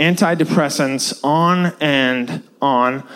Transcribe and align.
antidepressants 0.00 1.20
on 1.22 1.74
and 1.78 2.42
on. 2.62 3.06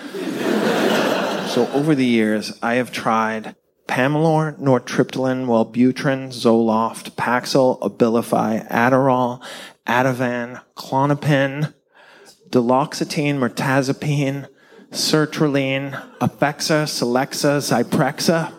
so 1.49 1.67
over 1.73 1.95
the 1.95 2.05
years, 2.05 2.59
I 2.63 2.75
have 2.75 2.93
tried 2.93 3.57
Pamelor, 3.89 4.59
Nortriptyline, 4.59 5.47
Wellbutrin, 5.47 6.29
Zoloft, 6.29 7.13
Paxil, 7.13 7.81
Abilify, 7.81 8.69
Adderall, 8.71 9.43
Ativan, 9.87 10.61
Clonopin, 10.77 11.73
Duloxetine, 12.51 13.39
Mirtazapine, 13.39 14.49
Sertraline, 14.91 15.93
Effexa, 16.19 16.85
Celexa, 16.85 17.83
Zyprexa. 17.83 18.53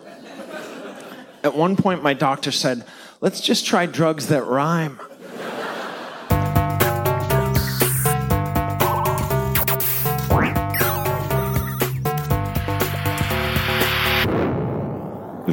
At 1.44 1.54
one 1.54 1.76
point, 1.76 2.02
my 2.02 2.12
doctor 2.12 2.50
said, 2.50 2.84
let's 3.20 3.40
just 3.40 3.64
try 3.64 3.86
drugs 3.86 4.26
that 4.28 4.44
rhyme. 4.44 4.98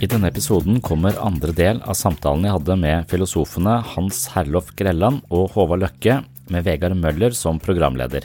I 0.00 0.08
denne 0.08 0.30
episoden 0.32 0.78
kommer 0.80 1.18
andre 1.20 1.52
del 1.52 1.82
av 1.84 1.92
samtalen 1.92 2.46
jeg 2.46 2.54
hadde 2.54 2.76
med 2.80 3.10
filosofene 3.10 3.74
Hans 3.84 4.22
Herlof 4.32 4.70
Grelland 4.78 5.20
og 5.28 5.50
Håvard 5.52 5.82
Løkke, 5.82 6.22
med 6.48 6.64
Vegard 6.64 6.96
Møller 6.96 7.36
som 7.36 7.60
programleder. 7.60 8.24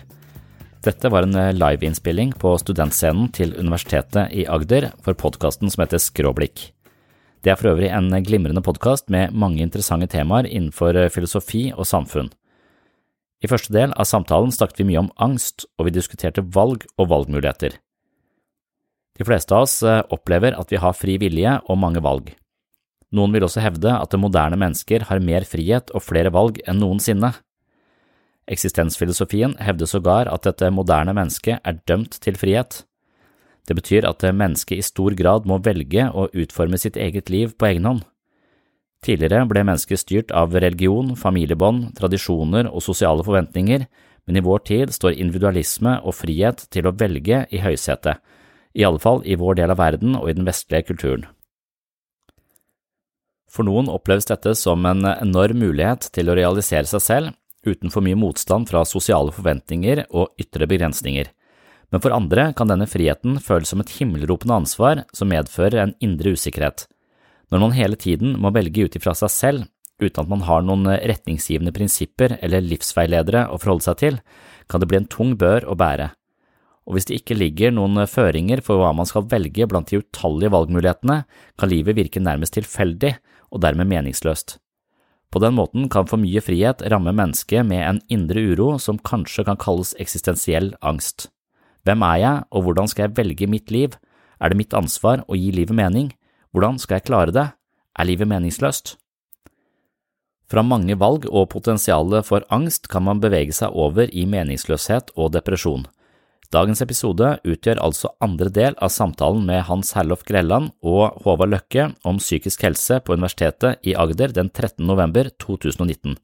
Dette 0.87 1.11
var 1.11 1.27
en 1.27 1.35
liveinnspilling 1.57 2.31
på 2.39 2.53
studentscenen 2.63 3.27
til 3.35 3.51
Universitetet 3.59 4.31
i 4.31 4.47
Agder 4.47 4.93
for 5.03 5.19
podkasten 5.19 5.67
som 5.67 5.83
heter 5.83 5.99
Skråblikk. 5.99 6.69
Det 7.43 7.51
er 7.51 7.59
for 7.59 7.73
øvrig 7.73 7.91
en 7.91 8.07
glimrende 8.23 8.63
podkast 8.63 9.11
med 9.11 9.35
mange 9.35 9.59
interessante 9.59 10.07
temaer 10.15 10.47
innenfor 10.47 10.95
filosofi 11.11 11.67
og 11.75 11.89
samfunn. 11.91 12.31
I 13.43 13.51
første 13.51 13.75
del 13.75 13.91
av 13.99 14.07
samtalen 14.07 14.55
snakket 14.55 14.79
vi 14.79 14.93
mye 14.93 15.03
om 15.03 15.11
angst, 15.19 15.67
og 15.75 15.89
vi 15.89 15.97
diskuterte 15.99 16.45
valg 16.55 16.87
og 16.95 17.11
valgmuligheter. 17.11 17.75
De 19.15 19.23
fleste 19.27 19.55
av 19.55 19.63
oss 19.63 19.79
opplever 19.83 20.57
at 20.59 20.71
vi 20.71 20.79
har 20.81 20.95
fri 20.97 21.15
vilje 21.21 21.59
og 21.65 21.79
mange 21.79 22.01
valg. 22.03 22.33
Noen 23.15 23.35
vil 23.35 23.45
også 23.47 23.63
hevde 23.63 23.93
at 23.95 24.11
det 24.11 24.19
moderne 24.19 24.57
mennesker 24.59 25.05
har 25.09 25.23
mer 25.23 25.45
frihet 25.47 25.91
og 25.95 26.03
flere 26.03 26.33
valg 26.35 26.59
enn 26.67 26.81
noensinne. 26.81 27.31
Eksistensfilosofien 28.51 29.55
hevder 29.63 29.89
sågar 29.89 30.29
at 30.29 30.43
dette 30.45 30.69
moderne 30.73 31.15
mennesket 31.15 31.63
er 31.63 31.79
dømt 31.87 32.19
til 32.21 32.37
frihet. 32.37 32.83
Det 33.65 33.77
betyr 33.77 34.05
at 34.05 34.21
mennesket 34.35 34.77
i 34.77 34.85
stor 34.85 35.15
grad 35.17 35.47
må 35.49 35.57
velge 35.65 36.09
å 36.11 36.27
utforme 36.33 36.77
sitt 36.77 36.99
eget 37.01 37.31
liv 37.33 37.55
på 37.57 37.71
egen 37.71 37.87
hånd. 37.89 38.03
Tidligere 39.05 39.45
ble 39.49 39.63
mennesket 39.65 40.01
styrt 40.01 40.33
av 40.33 40.53
religion, 40.53 41.13
familiebånd, 41.17 41.91
tradisjoner 41.97 42.69
og 42.69 42.83
sosiale 42.85 43.25
forventninger, 43.25 43.85
men 44.25 44.37
i 44.37 44.43
vår 44.45 44.63
tid 44.65 44.93
står 44.93 45.17
individualisme 45.17 45.99
og 46.01 46.17
frihet 46.17 46.65
til 46.73 46.89
å 46.89 46.93
velge 46.97 47.43
i 47.53 47.61
høysetet, 47.61 48.17
i 48.75 48.83
alle 48.83 48.99
fall 48.99 49.23
i 49.25 49.37
vår 49.39 49.61
del 49.61 49.71
av 49.71 49.79
verden 49.79 50.17
og 50.19 50.29
i 50.29 50.35
den 50.35 50.47
vestlige 50.47 50.91
kulturen. 50.91 51.25
For 53.47 53.63
noen 53.63 53.87
oppleves 53.87 54.27
dette 54.27 54.51
som 54.59 54.83
en 54.85 55.07
enorm 55.07 55.61
mulighet 55.63 56.09
til 56.15 56.27
å 56.27 56.35
realisere 56.35 56.89
seg 56.89 57.03
selv 57.03 57.35
uten 57.65 57.89
for 57.89 58.03
mye 58.05 58.19
motstand 58.19 58.67
fra 58.69 58.83
sosiale 58.85 59.31
forventninger 59.33 60.03
og 60.11 60.35
ytre 60.41 60.67
begrensninger, 60.69 61.31
men 61.93 62.01
for 62.03 62.13
andre 62.13 62.49
kan 62.57 62.69
denne 62.69 62.87
friheten 62.89 63.39
føles 63.39 63.71
som 63.71 63.81
et 63.81 63.93
himmelropende 63.95 64.57
ansvar 64.59 65.05
som 65.15 65.31
medfører 65.31 65.79
en 65.81 65.95
indre 66.03 66.35
usikkerhet. 66.35 66.85
Når 67.53 67.61
man 67.61 67.75
hele 67.77 67.95
tiden 67.95 68.35
må 68.41 68.51
velge 68.51 68.83
ut 68.83 68.97
ifra 68.97 69.13
seg 69.15 69.31
selv, 69.31 69.69
uten 70.01 70.25
at 70.25 70.31
man 70.31 70.43
har 70.43 70.65
noen 70.65 70.89
retningsgivende 70.91 71.71
prinsipper 71.75 72.35
eller 72.43 72.65
livsveiledere 72.65 73.45
å 73.47 73.59
forholde 73.61 73.87
seg 73.87 74.01
til, 74.01 74.19
kan 74.67 74.81
det 74.81 74.89
bli 74.91 74.99
en 74.99 75.09
tung 75.09 75.35
bør 75.39 75.67
å 75.69 75.77
bære. 75.79 76.09
Og 76.85 76.95
hvis 76.95 77.07
det 77.09 77.19
ikke 77.19 77.37
ligger 77.37 77.73
noen 77.73 78.03
føringer 78.09 78.61
for 78.65 78.77
hva 78.77 78.91
man 78.93 79.09
skal 79.09 79.25
velge 79.29 79.65
blant 79.69 79.89
de 79.89 80.03
utallige 80.03 80.53
valgmulighetene, 80.53 81.23
kan 81.57 81.71
livet 81.71 81.97
virke 81.97 82.21
nærmest 82.21 82.57
tilfeldig 82.57 83.15
og 83.51 83.63
dermed 83.65 83.89
meningsløst. 83.89 84.59
På 85.33 85.41
den 85.41 85.57
måten 85.57 85.89
kan 85.91 86.07
for 86.07 86.21
mye 86.21 86.39
frihet 86.39 86.83
ramme 86.91 87.11
mennesket 87.11 87.65
med 87.67 87.81
en 87.83 88.01
indre 88.13 88.43
uro 88.53 88.75
som 88.79 89.01
kanskje 89.01 89.43
kan 89.47 89.57
kalles 89.59 89.95
eksistensiell 89.99 90.73
angst. 90.85 91.29
Hvem 91.85 92.05
er 92.05 92.19
jeg, 92.21 92.43
og 92.55 92.65
hvordan 92.65 92.87
skal 92.89 93.07
jeg 93.07 93.17
velge 93.17 93.49
mitt 93.49 93.73
liv? 93.73 93.97
Er 94.39 94.51
det 94.51 94.59
mitt 94.61 94.73
ansvar 94.77 95.25
å 95.27 95.37
gi 95.37 95.51
livet 95.51 95.75
mening? 95.75 96.13
Hvordan 96.53 96.79
skal 96.79 96.99
jeg 96.99 97.07
klare 97.09 97.33
det? 97.35 97.47
Er 97.97 98.07
livet 98.07 98.29
meningsløst? 98.29 98.95
Fra 100.45 100.61
mange 100.61 100.93
valg 101.01 101.25
og 101.31 101.49
potensialet 101.51 102.25
for 102.27 102.45
angst 102.53 102.87
kan 102.91 103.05
man 103.07 103.21
bevege 103.21 103.53
seg 103.55 103.73
over 103.73 104.11
i 104.13 104.27
meningsløshet 104.29 105.09
og 105.17 105.33
depresjon. 105.33 105.87
Dagens 106.55 106.79
episode 106.85 107.33
utgjør 107.43 107.81
altså 107.83 108.13
andre 108.23 108.47
del 108.53 108.77
av 108.83 108.91
samtalen 108.93 109.41
med 109.47 109.65
Hans 109.67 109.89
Herlof 109.97 110.21
Grelland 110.27 110.69
og 110.85 111.17
Håvard 111.25 111.51
Løkke 111.51 111.89
om 112.07 112.21
psykisk 112.21 112.63
helse 112.63 113.01
på 113.03 113.17
Universitetet 113.17 113.81
i 113.83 113.95
Agder 113.97 114.31
den 114.31 114.47
13. 114.53 114.85
november 114.87 115.27
2019. 115.41 116.15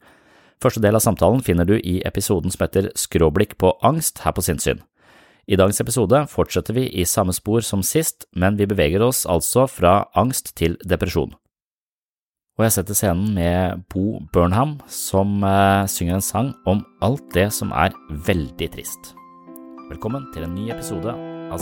Første 0.62 0.80
del 0.80 0.96
av 0.96 1.04
samtalen 1.04 1.44
finner 1.44 1.68
du 1.68 1.74
i 1.76 1.98
episoden 2.08 2.54
som 2.54 2.64
heter 2.64 2.88
Skråblikk 2.96 3.58
på 3.60 3.74
angst 3.84 4.22
her 4.24 4.32
på 4.32 4.46
sinnssyn. 4.46 4.80
I 5.44 5.58
dagens 5.58 5.82
episode 5.84 6.24
fortsetter 6.32 6.78
vi 6.78 6.86
i 6.88 7.04
samme 7.04 7.34
spor 7.36 7.66
som 7.66 7.82
sist, 7.84 8.24
men 8.32 8.56
vi 8.56 8.70
beveger 8.70 9.04
oss 9.04 9.26
altså 9.26 9.66
fra 9.68 10.06
angst 10.16 10.54
til 10.56 10.78
depresjon. 10.86 11.34
og 12.58 12.64
jeg 12.64 12.72
setter 12.72 12.94
scenen 12.94 13.34
med 13.34 13.82
Bo 13.90 14.20
Burnham, 14.32 14.78
som 14.86 15.42
eh, 15.42 15.88
synger 15.88 16.14
en 16.14 16.22
sang 16.22 16.54
om 16.64 16.84
alt 17.02 17.24
det 17.34 17.50
som 17.52 17.72
er 17.72 17.96
veldig 18.28 18.70
trist. 18.76 19.16
Velkommen 19.92 20.22
til 20.32 20.46
en 20.46 20.54
ny 20.56 20.70
episode 20.72 21.10
av. 21.52 21.60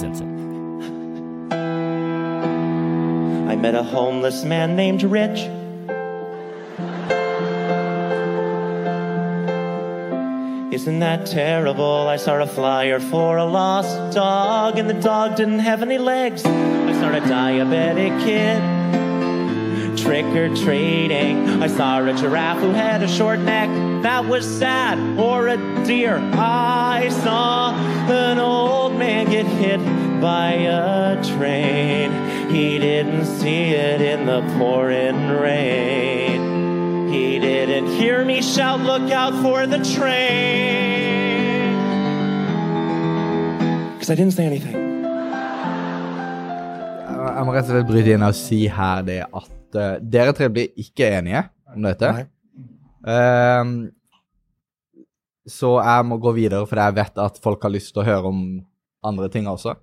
I 3.51 3.57
met 3.59 3.75
a 3.75 3.83
homeless 3.83 4.45
man 4.45 4.77
named 4.77 5.03
Rich. 5.03 5.49
Isn't 10.71 11.01
that 11.01 11.27
terrible? 11.27 12.07
I 12.07 12.17
saw 12.19 12.41
a 12.41 12.47
flyer 12.47 13.01
for 13.01 13.39
a 13.39 13.45
lost 13.45 14.15
dog, 14.15 14.79
and 14.79 14.89
the 14.89 15.01
dog 15.03 15.35
didn't 15.35 15.59
have 15.59 15.83
any 15.83 15.99
legs. 15.99 16.45
I 16.47 16.93
saw 17.01 17.11
a 17.11 17.21
diabetic 17.21 18.17
kid 18.23 19.00
trick 20.03 20.25
or 20.27 20.49
treating. 20.55 21.63
I 21.63 21.67
saw 21.67 22.05
a 22.05 22.13
giraffe 22.15 22.59
who 22.59 22.71
had 22.71 23.03
a 23.03 23.09
short 23.09 23.41
neck. 23.41 23.69
That 24.03 24.27
was 24.27 24.47
sad. 24.47 24.99
Or 25.19 25.49
a 25.49 25.57
deer. 25.85 26.19
I 26.35 27.09
saw 27.23 27.75
an 28.11 28.39
old 28.39 28.99
man 28.99 29.31
get 29.31 29.47
hit 29.47 29.81
by 30.21 30.53
a 30.53 31.23
train. 31.37 32.11
He 32.51 32.79
didn't 32.79 33.27
see 33.27 33.71
it 33.71 34.01
in 34.01 34.27
the 34.27 34.43
pouring 34.59 35.29
rain. 35.29 37.11
He 37.13 37.39
didn't 37.39 37.87
hear 37.95 38.25
me 38.25 38.43
shout, 38.43 38.81
Look 38.81 39.11
out 39.11 39.35
for 39.43 39.67
the 39.67 39.79
train. 39.97 40.81
Because 43.95 44.11
I 44.11 44.15
didn't 44.15 44.33
say 44.33 44.47
anything. 44.47 44.91
Jeg 47.21 47.47
må 47.47 47.53
rett 47.55 47.69
og 47.69 47.73
slett 47.73 47.89
bryte 47.89 48.13
inn 48.17 48.25
og 48.25 48.35
si 48.37 48.65
her 48.69 49.03
det 49.07 49.23
at 49.25 49.60
eh, 49.79 49.97
dere 50.03 50.35
tre 50.37 50.49
blir 50.53 50.73
ikke 50.81 51.09
enige 51.19 51.45
om 51.75 51.87
dette. 51.87 52.11
Ehm, 53.09 53.77
så 55.51 55.77
jeg 55.81 56.07
må 56.07 56.19
gå 56.23 56.33
videre, 56.37 56.67
for 56.69 56.81
jeg 56.81 56.97
vet 56.99 57.23
at 57.23 57.39
folk 57.43 57.63
har 57.65 57.73
lyst 57.75 57.95
til 57.95 58.03
å 58.03 58.09
høre 58.09 58.33
om 58.33 58.43
andre 59.07 59.31
ting 59.33 59.49
også. 59.51 59.77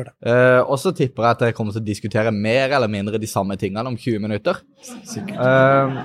Eh, 0.00 0.60
og 0.62 0.78
så 0.80 0.94
tipper 0.96 1.26
jeg 1.26 1.36
at 1.36 1.42
dere 1.42 1.56
kommer 1.56 1.74
til 1.74 1.82
å 1.82 1.86
diskutere 1.86 2.32
mer 2.32 2.72
eller 2.72 2.88
mindre 2.90 3.20
de 3.20 3.28
samme 3.28 3.58
tingene 3.60 3.90
om 3.90 3.98
20 3.98 4.22
minutter. 4.24 4.62
Ehm, 5.36 5.98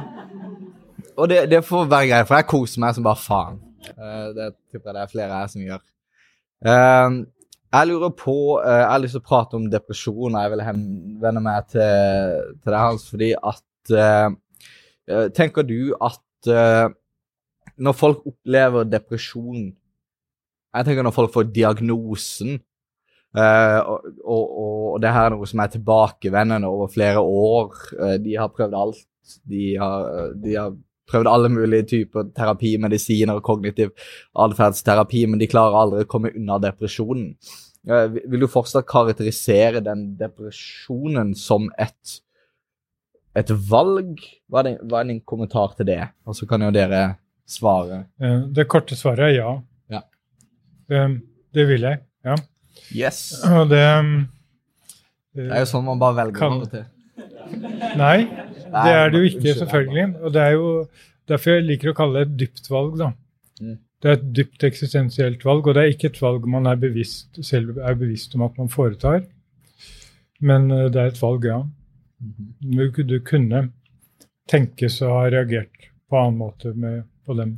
og 1.17 1.29
det, 1.31 1.45
det 1.49 1.63
får 1.65 1.87
være 1.89 2.11
greit, 2.11 2.27
for 2.27 2.37
jeg 2.37 2.49
koser 2.51 2.83
meg 2.83 2.97
som 2.97 3.07
bare 3.07 3.21
faen. 3.21 3.61
Eh, 3.87 4.27
det 4.35 4.51
tipper 4.73 4.91
jeg 4.91 4.97
det 4.97 5.05
er 5.05 5.13
flere 5.13 5.39
her 5.39 5.51
som 5.53 5.63
gjør. 5.63 5.83
Ehm, 6.67 7.21
jeg 7.73 7.87
lurer 7.89 8.13
på 8.15 8.35
eh, 8.61 8.79
Jeg 8.79 8.91
har 8.91 9.01
lyst 9.03 9.17
til 9.17 9.23
å 9.23 9.27
prate 9.27 9.57
om 9.57 9.65
depresjon, 9.71 10.35
og 10.35 10.39
jeg 10.39 10.53
vil 10.53 10.63
henvende 10.67 11.43
meg 11.43 11.67
til, 11.73 12.45
til 12.61 12.71
deg, 12.71 12.79
Hans, 12.79 13.07
fordi 13.11 13.33
at 13.35 13.93
eh, 14.03 14.29
eh, 15.11 15.27
Tenker 15.35 15.67
du 15.67 15.93
at 15.97 16.23
når 17.77 17.95
folk 17.97 18.21
opplever 18.29 18.85
depresjon 18.87 19.65
Jeg 19.65 20.87
tenker 20.87 21.03
når 21.03 21.15
folk 21.15 21.33
får 21.33 21.49
diagnosen 21.51 22.59
Uh, 23.37 23.79
og, 23.85 24.05
og, 24.23 24.43
og 24.93 25.01
det 25.03 25.11
her 25.13 25.27
er 25.27 25.33
noe 25.35 25.45
som 25.45 25.59
er 25.61 25.69
tilbakevendende 25.69 26.69
over 26.71 26.87
flere 26.89 27.21
år. 27.21 27.75
Uh, 27.93 28.15
de 28.23 28.37
har 28.39 28.49
prøvd 28.49 28.77
alt. 28.79 29.03
De 29.45 29.75
har, 29.77 30.31
de 30.41 30.55
har 30.55 30.71
prøvd 31.07 31.27
alle 31.31 31.49
mulige 31.49 31.85
typer 31.93 32.27
terapi, 32.35 32.75
medisiner 32.83 33.35
og 33.39 33.43
kognitiv 33.47 33.93
atferdsterapi, 34.35 35.25
men 35.31 35.39
de 35.39 35.47
klarer 35.47 35.77
aldri 35.81 36.03
å 36.05 36.09
komme 36.11 36.33
unna 36.35 36.59
depresjonen. 36.59 37.35
Eh, 37.87 38.07
vil- 38.11 38.39
du 38.41 38.47
fortsatt 38.51 38.85
karakterisere 38.85 39.79
den 39.83 40.15
depresjonen 40.19 41.33
som 41.39 41.69
et, 41.79 42.17
et 43.35 43.47
valg? 43.69 44.19
Hva 44.51 44.59
er, 44.59 44.63
din, 44.73 44.77
hva 44.89 44.99
er 44.99 45.07
din 45.13 45.21
kommentar 45.21 45.75
til 45.77 45.85
det? 45.87 46.01
Og 46.27 46.35
så 46.35 46.47
kan 46.49 46.61
jo 46.61 46.71
dere 46.75 47.15
svare. 47.47 48.05
Eh, 48.19 48.41
Det 48.51 48.67
korte 48.67 48.95
svaret 48.99 49.19
er 49.29 49.35
ja. 49.37 49.53
Ja. 49.89 50.01
Det, 50.89 51.21
Det 51.53 51.67
vil 51.69 51.81
jeg, 51.87 52.01
ja. 52.25 52.35
Yes. 52.93 53.21
Og 53.47 53.69
det 53.71 53.79
um, 53.99 54.27
Det 55.33 55.47
er 55.51 55.59
jo 55.63 55.69
sånn 55.71 55.85
man 55.87 55.99
bare 55.99 56.15
velger 56.19 56.39
Kan- 56.39 56.53
av 56.53 56.61
og 56.61 56.71
til. 56.71 56.85
Nei, 57.97 58.27
det 58.73 58.93
er 58.93 59.11
det 59.11 59.21
jo 59.21 59.29
ikke, 59.31 59.53
selvfølgelig. 59.61 60.07
Og 60.21 60.33
det 60.33 60.41
er 60.43 60.55
jo 60.55 60.69
derfor 61.29 61.57
jeg 61.57 61.67
liker 61.67 61.91
å 61.91 61.97
kalle 61.97 62.19
det 62.19 62.27
et 62.27 62.37
dypt 62.43 62.69
valg, 62.71 62.97
da. 62.99 63.11
Mm. 63.61 63.77
Det 63.97 64.09
er 64.09 64.19
et 64.19 64.27
dypt 64.39 64.65
eksistensielt 64.67 65.45
valg, 65.45 65.67
og 65.67 65.75
det 65.75 65.83
er 65.83 65.93
ikke 65.93 66.11
et 66.11 66.21
valg 66.21 66.45
man 66.49 66.69
er 66.69 66.77
bevisst, 66.81 67.39
selv 67.45 67.79
er 67.81 67.97
bevisst 67.97 68.35
om 68.37 68.45
at 68.45 68.57
man 68.59 68.69
foretar. 68.69 69.23
Men 70.39 70.69
eh, 70.71 70.87
det 70.93 71.01
er 71.01 71.13
et 71.13 71.21
valg, 71.21 71.47
ja. 71.49 71.61
Du, 72.17 73.03
du 73.03 73.17
kunne 73.25 73.67
tenkes 74.49 75.01
å 75.05 75.13
ha 75.19 75.23
reagert 75.33 75.89
på 76.09 76.17
annen 76.19 76.37
måte 76.39 76.73
med, 76.73 77.03
på 77.27 77.35
den 77.37 77.57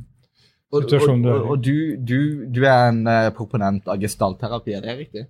Og, 0.70 0.82
og, 0.82 0.82
situasjonen 0.84 1.22
du 1.24 1.28
er 1.30 1.36
og, 1.36 1.44
og, 1.44 1.52
og 1.52 1.62
du, 1.64 1.76
du, 1.96 2.18
du 2.52 2.60
er 2.64 2.90
en 2.90 3.04
eh, 3.08 3.30
proponent 3.36 3.88
av 3.88 4.00
gestaltterapi, 4.02 4.74
er 4.76 4.84
det 4.84 4.96
riktig? 4.98 5.24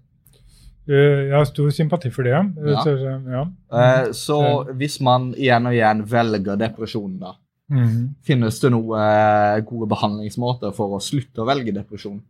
Eh, 0.91 1.29
Jeg 1.29 1.35
har 1.37 1.45
stor 1.47 1.71
sympati 1.71 2.11
for 2.11 2.27
det, 2.27 2.33
ja. 2.35 2.43
Ja. 2.67 2.83
Så, 2.83 2.95
ja. 3.31 3.45
Eh, 3.73 4.11
så 4.17 4.39
hvis 4.75 4.97
man 5.07 5.31
igjen 5.37 5.67
og 5.71 5.77
igjen 5.77 6.03
velger 6.11 6.57
depresjon, 6.59 7.19
da, 7.21 7.37
Mhm. 7.71 8.17
finnes 8.27 8.59
det 8.61 8.73
noen 8.73 8.99
eh, 8.99 9.61
gode 9.63 9.87
behandlingsmåter 9.89 10.73
for 10.75 10.97
å 10.97 11.01
slutte 11.01 11.39
å 11.39 11.47
velge 11.47 11.73
depresjon? 11.73 12.21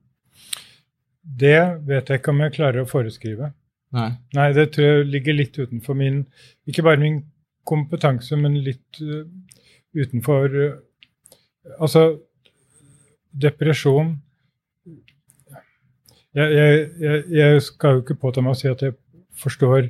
Det 1.25 1.81
vet 1.87 2.09
jeg 2.09 2.21
ikke 2.21 2.29
om 2.35 2.41
jeg 2.45 2.53
klarer 2.53 2.83
å 2.85 2.89
foreskrive. 2.91 3.53
Nei. 3.93 4.11
Nei, 4.35 4.53
det 4.53 4.73
tror 4.73 4.85
jeg 4.87 5.06
ligger 5.11 5.35
litt 5.35 5.56
utenfor 5.59 5.97
min 5.97 6.27
Ikke 6.69 6.83
bare 6.85 7.01
min 7.01 7.25
kompetanse, 7.67 8.37
men 8.39 8.55
litt 8.63 9.01
utenfor 9.95 10.79
Altså, 11.81 12.19
depresjon 13.37 14.15
jeg, 16.38 16.91
jeg, 17.00 17.23
jeg, 17.35 17.62
skal 17.67 17.97
jo 17.97 18.05
ikke 18.05 18.19
påta 18.23 18.43
meg 18.44 18.55
å 18.55 18.59
si 18.59 18.69
at 18.71 18.82
jeg 18.85 18.94
forstår 19.41 19.88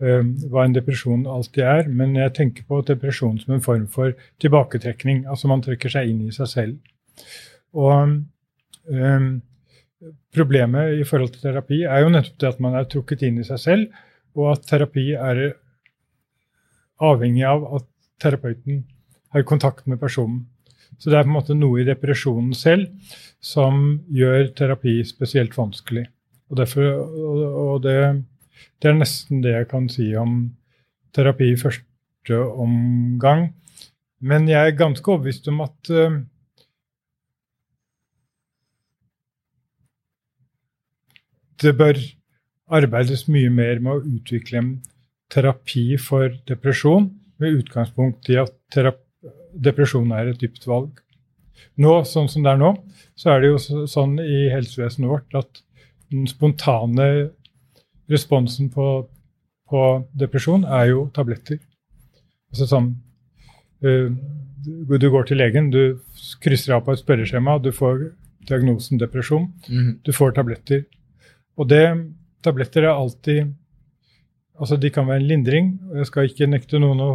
um, 0.00 0.30
hva 0.52 0.64
en 0.64 0.76
depresjon 0.76 1.26
alltid 1.28 1.64
er, 1.66 1.90
men 1.92 2.14
jeg 2.18 2.34
tenker 2.38 2.66
på 2.68 2.80
depresjon 2.88 3.36
som 3.42 3.56
en 3.56 3.64
form 3.64 3.86
for 3.92 4.14
tilbaketrekning. 4.42 5.24
Altså 5.28 5.50
man 5.50 5.64
trekker 5.64 5.92
seg 5.92 6.10
inn 6.10 6.22
i 6.24 6.34
seg 6.34 6.50
selv. 6.50 7.26
Og 7.76 8.16
um, 8.88 9.28
problemet 10.34 11.00
i 11.00 11.04
forhold 11.08 11.34
til 11.34 11.44
terapi 11.44 11.82
er 11.84 12.04
jo 12.04 12.14
nettopp 12.14 12.40
det 12.40 12.50
at 12.54 12.64
man 12.64 12.78
er 12.78 12.88
trukket 12.90 13.26
inn 13.28 13.40
i 13.40 13.46
seg 13.46 13.60
selv, 13.60 14.02
og 14.34 14.54
at 14.54 14.66
terapi 14.68 15.12
er 15.14 15.44
avhengig 17.04 17.44
av 17.48 17.64
at 17.78 17.86
terapeuten 18.22 18.84
har 19.34 19.46
kontakt 19.46 19.86
med 19.90 20.00
personen. 20.00 20.44
Så 20.98 21.10
det 21.10 21.18
er 21.18 21.26
på 21.26 21.32
en 21.32 21.36
måte 21.36 21.56
noe 21.56 21.82
i 21.82 21.86
depresjonen 21.88 22.54
selv 22.56 22.88
som 23.44 23.98
gjør 24.12 24.52
terapi 24.56 25.00
spesielt 25.06 25.56
vanskelig. 25.56 26.06
Og, 26.50 26.58
derfor, 26.60 26.86
og, 27.04 27.82
det, 27.84 27.96
det 28.80 28.90
er 28.90 28.96
nesten 28.98 29.42
det 29.44 29.56
jeg 29.56 29.68
kan 29.70 29.88
si 29.92 30.10
om 30.18 30.38
terapi 31.14 31.52
i 31.52 31.60
første 31.60 32.38
omgang. 32.38 33.50
Men 34.24 34.48
jeg 34.48 34.70
er 34.70 34.78
ganske 34.78 35.10
overbevist 35.10 35.50
om 35.52 35.60
at 35.66 35.92
uh, 35.92 36.20
det 41.60 41.74
bør 41.76 42.00
arbeides 42.74 43.26
mye 43.28 43.52
mer 43.52 43.82
med 43.84 43.92
å 43.92 44.16
utvikle 44.16 44.60
en 44.60 44.72
terapi 45.32 45.98
for 46.00 46.32
depresjon, 46.48 47.10
med 47.42 47.60
utgangspunkt 47.60 48.30
i 48.30 48.38
at 48.40 48.54
terap 48.72 49.03
depresjon 49.54 50.12
er 50.14 50.32
et 50.32 50.40
dypt 50.40 50.66
valg. 50.68 51.00
Nå, 51.80 51.96
sånn 52.06 52.28
som 52.30 52.44
det 52.44 52.52
er 52.52 52.60
nå, 52.60 52.72
så 53.18 53.34
er 53.34 53.42
det 53.42 53.50
jo 53.52 53.86
sånn 53.90 54.18
i 54.22 54.48
helsevesenet 54.52 55.10
vårt 55.10 55.38
at 55.38 55.62
den 56.12 56.26
spontane 56.30 57.08
responsen 58.10 58.70
på, 58.74 58.88
på 59.70 59.82
depresjon 60.18 60.66
er 60.66 60.90
jo 60.92 61.06
tabletter. 61.14 61.58
Altså 62.52 62.68
sånn 62.70 62.90
uh, 63.86 64.10
du, 64.64 65.08
går 65.10 65.28
til 65.28 65.40
legen, 65.40 65.70
du 65.74 66.00
krysser 66.44 66.76
av 66.76 66.84
på 66.86 66.94
et 66.94 67.02
spørreskjema, 67.02 67.58
du 67.60 67.70
får 67.74 68.10
diagnosen 68.48 69.00
depresjon, 69.00 69.48
mm. 69.68 69.90
du 70.04 70.12
får 70.14 70.36
tabletter. 70.36 70.84
Og 71.58 71.68
det, 71.70 71.84
tabletter 72.44 72.88
er 72.88 72.94
alltid 72.94 73.52
Altså, 74.54 74.76
de 74.78 74.86
kan 74.86 75.08
være 75.08 75.18
en 75.18 75.26
lindring, 75.26 75.68
jeg 75.98 76.06
skal 76.06 76.28
ikke 76.28 76.46
nekte 76.46 76.78
noen 76.78 77.00
å 77.02 77.08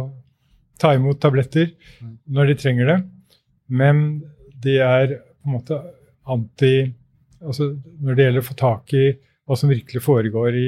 ta 0.80 0.94
imot 0.96 1.20
tabletter 1.22 1.72
når 2.30 2.50
de 2.50 2.58
trenger 2.60 2.90
det, 2.90 2.98
men 3.70 4.04
de 4.64 4.78
er 4.84 5.18
på 5.20 5.50
en 5.50 5.58
måte 5.58 5.82
anti 6.30 6.74
Altså, 7.40 7.70
når 8.04 8.16
det 8.16 8.24
gjelder 8.26 8.42
å 8.42 8.44
få 8.44 8.54
tak 8.60 8.90
i 8.92 9.04
hva 9.48 9.56
som 9.56 9.70
virkelig 9.72 10.02
foregår 10.04 10.56
i 10.60 10.66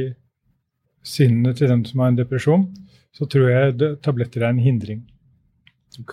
sinnet 1.05 1.59
til 1.61 1.69
den 1.69 1.83
som 1.85 2.01
har 2.01 2.09
en 2.09 2.17
depresjon, 2.17 2.63
så 3.13 3.29
tror 3.29 3.51
jeg 3.51 3.75
det, 3.77 3.91
tabletter 4.01 4.41
er 4.41 4.55
en 4.55 4.63
hindring. 4.63 5.03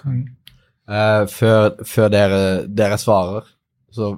Mm. 0.04 0.26
Uh, 0.84 1.24
før 1.32 1.80
før 1.88 2.12
dere, 2.12 2.42
dere 2.68 2.98
svarer, 3.00 3.48
så, 3.96 4.12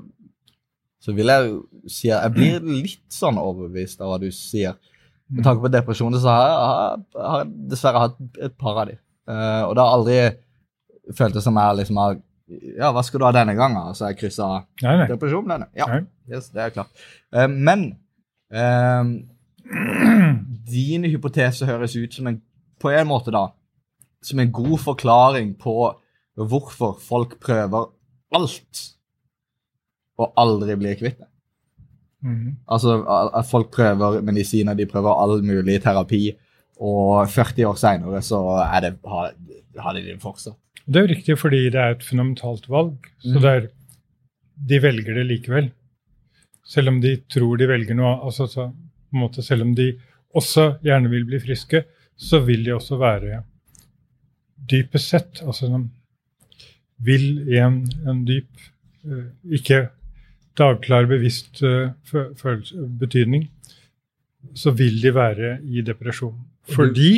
så 0.97 1.13
vil 1.13 1.29
jeg 1.29 1.51
jo 1.51 1.61
si 1.85 2.09
at 2.09 2.25
jeg 2.25 2.35
blir 2.39 2.67
litt 2.81 3.05
sånn 3.13 3.37
overbevist 3.37 4.01
av 4.01 4.15
hva 4.15 4.19
du 4.23 4.31
sier. 4.33 4.79
Med 5.31 5.45
tanke 5.45 5.63
på 5.63 5.71
depresjoner 5.71 6.19
så 6.23 6.33
har 6.33 6.41
jeg, 6.47 6.57
har, 6.71 7.27
har 7.27 7.43
jeg 7.43 7.53
dessverre 7.71 8.05
hatt 8.07 8.17
et 8.49 8.57
par 8.59 8.81
av 8.81 8.89
de. 8.89 8.97
Eh, 9.31 9.63
og 9.63 9.75
det 9.77 9.85
har 9.85 9.95
aldri 9.95 10.19
føltes 11.17 11.45
som 11.47 11.57
jeg 11.59 11.81
liksom 11.81 11.99
har 12.01 12.19
Ja, 12.51 12.89
hva 12.91 13.03
skal 13.07 13.21
du 13.21 13.25
ha 13.25 13.31
denne 13.35 13.55
gangen? 13.55 13.93
Så 13.95 14.09
jeg 14.09 14.19
kryssa 14.19 14.47
depresjon. 15.07 15.47
Denne. 15.47 15.69
Ja, 15.77 15.87
yes, 16.27 16.49
det 16.51 16.65
er 16.65 16.73
klart. 16.75 16.91
Uh, 17.31 17.47
men 17.47 17.85
uh, 18.51 19.07
din 20.73 21.07
hypotese 21.07 21.69
høres 21.69 21.95
ut 21.95 22.17
som 22.17 22.27
en 22.27 22.41
På 22.81 22.91
en 22.91 23.07
måte, 23.07 23.31
da, 23.31 23.45
som 24.25 24.39
en 24.41 24.51
god 24.51 24.79
forklaring 24.81 25.53
på 25.61 25.75
hvorfor 26.35 26.95
folk 26.99 27.35
prøver 27.39 27.91
alt 28.35 28.79
og 30.17 30.33
aldri 30.39 30.75
blir 30.79 30.97
kvitt 30.97 31.19
det. 31.19 31.27
Mhm. 32.21 32.57
Altså, 32.67 32.95
folk 33.49 33.71
prøver 33.73 34.21
medisiner, 34.21 34.73
de 34.73 34.85
prøver 34.85 35.13
all 35.13 35.43
mulig 35.43 35.81
terapi, 35.81 36.31
og 36.79 37.29
40 37.29 37.67
år 37.69 37.77
seinere 37.79 38.21
så 38.25 38.39
er 38.63 38.79
det, 38.85 38.91
har, 39.05 39.33
har 39.83 39.97
de 39.97 40.05
det 40.05 40.17
fortsatt. 40.21 40.57
Det 40.85 40.97
er 40.97 41.05
jo 41.05 41.13
riktig 41.13 41.37
fordi 41.37 41.61
det 41.69 41.79
er 41.81 41.95
et 41.95 42.03
fundamentalt 42.03 42.67
valg. 42.69 42.97
Så 43.21 43.37
Mm. 43.37 43.45
er, 43.45 43.67
de 44.69 44.81
velger 44.81 45.13
det 45.13 45.25
likevel. 45.27 45.71
Selv 46.65 46.89
om 46.89 47.01
de 47.01 47.15
tror 47.29 47.57
de 47.57 47.67
velger 47.67 47.95
noe 47.95 48.17
altså, 48.25 48.47
så, 48.47 48.69
på 48.71 49.15
en 49.17 49.19
måte, 49.19 49.43
Selv 49.43 49.61
om 49.61 49.75
de 49.75 49.93
også 50.33 50.77
gjerne 50.83 51.09
vil 51.09 51.25
bli 51.25 51.39
friske, 51.39 51.83
så 52.17 52.39
vil 52.45 52.63
de 52.63 52.73
også 52.73 52.97
være 52.97 53.43
dypest 54.71 55.09
sett 55.09 55.41
altså 55.41 55.67
de 55.67 55.89
vil 57.01 57.47
i 57.49 57.57
en, 57.57 57.81
en 58.07 58.25
dyp 58.25 58.49
uh, 59.05 59.25
Ikke 59.51 59.89
dagklar, 60.57 61.07
bevisst 61.09 61.63
uh, 61.63 61.89
følelse, 62.05 62.75
betydning, 62.99 63.47
så 64.53 64.71
vil 64.71 65.01
de 65.01 65.13
være 65.15 65.59
i 65.63 65.81
depresjon. 65.81 66.35
Fordi 66.69 67.11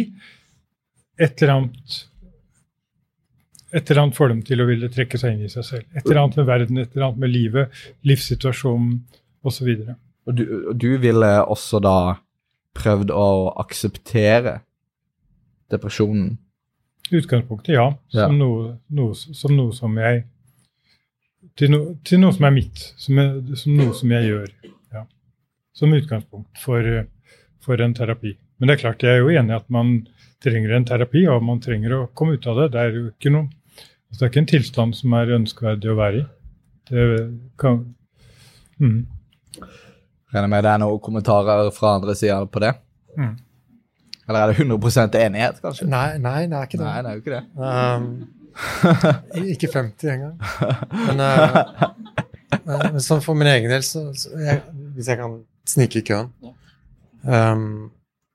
et 1.20 1.42
eller 1.42 1.54
annet 1.54 2.00
et 3.74 3.90
eller 3.90 4.04
annet 4.04 4.18
får 4.18 4.30
dem 4.30 4.42
til 4.46 4.62
å 4.62 4.68
ville 4.70 4.90
trekke 4.94 5.18
seg 5.18 5.34
inn 5.34 5.48
i 5.48 5.50
seg 5.50 5.66
selv. 5.66 5.86
Et 5.98 6.04
eller 6.06 6.22
annet 6.22 6.36
med 6.38 6.46
verden, 6.46 6.78
et 6.78 6.92
eller 6.94 7.08
annet 7.08 7.24
med 7.24 7.32
livet, 7.34 7.80
livssituasjonen 8.06 9.00
osv. 9.42 9.72
Og 10.30 10.38
du, 10.38 10.44
og 10.70 10.76
du 10.78 10.92
ville 11.02 11.32
også 11.42 11.82
da 11.82 11.98
prøvd 12.78 13.14
å 13.14 13.26
akseptere 13.64 14.60
depresjonen? 15.74 16.36
I 17.10 17.18
utgangspunktet, 17.18 17.74
ja. 17.74 17.88
Ja. 18.14 18.28
Som, 18.28 18.38
noe, 18.38 18.76
noe, 18.94 19.18
som 19.18 19.58
noe 19.58 19.74
som 19.76 19.98
jeg 20.00 20.24
til, 21.60 21.74
no, 21.74 21.82
til 22.06 22.22
noe 22.22 22.34
som 22.36 22.48
er 22.48 22.56
mitt. 22.56 22.86
Som, 23.02 23.20
er, 23.20 23.34
som 23.60 23.76
noe 23.78 23.98
som 23.98 24.14
jeg 24.14 24.30
gjør. 24.30 24.54
Ja. 24.94 25.04
Som 25.76 25.98
utgangspunkt 25.98 26.62
for, 26.62 26.88
for 27.64 27.84
en 27.84 27.98
terapi. 27.98 28.38
Men 28.64 28.70
det 28.70 28.78
er 28.78 28.80
klart, 28.80 29.02
jeg 29.04 29.12
er 29.12 29.18
jo 29.20 29.32
enig 29.36 29.52
i 29.52 29.58
at 29.60 29.66
man 29.76 29.88
trenger 30.40 30.72
en 30.72 30.86
terapi, 30.88 31.26
og 31.28 31.42
man 31.44 31.58
trenger 31.60 31.92
å 31.98 32.04
komme 32.16 32.38
ut 32.38 32.46
av 32.48 32.62
det. 32.62 32.68
Det 32.72 32.80
er 32.80 32.94
jo 32.96 33.02
ikke 33.10 33.32
noe 33.34 33.50
altså 33.50 34.22
Det 34.22 34.24
er 34.24 34.30
ikke 34.30 34.40
en 34.40 34.48
tilstand 34.54 34.96
som 34.96 35.16
er 35.18 35.32
ønskverdig 35.36 35.90
å 35.92 35.96
være 35.98 36.22
i. 36.22 36.22
Det 36.88 37.08
kan 37.60 37.82
mm. 38.80 39.02
Regner 40.32 40.48
med 40.54 40.64
det 40.64 40.70
er 40.72 40.80
noen 40.80 41.02
kommentarer 41.04 41.72
fra 41.76 41.92
andre 41.98 42.16
sida 42.16 42.38
på 42.48 42.62
det? 42.64 42.70
Mm. 43.18 43.34
Eller 44.30 44.40
er 44.40 44.54
det 44.54 44.64
100 44.64 45.18
enighet, 45.26 45.60
kanskje? 45.66 45.88
Nei, 45.92 46.06
nei, 46.24 46.46
det 46.48 46.62
er 46.62 46.70
ikke 46.70 46.80
det. 46.80 46.86
Nei, 46.88 47.02
det 47.02 47.12
er 47.12 47.18
jo 47.18 47.24
ikke 47.26 47.36
det. 47.36 47.44
Um, 47.60 49.44
ikke 49.58 49.72
50 49.74 50.14
engang. 50.14 50.38
Men, 51.02 51.26
uh, 51.26 52.88
men 52.94 53.04
sånn 53.04 53.26
for 53.28 53.36
min 53.36 53.52
egen 53.52 53.76
del, 53.76 53.84
så, 53.84 54.06
så 54.16 54.32
jeg, 54.40 54.64
hvis 54.96 55.12
jeg 55.12 55.20
kan 55.20 55.36
snike 55.68 56.00
i 56.00 56.08
køen 56.14 56.32
um, 57.28 57.92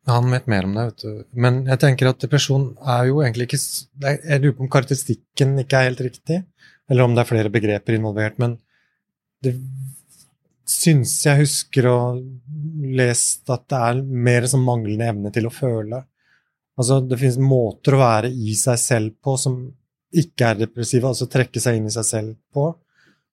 Han 0.08 0.30
vet 0.32 0.46
mer 0.48 0.64
om 0.64 0.76
det, 0.76 0.84
vet 0.90 1.04
du. 1.04 1.24
Men 1.44 1.60
jeg 1.68 1.80
tenker 1.82 2.08
at 2.10 2.22
depresjon 2.22 2.70
er 2.80 3.10
jo 3.10 3.20
egentlig 3.20 3.48
ikke 3.48 3.60
Jeg 3.60 4.40
lurer 4.40 4.56
på 4.56 4.64
om 4.64 4.70
karakteristikken 4.72 5.58
ikke 5.62 5.80
er 5.80 5.90
helt 5.90 6.04
riktig, 6.06 6.38
eller 6.88 7.04
om 7.04 7.14
det 7.14 7.22
er 7.22 7.28
flere 7.28 7.52
begreper 7.52 7.98
involvert, 7.98 8.38
men 8.40 8.56
det 9.44 9.54
syns 10.68 11.14
jeg 11.24 11.42
husker 11.42 11.88
å 11.88 11.98
lest 12.98 13.48
at 13.52 13.66
det 13.70 13.82
er 13.90 14.00
mer 14.28 14.46
som 14.50 14.64
manglende 14.64 15.08
evne 15.12 15.32
til 15.34 15.48
å 15.48 15.52
føle. 15.52 16.02
Altså, 16.78 17.00
det 17.02 17.18
finnes 17.20 17.40
måter 17.42 17.96
å 17.96 18.02
være 18.02 18.30
i 18.30 18.54
seg 18.58 18.80
selv 18.80 19.16
på 19.24 19.36
som 19.40 19.60
ikke 20.08 20.52
er 20.52 20.60
depressive, 20.62 21.08
altså 21.08 21.28
trekke 21.28 21.60
seg 21.60 21.78
inn 21.78 21.88
i 21.88 21.94
seg 21.94 22.06
selv 22.06 22.36
på, 22.54 22.70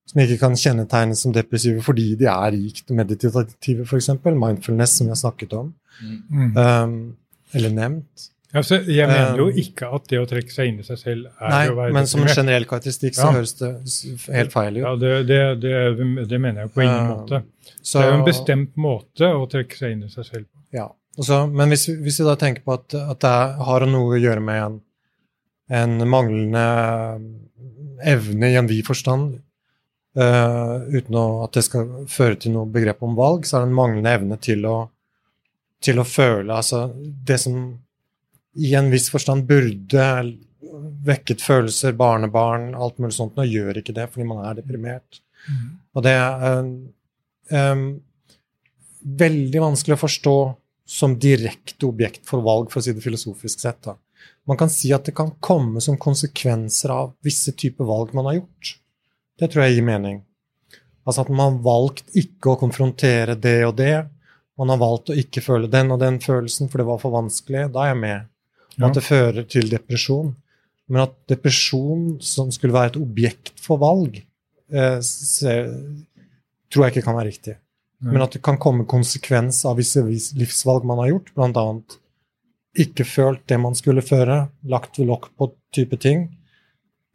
som 0.06 0.22
ikke 0.22 0.38
kan 0.40 0.54
kjennetegnes 0.56 1.22
som 1.26 1.34
depressive 1.34 1.82
fordi 1.82 2.16
de 2.20 2.26
er 2.30 2.52
rikt 2.54 2.90
meditative, 2.94 3.86
f.eks. 3.88 4.10
Mindfulness, 4.26 4.98
som 5.00 5.08
vi 5.08 5.12
har 5.16 5.22
snakket 5.24 5.54
om, 5.54 5.74
Mm. 6.30 6.58
um, 6.58 7.16
eller 7.54 7.70
nevnt. 7.72 8.26
Altså, 8.54 8.82
jeg 8.88 9.08
mener 9.08 9.38
jo 9.38 9.46
Um, 9.50 9.58
ikke 9.60 9.88
at 9.96 10.08
det 10.10 10.20
å 10.20 10.26
trekke 10.28 10.52
seg 10.52 10.68
inn 10.68 10.80
i 10.80 10.84
seg 10.84 10.98
selv 10.98 11.26
er 11.42 11.50
Nei, 11.50 11.68
å 11.70 11.76
være 11.76 11.94
men 11.94 12.06
som 12.08 12.22
en 12.22 12.28
generell 12.28 12.66
karakteristikk 12.66 13.16
så 13.16 13.26
Ja. 13.26 13.32
høres 13.32 13.54
det 13.60 13.72
helt 14.36 14.52
feil 14.54 14.78
ut. 14.78 14.82
Ja, 14.84 14.96
det, 14.96 15.28
det, 15.28 15.40
det, 15.62 16.28
det 16.30 16.40
mener 16.42 16.62
jeg 16.62 16.72
på 16.74 16.82
ingen 16.84 17.00
Um, 17.00 17.08
måte. 17.18 17.44
så- 17.82 18.00
det 18.00 18.06
er 18.08 18.12
jo 18.14 18.20
en 18.20 18.26
bestemt 18.28 18.76
måte 18.78 19.32
å 19.32 19.50
trekke 19.50 19.76
seg 19.76 19.92
inn 19.92 20.04
i 20.04 20.08
seg 20.10 20.26
selv 20.26 20.46
på. 20.46 20.60
Ja. 20.74 20.88
Så- 21.20 21.48
men 21.52 21.70
hvis, 21.70 21.88
vi- 21.88 21.96
hvis 22.04 22.20
vi 22.20 22.26
da 22.26 22.36
tenker 22.36 22.62
på 22.64 22.74
at, 22.74 22.94
at 22.96 23.20
det 23.20 23.66
har 23.66 23.86
noe 23.86 24.16
å 24.16 24.22
gjøre 24.22 24.42
med 24.44 24.64
en, 24.64 24.82
en 25.70 26.08
manglende 26.10 26.66
evne 28.04 28.52
i 28.52 28.56
en 28.60 28.68
vid 28.68 28.86
forstand, 28.86 29.40
eh, 30.16 30.76
uten 30.96 31.20
å, 31.20 31.26
at 31.46 31.58
det 31.58 31.66
skal 31.68 32.08
føre 32.12 32.40
til 32.40 32.56
noe 32.56 32.70
begrep 32.72 33.04
om 33.06 33.16
valg, 33.18 33.46
så 33.46 33.58
er 33.58 33.66
det 33.66 33.72
en 33.72 33.80
manglende 33.80 34.16
evne 34.20 34.40
til 34.42 34.66
å, 34.70 34.78
til 35.84 36.02
å 36.02 36.08
føle 36.08 36.56
altså 36.56 36.88
det 36.96 37.40
som 37.42 37.60
i 38.56 38.72
en 38.80 38.90
viss 38.92 39.10
forstand 39.12 39.48
burde 39.50 40.06
vekket 41.06 41.44
følelser, 41.44 41.96
barnebarn, 41.98 42.74
alt 42.76 43.00
mulig 43.00 43.16
sånt, 43.18 43.36
nå 43.38 43.46
gjør 43.48 43.82
ikke 43.82 43.96
det 43.96 44.08
fordi 44.12 44.28
man 44.28 44.44
er 44.48 44.58
deprimert. 44.60 45.20
Og 45.96 46.06
det 46.06 46.14
er 46.16 46.70
em, 47.54 47.84
veldig 49.24 49.62
vanskelig 49.62 49.98
å 49.98 50.02
forstå 50.02 50.38
som 50.96 51.18
direkte 51.20 51.88
objekt 51.88 52.26
for 52.30 52.46
valg, 52.46 52.72
for 52.72 52.82
å 52.82 52.86
si 52.86 52.94
det 52.96 53.04
filosofisk 53.04 53.62
sett. 53.62 53.82
Da. 53.86 53.96
Man 54.50 54.60
kan 54.60 54.72
si 54.72 54.92
at 54.96 55.08
det 55.08 55.16
kan 55.18 55.34
komme 55.44 55.82
som 55.82 56.00
konsekvenser 56.02 56.94
av 56.94 57.14
visse 57.26 57.54
typer 57.58 57.88
valg 57.90 58.14
man 58.18 58.30
har 58.30 58.40
gjort. 58.40 58.76
Det 59.40 59.50
tror 59.52 59.66
jeg 59.66 59.78
gir 59.78 59.88
mening. 59.88 60.22
Altså 61.06 61.22
at 61.26 61.30
man 61.30 61.58
har 61.58 61.66
valgt 61.66 62.14
ikke 62.18 62.54
å 62.54 62.60
konfrontere 62.60 63.36
det 63.40 63.58
og 63.68 63.76
det. 63.78 64.06
Man 64.58 64.72
har 64.72 64.80
valgt 64.82 65.12
å 65.12 65.18
ikke 65.20 65.44
føle 65.44 65.68
den 65.72 65.92
og 65.92 66.00
den 66.02 66.22
følelsen, 66.24 66.70
for 66.72 66.80
det 66.82 66.88
var 66.88 67.02
for 67.02 67.14
vanskelig. 67.14 67.68
Da 67.74 67.84
er 67.84 67.94
jeg 67.94 68.02
med. 68.02 68.32
Og 68.76 68.80
Ja. 68.80 68.88
at 68.88 68.94
det 68.96 69.04
fører 69.04 69.48
til 69.48 69.70
depresjon. 69.70 70.36
Men 70.88 71.02
at 71.02 71.14
depresjon 71.28 72.22
som 72.22 72.52
skulle 72.52 72.74
være 72.74 72.94
et 72.94 73.02
objekt 73.02 73.52
for 73.60 73.78
valg, 73.78 74.24
eh, 74.72 75.00
se, 75.02 75.54
tror 76.72 76.86
jeg 76.86 76.94
ikke 76.96 77.06
kan 77.06 77.16
være 77.16 77.32
riktig. 77.32 77.56
Men 78.02 78.22
at 78.22 78.32
det 78.32 78.42
kan 78.44 78.58
komme 78.58 78.86
konsekvens 78.86 79.64
av 79.66 79.78
visse 79.78 80.02
livsvalg 80.36 80.84
man 80.86 80.98
har 81.00 81.08
gjort, 81.10 81.34
bl.a. 81.34 81.82
ikke 82.78 83.06
følt 83.08 83.48
det 83.48 83.60
man 83.60 83.74
skulle 83.74 84.02
føre, 84.02 84.50
lagt 84.68 85.00
lokk 85.00 85.30
på 85.38 85.54
type 85.74 85.98
ting. 86.00 86.30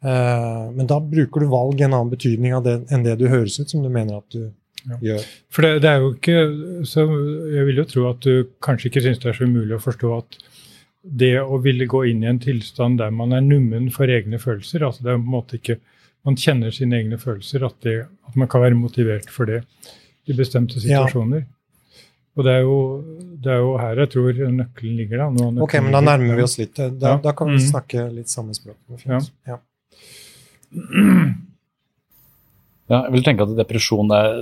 Eh, 0.03 0.71
men 0.73 0.87
da 0.89 0.99
bruker 0.99 1.39
du 1.43 1.47
valg 1.51 1.79
i 1.81 1.83
en 1.85 1.93
annen 1.93 2.09
betydning 2.09 2.53
av 2.57 2.63
det, 2.65 2.77
enn 2.91 3.03
det 3.05 3.17
du 3.19 3.27
høres 3.29 3.59
ut 3.59 3.69
som 3.69 3.83
du 3.83 3.89
mener 3.89 4.17
at 4.17 4.29
du 4.33 4.51
Ja. 4.89 4.97
gjør. 4.97 5.25
For 5.53 5.61
det, 5.61 5.81
det 5.83 5.89
er 5.91 5.99
jo 6.01 6.13
ikke 6.15 6.85
så 6.89 7.03
Jeg 7.53 7.65
vil 7.67 7.75
jo 7.77 7.83
tro 7.85 8.09
at 8.09 8.19
du 8.21 8.47
kanskje 8.65 8.89
ikke 8.89 9.03
syns 9.03 9.19
det 9.21 9.29
er 9.29 9.33
så 9.37 9.45
umulig 9.45 9.75
å 9.77 9.83
forstå 9.83 10.17
at 10.17 10.37
det 11.03 11.35
å 11.41 11.61
ville 11.61 11.85
gå 11.85 12.01
inn 12.09 12.23
i 12.23 12.27
en 12.27 12.39
tilstand 12.39 12.97
der 12.97 13.11
man 13.11 13.31
er 13.33 13.41
nummen 13.41 13.91
for 13.91 14.05
egne 14.07 14.37
følelser, 14.41 14.81
altså 14.81 15.03
det 15.03 15.11
er 15.13 15.17
på 15.17 15.25
en 15.25 15.35
måte 15.37 15.57
ikke 15.61 15.79
Man 16.23 16.35
kjenner 16.35 16.69
sine 16.71 16.93
egne 17.01 17.17
følelser, 17.17 17.63
at, 17.65 17.79
det, 17.81 18.05
at 18.27 18.35
man 18.35 18.47
kan 18.47 18.61
være 18.61 18.75
motivert 18.77 19.27
for 19.33 19.45
det 19.45 19.63
i 20.29 20.33
bestemte 20.33 20.75
Ja. 20.77 21.01
situasjoner. 21.07 21.45
Og 22.37 22.43
det 22.45 22.51
er, 22.53 22.61
jo, 22.61 23.03
det 23.41 23.51
er 23.51 23.57
jo 23.57 23.77
her 23.77 23.95
jeg 23.95 24.09
tror 24.11 24.33
nøkkelen 24.33 24.97
ligger. 24.97 25.17
da. 25.17 25.29
Nøkkelen 25.31 25.61
Ok, 25.63 25.73
men 25.81 25.91
da 25.91 25.99
nærmer 26.01 26.35
vi 26.35 26.43
oss 26.43 26.57
litt. 26.59 26.75
Da, 26.75 26.89
Ja. 27.09 27.17
da 27.17 27.31
kan 27.31 27.47
vi 27.47 27.57
Mhm. 27.57 27.71
snakke 27.71 28.13
litt 28.13 28.27
samme 28.29 28.53
språk. 28.53 28.75
Er. 29.07 29.19
Ja. 29.47 29.57
Ja, 32.91 33.05
jeg 33.05 33.13
vil 33.13 33.23
tenke 33.23 33.45
at 33.45 33.53
depresjon 33.55 34.11
er 34.11 34.41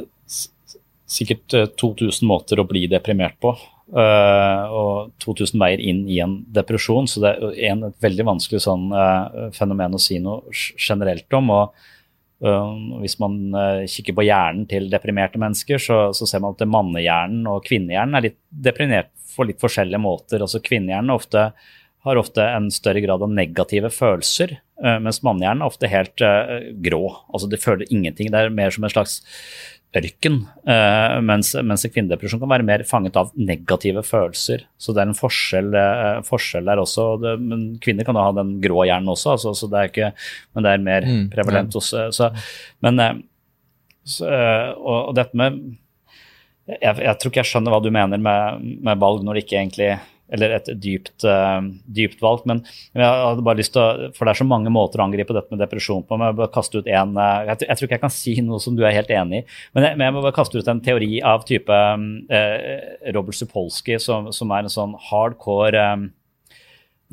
sikkert 1.09 1.53
eh, 1.57 1.67
2000 1.79 2.25
måter 2.29 2.61
å 2.61 2.67
bli 2.69 2.87
deprimert 2.89 3.37
på. 3.41 3.53
eh, 3.89 4.63
og 4.73 5.13
2000 5.23 5.61
veier 5.61 5.81
inn 5.81 6.03
i 6.09 6.19
en 6.21 6.39
depresjon, 6.53 7.07
så 7.09 7.23
det 7.23 7.31
er 7.37 7.71
en, 7.71 7.87
et 7.89 8.03
veldig 8.05 8.25
vanskelig 8.27 8.61
sånn 8.65 8.91
eh, 8.93 9.47
fenomen 9.55 9.97
å 9.97 10.01
si 10.01 10.19
noe 10.21 10.53
generelt 10.77 11.37
om. 11.37 11.49
og 11.55 11.73
eh, 12.45 12.75
Hvis 13.03 13.17
man 13.21 13.39
eh, 13.53 13.85
kikker 13.89 14.17
på 14.17 14.27
hjernen 14.27 14.67
til 14.69 14.89
deprimerte 14.93 15.41
mennesker, 15.41 15.81
så, 15.81 16.01
så 16.13 16.29
ser 16.29 16.45
man 16.45 16.57
at 16.57 16.65
mannehjernen 16.69 17.49
og 17.49 17.65
kvinnehjernen 17.65 18.19
er 18.19 18.29
litt 18.29 18.39
deprimert 18.49 19.13
på 19.35 19.47
litt 19.47 19.61
forskjellige 19.61 20.01
måter. 20.03 20.41
altså 20.41 20.61
Kvinnehjernen 20.61 21.13
er 21.13 21.21
ofte 21.21 21.49
har 22.07 22.19
ofte 22.19 22.43
en 22.43 22.69
større 22.71 23.01
grad 23.03 23.23
av 23.23 23.31
negative 23.31 23.91
følelser, 23.91 24.55
eh, 24.83 24.99
mens 25.03 25.19
mannehjernen 25.25 25.65
er 25.65 25.71
ofte 25.71 25.89
helt 25.91 26.23
eh, 26.23 26.71
grå. 26.85 27.03
Altså 27.33 27.49
de 27.51 27.59
føler 27.59 27.91
ingenting. 27.91 28.31
Det 28.31 28.39
er 28.39 28.53
mer 28.55 28.71
som 28.71 28.87
en 28.87 28.93
slags 28.93 29.17
ørken, 29.99 30.37
eh, 30.69 31.15
mens, 31.25 31.51
mens 31.65 31.83
en 31.83 31.91
kvinnedepresjon 31.91 32.39
kan 32.39 32.51
være 32.53 32.67
mer 32.67 32.85
fanget 32.87 33.17
av 33.19 33.33
negative 33.35 34.03
følelser. 34.05 34.63
Så 34.79 34.93
det 34.95 35.01
er 35.01 35.09
en 35.11 35.17
forskjell, 35.17 35.75
forskjell 36.27 36.69
der 36.71 36.83
også. 36.83 37.07
Det, 37.23 37.33
men 37.41 37.65
kvinner 37.83 38.07
kan 38.07 38.15
da 38.15 38.27
ha 38.29 38.37
den 38.37 38.55
grå 38.63 38.85
hjernen 38.87 39.11
også, 39.11 39.33
altså, 39.35 39.55
så 39.57 39.69
det 39.71 39.81
er 39.81 39.91
ikke, 39.91 40.11
men 40.53 40.67
det 40.67 40.71
er 40.71 40.87
mer 40.87 41.09
Mm, 41.09 41.27
prevalent 41.33 41.75
hos 41.75 41.89
så, 42.15 42.29
Men 42.85 42.99
så, 44.05 44.29
og, 44.77 45.09
og 45.09 45.13
dette 45.17 45.37
med 45.37 45.57
jeg, 46.69 47.01
jeg 47.01 47.17
tror 47.17 47.31
ikke 47.31 47.41
jeg 47.41 47.49
skjønner 47.49 47.73
hva 47.73 47.81
du 47.81 47.89
mener 47.93 48.21
med, 48.21 48.65
med 48.85 48.99
valg 49.01 49.23
når 49.25 49.37
det 49.37 49.43
ikke 49.45 49.57
egentlig 49.57 49.89
eller 50.33 50.55
et 50.57 50.69
dypt, 50.81 51.25
eh, 51.27 51.61
dypt 51.99 52.21
valg. 52.23 52.45
Men 52.49 52.63
jeg 52.95 53.05
hadde 53.05 53.45
bare 53.45 53.61
lyst 53.61 53.73
til 53.75 53.83
å, 53.83 54.11
for 54.15 54.25
det 54.25 54.35
er 54.35 54.41
så 54.41 54.49
mange 54.49 54.73
måter 54.73 55.01
å 55.01 55.07
angripe 55.07 55.35
dette 55.35 55.53
med 55.53 55.63
depresjon 55.63 56.05
på. 56.05 56.17
men 56.17 56.29
Jeg, 56.29 56.39
bare 56.41 56.53
kaste 56.53 56.81
ut 56.81 56.87
en, 56.87 57.17
eh, 57.17 57.49
jeg, 57.49 57.65
jeg 57.67 57.79
tror 57.79 57.89
ikke 57.89 57.97
jeg 57.97 58.05
kan 58.05 58.15
si 58.15 58.35
noe 58.45 58.61
som 58.63 58.77
du 58.77 58.85
er 58.85 58.95
helt 58.95 59.11
enig 59.13 59.43
i, 59.43 59.57
men 59.73 59.87
jeg, 59.87 59.97
men 59.97 60.07
jeg 60.07 60.15
må 60.15 60.23
bare 60.25 60.37
kaste 60.37 60.59
ut 60.59 60.71
en 60.71 60.83
teori 60.85 61.19
av 61.25 61.45
type 61.49 61.81
eh, 62.29 63.11
Robert 63.15 63.37
Supolsky, 63.37 63.99
som, 64.01 64.31
som 64.35 64.55
er 64.55 64.65
en 64.65 64.73
sånn 64.73 64.95
hardcore 65.09 65.83
eh, 65.83 66.07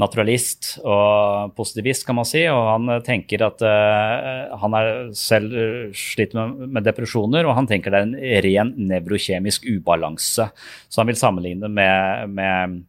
naturalist 0.01 0.75
og 0.85 1.55
positivist, 1.57 2.05
kan 2.07 2.19
man 2.19 2.29
si. 2.29 2.45
Og 2.53 2.63
han 2.69 2.91
eh, 2.93 3.03
tenker 3.07 3.45
at 3.47 3.63
uh, 3.65 4.57
han 4.61 4.77
er 4.77 4.91
selv 5.17 5.55
sliter 5.97 6.37
med, 6.41 6.75
med 6.77 6.87
depresjoner, 6.87 7.49
og 7.49 7.57
han 7.57 7.69
tenker 7.71 7.93
det 7.93 8.03
er 8.03 8.09
en 8.09 8.45
ren 8.47 8.75
nevrokjemisk 8.93 9.69
ubalanse. 9.71 10.51
Så 10.89 11.03
han 11.03 11.11
vil 11.11 11.21
sammenligne 11.21 11.71
med, 11.73 12.37
med 12.37 12.83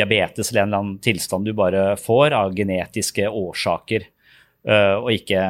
diabetes 0.00 0.50
eller 0.50 0.62
en 0.64 0.68
eller 0.72 0.82
annen 0.84 0.98
tilstand 1.04 1.44
du 1.48 1.52
bare 1.56 1.84
får 2.00 2.32
av 2.40 2.54
genetiske 2.56 3.28
årsaker, 3.28 4.06
eh, 4.66 4.94
og 5.00 5.12
ikke, 5.14 5.44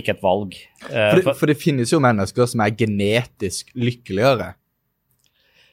ikke 0.00 0.16
et 0.16 0.22
valg. 0.24 0.56
Eh, 0.88 1.10
For 1.10 1.20
det, 1.20 1.36
for- 1.36 1.46
det 1.52 1.58
finnes 1.60 1.92
jo 1.92 2.00
mennesker 2.00 2.48
som 2.50 2.60
er 2.66 2.70
genetisk 2.80 3.70
lykkeligere. 3.76 4.54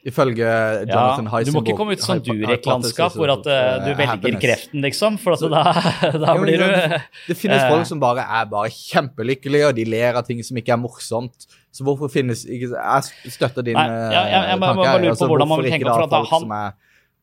Ifølge 0.08 0.46
Jonathan 0.86 1.26
ja, 1.26 1.38
du 1.44 1.50
må 1.52 1.60
ikke 1.64 1.74
komme 1.76 1.96
ut 1.98 2.00
som 2.04 2.20
Durek-landskap 2.22 3.16
hvor 3.18 3.32
at 3.34 3.48
uh, 3.50 3.80
du 3.82 3.88
velger 3.98 4.36
kreften, 4.40 4.80
liksom. 4.86 5.16
For 5.20 5.34
at 5.34 5.42
da, 5.50 5.62
da 6.22 6.36
Jo, 6.38 6.44
blir 6.46 6.62
du 6.62 6.64
det- 6.70 7.00
Det 7.26 7.36
finnes 7.36 7.64
folk 7.66 7.84
som 7.90 8.00
bare 8.00 8.22
er 8.22 8.46
bare 8.48 8.70
kjempelykkelige, 8.72 9.66
og 9.68 9.74
de 9.76 9.84
ler 9.90 10.14
av 10.16 10.24
ting 10.24 10.40
som 10.46 10.56
ikke 10.56 10.72
er 10.76 10.80
morsomt. 10.80 11.48
Så 11.74 11.84
hvorfor 11.84 12.08
finnes 12.14 12.46
ikke 12.46 12.70
Jeg 12.78 13.34
støtter 13.34 13.66
din 13.66 13.74
Nei, 13.76 13.88
ja, 14.14 14.22
jeg- 14.22 14.46
jeg 14.52 14.58
må 14.62 14.70
tanke. 14.70 14.84
bare 14.86 15.02
lure 15.02 15.10
på 15.10 15.16
Altså, 15.18 15.28
hvordan 15.28 15.48
man 15.48 15.58
hvorfor 15.58 15.62
vil 15.66 15.72
ikke 15.72 15.78
tenke, 15.82 16.10
da 16.14 16.22
for 16.30 16.46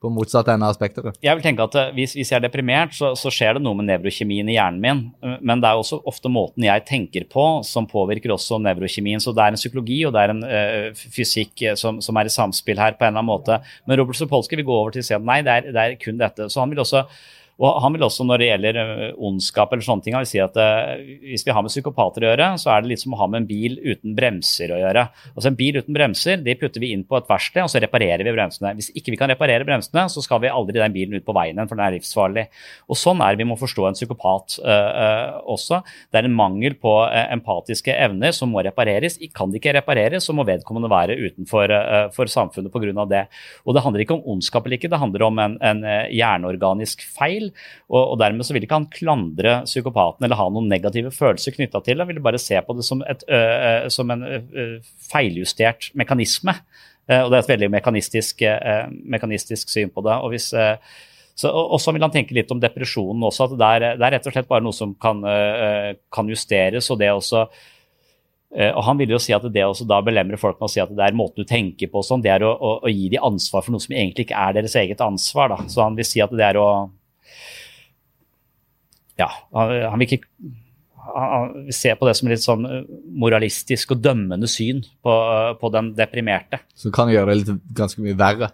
på 0.03 0.11
motsatt 0.13 0.49
ende 0.51 0.67
av 0.67 0.75
spekteret? 0.77 1.17
Jeg 1.23 1.37
vil 1.37 1.45
tenke 1.45 1.65
at 1.65 1.77
eh, 1.79 1.91
hvis, 1.97 2.15
hvis 2.17 2.31
jeg 2.31 2.37
er 2.37 2.45
deprimert, 2.45 2.93
så, 2.97 3.13
så 3.17 3.31
skjer 3.33 3.57
det 3.57 3.63
noe 3.65 3.77
med 3.79 3.87
nevrokjemien 3.89 4.49
i 4.51 4.57
hjernen 4.57 4.81
min. 4.83 5.03
Men 5.41 5.63
det 5.63 5.69
er 5.69 5.81
også 5.81 6.01
ofte 6.09 6.31
måten 6.31 6.67
jeg 6.67 6.85
tenker 6.87 7.27
på 7.31 7.45
som 7.67 7.87
påvirker 7.89 8.33
også 8.35 8.59
nevrokjemien. 8.63 9.23
Så 9.23 9.33
det 9.35 9.45
er 9.45 9.55
en 9.55 9.61
psykologi 9.61 10.01
og 10.07 10.15
det 10.15 10.25
er 10.25 10.35
en 10.35 10.43
eh, 10.49 11.05
fysikk 11.15 11.65
eh, 11.65 11.79
som, 11.79 12.01
som 12.03 12.19
er 12.19 12.29
i 12.29 12.35
samspill 12.35 12.81
her 12.81 12.97
på 12.97 13.07
en 13.07 13.13
eller 13.13 13.23
annen 13.23 13.31
måte. 13.31 13.61
Men 13.85 14.01
Robert 14.01 14.19
Sopolsky 14.19 14.59
vil 14.59 14.67
gå 14.67 14.75
over 14.75 14.95
til 14.95 15.05
å 15.05 15.09
si 15.09 15.17
at 15.17 15.25
nei, 15.25 15.41
det 15.45 15.55
er, 15.55 15.71
det 15.71 15.85
er 15.85 15.97
kun 16.01 16.21
dette. 16.21 16.49
Så 16.51 16.61
han 16.63 16.73
vil 16.73 16.83
også 16.83 17.05
og 17.55 17.77
han 17.79 17.93
vil 17.95 18.03
også, 18.03 18.25
når 18.27 18.41
det 18.41 18.47
gjelder 18.49 18.77
ondskap 19.23 19.71
eller 19.71 19.85
sånne 19.85 20.03
ting, 20.03 20.15
han 20.15 20.25
vil 20.25 20.27
si 20.27 20.41
at 20.43 20.57
ø, 20.59 20.67
hvis 21.31 21.45
vi 21.47 21.53
har 21.55 21.63
med 21.63 21.71
psykopater 21.71 22.25
å 22.25 22.27
gjøre, 22.27 22.49
så 22.59 22.73
er 22.73 22.83
det 22.83 22.91
litt 22.91 23.03
som 23.03 23.15
å 23.15 23.19
ha 23.21 23.27
med 23.31 23.43
en 23.43 23.47
bil 23.47 23.77
uten 23.79 24.15
bremser 24.17 24.73
å 24.75 24.79
gjøre. 24.81 25.05
Altså 25.31 25.51
En 25.51 25.57
bil 25.59 25.79
uten 25.79 25.95
bremser 25.95 26.43
de 26.43 26.55
putter 26.59 26.83
vi 26.83 26.91
inn 26.91 27.05
på 27.07 27.15
et 27.15 27.29
verksted, 27.29 27.63
og 27.63 27.71
så 27.71 27.79
reparerer 27.79 28.25
vi 28.27 28.33
bremsene. 28.35 28.73
Hvis 28.75 28.91
ikke 28.91 29.13
vi 29.13 29.19
kan 29.21 29.31
reparere 29.31 29.67
bremsene, 29.67 30.03
så 30.11 30.23
skal 30.25 30.41
vi 30.43 30.51
aldri 30.51 30.81
den 30.81 30.95
bilen 30.95 31.15
ut 31.15 31.25
på 31.27 31.35
veien 31.37 31.55
igjen, 31.55 31.69
for 31.71 31.79
den 31.79 31.85
er 31.87 31.95
livsfarlig. 31.95 32.45
Og 32.91 32.99
Sånn 32.99 33.23
er 33.23 33.35
det 33.35 33.43
vi 33.45 33.47
må 33.47 33.57
forstå 33.59 33.87
en 33.87 33.95
psykopat 33.95 34.57
ø, 34.59 34.75
ø, 34.75 35.07
også. 35.55 35.79
Det 36.11 36.19
er 36.19 36.27
en 36.27 36.35
mangel 36.35 36.75
på 36.81 36.97
ø, 37.05 37.23
empatiske 37.37 37.95
evner 37.95 38.35
som 38.35 38.51
må 38.51 38.65
repareres. 38.67 39.15
Kan 39.35 39.53
de 39.53 39.61
ikke 39.61 39.77
repareres, 39.77 40.27
så 40.27 40.35
må 40.35 40.43
vedkommende 40.47 40.91
være 40.91 41.15
utenfor 41.21 41.71
for 42.15 42.31
samfunnet 42.31 42.73
pga. 42.73 43.05
det. 43.09 43.23
Og 43.63 43.75
Det 43.75 43.83
handler 43.85 44.03
ikke 44.03 44.19
om 44.19 44.27
ondskap 44.35 44.65
eller 44.65 44.79
ikke, 44.79 44.91
det 44.91 44.99
handler 44.99 45.23
om 45.29 45.39
en, 45.39 45.57
en 45.63 45.83
hjerneorganisk 46.11 47.03
feil. 47.15 47.44
Og, 47.89 48.01
og 48.01 48.17
Dermed 48.21 48.47
så 48.47 48.55
vil 48.55 48.65
ikke 48.65 48.79
han 48.79 48.89
klandre 48.93 49.57
psykopaten 49.67 50.25
eller 50.25 50.39
ha 50.39 50.47
noen 50.51 50.69
negative 50.71 51.11
følelser 51.13 51.55
knytta 51.55 51.81
til 51.85 51.97
det. 51.97 52.05
Han 52.05 52.13
vil 52.13 52.23
bare 52.25 52.41
se 52.41 52.59
på 52.65 52.75
det 52.77 52.85
som, 52.87 53.03
et, 53.05 53.25
ø, 53.27 53.41
ø, 53.41 53.73
som 53.93 54.13
en 54.13 54.25
ø, 54.25 54.39
ø, 54.41 54.67
feiljustert 55.09 55.91
mekanisme. 55.97 56.57
Og 57.05 57.29
Det 57.29 57.37
er 57.37 57.43
et 57.43 57.51
veldig 57.51 57.67
mekanistisk, 57.69 58.39
eh, 58.41 58.87
mekanistisk 58.89 59.69
syn 59.69 59.91
på 59.93 60.01
det. 60.01 60.15
og 60.25 60.31
hvis 60.33 60.47
eh, 60.57 60.79
så, 61.37 61.51
og 61.51 61.77
så 61.83 61.91
vil 61.93 62.01
han 62.01 62.13
tenke 62.13 62.33
litt 62.33 62.49
om 62.49 62.61
depresjonen 62.63 63.27
også. 63.27 63.45
at 63.45 63.57
Det 63.59 63.67
er, 63.67 63.85
det 63.99 64.07
er 64.07 64.13
rett 64.15 64.27
og 64.27 64.33
slett 64.33 64.47
bare 64.49 64.63
noe 64.63 64.73
som 64.73 64.95
kan, 64.95 65.19
kan 66.09 66.29
justeres. 66.31 66.89
og 66.89 66.97
det 66.97 67.11
også 67.11 67.45
og 68.55 68.83
Han 68.87 68.97
vil 68.97 69.11
jo 69.11 69.19
si 69.19 69.33
at 69.35 69.43
det 69.51 69.65
også 69.65 69.87
da 69.89 69.97
belemrer 70.05 70.39
folk 70.39 70.59
med 70.61 70.69
å 70.69 70.71
si 70.71 70.79
at 70.79 70.91
det 70.95 71.03
er 71.03 71.17
måten 71.17 71.43
du 71.43 71.49
tenker 71.49 71.89
på, 71.91 72.03
sånn, 72.05 72.21
det 72.23 72.31
er 72.31 72.45
å, 72.47 72.53
å, 72.55 72.69
å 72.87 72.91
gi 72.91 73.09
dem 73.11 73.25
ansvar 73.27 73.65
for 73.65 73.75
noe 73.75 73.83
som 73.83 73.95
egentlig 73.95 74.29
ikke 74.29 74.43
er 74.47 74.55
deres 74.55 74.77
eget 74.79 75.01
ansvar. 75.03 75.51
Da. 75.51 75.65
Så 75.71 75.83
han 75.83 75.97
vil 75.97 76.07
si 76.07 76.23
at 76.23 76.31
det 76.31 76.45
er 76.45 76.59
å 76.61 76.69
Ja, 79.19 79.29
han, 79.55 79.73
han 79.91 80.01
vil 80.01 80.17
ikke 80.17 80.25
han 81.05 81.51
ser 81.69 81.77
se 81.77 81.91
på 81.99 82.07
det 82.09 82.15
som 82.17 82.29
litt 82.31 82.41
sånn 82.43 82.65
eh, 82.65 82.79
moralistisk 83.21 83.93
og 83.93 83.99
dømmende 84.03 84.47
syn 84.49 84.81
på, 85.05 85.13
eh, 85.13 85.51
på 85.61 85.69
den 85.75 85.91
deprimerte. 85.97 86.59
Så 86.75 86.91
kan 86.95 87.11
gjøre 87.13 87.29
det 87.31 87.35
litt, 87.43 87.63
ganske 87.77 88.01
mye 88.01 88.17
verre. 88.17 88.49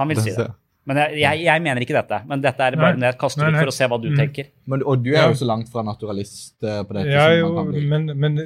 Han 0.00 0.10
vil 0.10 0.20
si 0.24 0.34
det. 0.34 0.48
Men 0.84 0.98
jeg, 1.00 1.20
jeg, 1.22 1.44
jeg 1.46 1.62
mener 1.64 1.84
ikke 1.86 1.96
dette. 1.96 2.18
Men 2.28 2.42
dette 2.44 2.66
er 2.66 2.76
bare 2.76 2.98
Nei. 2.98 3.08
jeg 3.08 3.18
kaster 3.22 3.46
Nei, 3.46 3.52
ut 3.54 3.60
for 3.62 3.70
å 3.70 3.76
se 3.78 3.86
hva 3.88 4.00
du 4.02 4.08
Mm. 4.10 4.18
tenker. 4.20 4.50
Men, 4.68 4.82
og 4.84 5.04
du 5.04 5.12
er 5.14 5.30
jo 5.30 5.38
så 5.38 5.46
langt 5.48 5.70
fra 5.72 5.84
naturalist 5.86 6.58
eh, 6.66 6.82
på 6.84 6.98
dette. 6.98 7.14
Jeg 7.14 7.22
er 7.22 7.38
jo, 7.38 7.52
man 7.54 7.70
kan 7.70 7.72
bli. 7.72 7.86
men, 7.88 8.10
men 8.20 8.42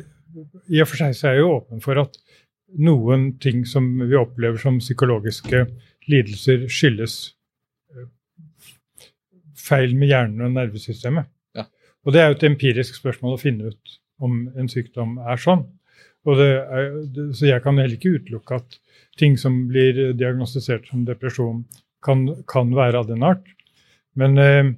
i 0.69 0.85
og 0.85 0.91
for 0.93 1.01
seg 1.01 1.17
så 1.19 1.31
er 1.33 1.39
jeg 1.39 1.43
jo 1.47 1.57
åpen 1.57 1.83
for 1.83 1.99
at 2.05 2.21
noen 2.79 3.31
ting 3.43 3.65
som 3.67 3.89
vi 4.05 4.15
opplever 4.21 4.61
som 4.61 4.77
psykologiske 4.79 5.65
lidelser, 6.13 6.69
skyldes 6.69 7.17
feil 9.59 9.97
med 9.99 10.13
hjernen 10.13 10.47
og 10.47 10.55
nervesystemet. 10.55 11.27
Og 12.07 12.15
det 12.15 12.21
er 12.23 12.31
jo 12.31 12.39
et 12.39 12.47
empirisk 12.49 12.99
spørsmål 12.99 13.37
å 13.37 13.41
finne 13.41 13.73
ut 13.73 13.99
om 14.25 14.41
en 14.59 14.71
sykdom 14.71 15.19
er 15.23 15.41
sånn. 15.41 15.67
Er, 16.29 16.91
så 17.33 17.47
jeg 17.49 17.63
kan 17.65 17.79
heller 17.79 17.97
ikke 17.97 18.19
utelukke 18.19 18.59
at 18.59 18.77
ting 19.19 19.39
som 19.41 19.63
blir 19.71 20.13
diagnostisert 20.19 20.89
som 20.91 21.07
depresjon, 21.09 21.63
kan, 22.05 22.27
kan 22.51 22.71
være 22.77 23.01
av 23.01 23.09
den 23.09 23.25
art. 23.27 23.47
Men 24.19 24.39
eh, 24.43 24.69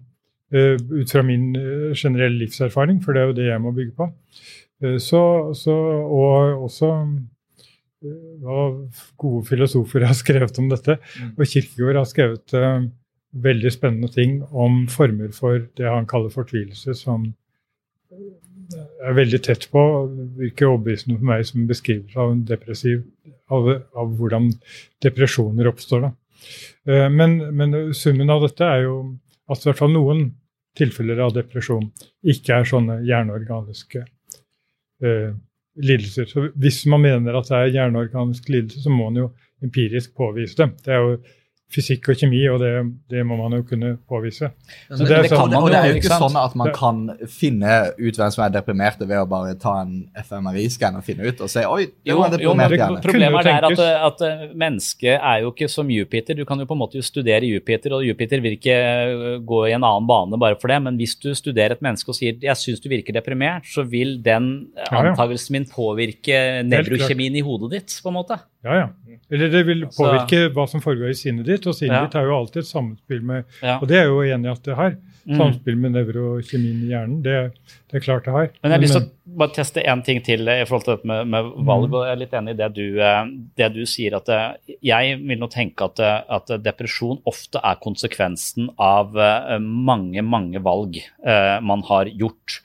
eh, 0.54 0.76
ut 0.78 1.10
fra 1.10 1.24
min 1.26 1.50
eh, 1.58 1.90
generelle 1.96 2.38
livserfaring, 2.44 3.00
for 3.04 3.16
det 3.16 3.22
er 3.22 3.28
jo 3.28 3.36
det 3.40 3.48
jeg 3.50 3.64
må 3.64 3.74
bygge 3.76 3.96
på, 3.98 4.08
eh, 4.84 4.96
så, 5.02 5.22
så 5.56 5.74
Og 5.74 6.64
også 6.68 6.92
hva 8.00 8.60
gode 9.20 9.44
filosofer 9.50 10.06
har 10.08 10.16
skrevet 10.22 10.62
om 10.62 10.70
dette. 10.70 10.96
Og 11.34 11.44
Kirkegård 11.44 12.00
har 12.00 12.08
skrevet 12.08 12.56
veldig 13.30 13.70
spennende 13.72 14.10
ting 14.12 14.40
om 14.50 14.86
former 14.90 15.30
for 15.34 15.62
det 15.78 15.86
han 15.86 16.08
kaller 16.10 16.32
fortvilelse, 16.34 16.94
som 16.98 17.28
er 19.00 19.14
veldig 19.16 19.40
tett 19.46 19.68
på, 19.70 19.82
virker 20.38 20.70
overbevisende 20.70 21.18
for 21.18 21.30
meg 21.30 21.46
som 21.46 21.62
en 21.62 21.70
beskrivelse 21.70 22.18
av 22.18 22.32
en 22.34 22.44
depressiv 22.46 23.02
av, 23.50 23.70
av 23.98 24.12
hvordan 24.18 24.50
depresjoner 25.02 25.70
oppstår. 25.70 26.06
Da. 26.06 26.12
Eh, 26.86 27.08
Men, 27.10 27.38
men 27.56 27.94
summen 27.94 28.30
av 28.30 28.44
dette 28.46 28.66
er 28.66 28.84
jo 28.86 28.96
at 29.50 29.62
i 29.62 29.70
hvert 29.70 29.80
fall 29.82 29.94
noen 29.94 30.28
tilfeller 30.78 31.18
av 31.24 31.34
depresjon 31.34 31.88
ikke 32.22 32.60
er 32.60 32.68
sånne 32.68 33.00
hjerneorganiske 33.06 34.04
eh, 35.02 35.32
lidelser. 35.80 36.28
Så 36.30 36.48
hvis 36.54 36.84
man 36.90 37.02
mener 37.02 37.34
at 37.38 37.50
det 37.50 37.58
er 37.58 37.74
hjerneorganisk 37.74 38.48
lidelse, 38.52 38.84
så 38.84 38.92
må 38.92 39.10
man 39.10 39.24
jo 39.24 39.28
empirisk 39.64 40.14
påvise 40.16 40.56
det. 40.62 40.70
Det 40.86 40.94
er 40.94 41.02
jo 41.02 41.18
fysikk 41.70 42.08
og 42.10 42.16
kjemi, 42.18 42.40
og 42.50 42.58
det, 42.62 42.70
det 43.12 43.20
må 43.26 43.36
man 43.38 43.52
jo 43.58 43.62
kunne 43.68 43.92
påvise. 44.10 44.48
Så 44.90 45.04
det, 45.06 45.10
er 45.14 45.22
det, 45.22 45.30
sånn- 45.30 45.50
kan, 45.52 45.56
og 45.62 45.68
det 45.70 45.78
er 45.78 45.92
jo 45.92 45.98
ikke 46.00 46.16
sånn 46.18 46.38
at 46.40 46.56
man 46.58 46.72
kan 46.74 47.02
finne 47.30 47.76
ut 47.98 48.18
hvem 48.18 48.32
som 48.34 48.42
er 48.46 48.54
deprimerte 48.56 49.06
ved 49.06 49.20
å 49.22 49.26
bare 49.30 49.54
ta 49.60 49.76
en 49.84 49.92
FMRI-skann 50.18 50.98
og 50.98 51.04
finne 51.06 51.28
ut 51.30 51.40
og 51.46 51.50
si 51.52 51.62
oi, 51.62 51.84
det 51.86 52.10
Jo, 52.10 52.18
var 52.20 52.34
en 52.34 52.42
jo, 52.42 52.54
deprimert 52.54 52.70
det- 52.74 52.80
hjerne. 52.80 53.02
Problemet 53.04 53.50
er 53.52 53.68
at, 53.70 53.82
at 54.10 54.24
eh, 54.26 54.42
mennesket 54.64 55.14
er 55.20 55.44
jo 55.44 55.52
ikke 55.54 55.68
som 55.70 55.90
Jupiter. 55.94 56.34
Du 56.38 56.44
kan 56.48 56.58
jo 56.58 56.66
på 56.66 56.74
en 56.74 56.82
måte 56.82 57.02
studere 57.06 57.46
Jupiter, 57.46 57.94
og 57.98 58.04
Jupiter 58.06 58.42
vil 58.42 58.58
ikke 58.58 58.74
eh, 58.74 59.38
gå 59.46 59.62
i 59.68 59.74
en 59.78 59.86
annen 59.86 60.08
bane 60.10 60.40
bare 60.42 60.58
for 60.60 60.72
det. 60.74 60.80
Men 60.82 60.98
hvis 61.00 61.14
du 61.22 61.30
studerer 61.38 61.76
et 61.78 61.84
menneske 61.86 62.10
og 62.10 62.18
sier 62.18 62.34
jeg 62.42 62.58
syns 62.58 62.82
du 62.82 62.88
virker 62.90 63.14
deprimert, 63.16 63.66
så 63.70 63.86
vil 63.86 64.16
den 64.26 64.50
eh, 64.76 64.90
antakelsen 64.90 65.54
min 65.58 65.68
påvirke 65.70 66.64
nevrokjemien 66.66 67.38
i 67.38 67.44
hodet 67.46 67.70
ditt, 67.78 68.00
på 68.02 68.10
en 68.10 68.18
måte. 68.18 68.40
Ja, 68.66 68.74
ja. 68.76 68.88
Eller 69.30 69.52
det 69.52 69.62
vil 69.66 69.84
påvirke 69.86 70.48
hva 70.54 70.66
som 70.68 70.82
foregår 70.82 71.12
i 71.12 71.18
sinnet 71.18 71.46
ditt, 71.46 71.66
og 71.66 71.74
sinnet 71.78 71.96
Ja. 71.96 72.06
ditt 72.06 72.16
er 72.18 72.26
jo 72.26 72.36
alltid 72.38 72.62
et 72.64 72.70
samspill 72.70 73.22
med 73.22 73.44
Ja. 73.62 73.78
Og 73.80 73.88
det 73.88 73.96
er 73.98 74.04
jeg 74.04 74.10
jo 74.10 74.22
enig 74.36 74.46
i 74.46 74.52
at 74.52 74.62
det 74.64 74.76
har. 74.76 74.96
Mm. 75.28 75.36
Samspill 75.36 75.76
med 75.76 75.92
nevrokjemien 75.92 76.78
i 76.82 76.88
hjernen. 76.90 77.22
Det, 77.22 77.52
det 77.90 77.98
er 77.98 78.02
klart 78.02 78.24
det 78.24 78.32
har. 78.32 78.48
Men 78.62 78.72
jeg 78.72 78.78
har 78.78 78.82
lyst 78.82 78.96
til 78.96 79.02
å 79.04 79.38
bare 79.42 79.54
teste 79.54 79.84
én 79.84 80.02
ting 80.04 80.22
til 80.24 80.48
i 80.48 80.64
forhold 80.64 80.86
til 80.86 80.94
dette 80.96 81.06
med, 81.10 81.28
med 81.28 81.50
valg. 81.68 81.92
og 81.92 82.06
Jeg 82.06 82.14
er 82.14 82.20
litt 82.22 82.36
enig 82.40 82.54
i 82.54 82.58
det 82.58 82.70
du, 82.74 82.86
eh, 83.04 83.24
det 83.60 83.68
du 83.76 83.82
sier. 83.86 84.16
at 84.16 84.28
eh, 84.32 84.76
Jeg 84.82 85.18
vil 85.20 85.38
nå 85.38 85.50
tenke 85.52 85.84
at, 85.90 86.00
eh, 86.00 86.22
at 86.28 86.54
depresjon 86.64 87.20
ofte 87.28 87.60
er 87.62 87.76
konsekvensen 87.84 88.70
av 88.78 89.12
mange, 89.60 90.22
mange 90.24 90.62
valg 90.64 90.96
man 91.62 91.82
har 91.88 92.06
gjort. 92.06 92.62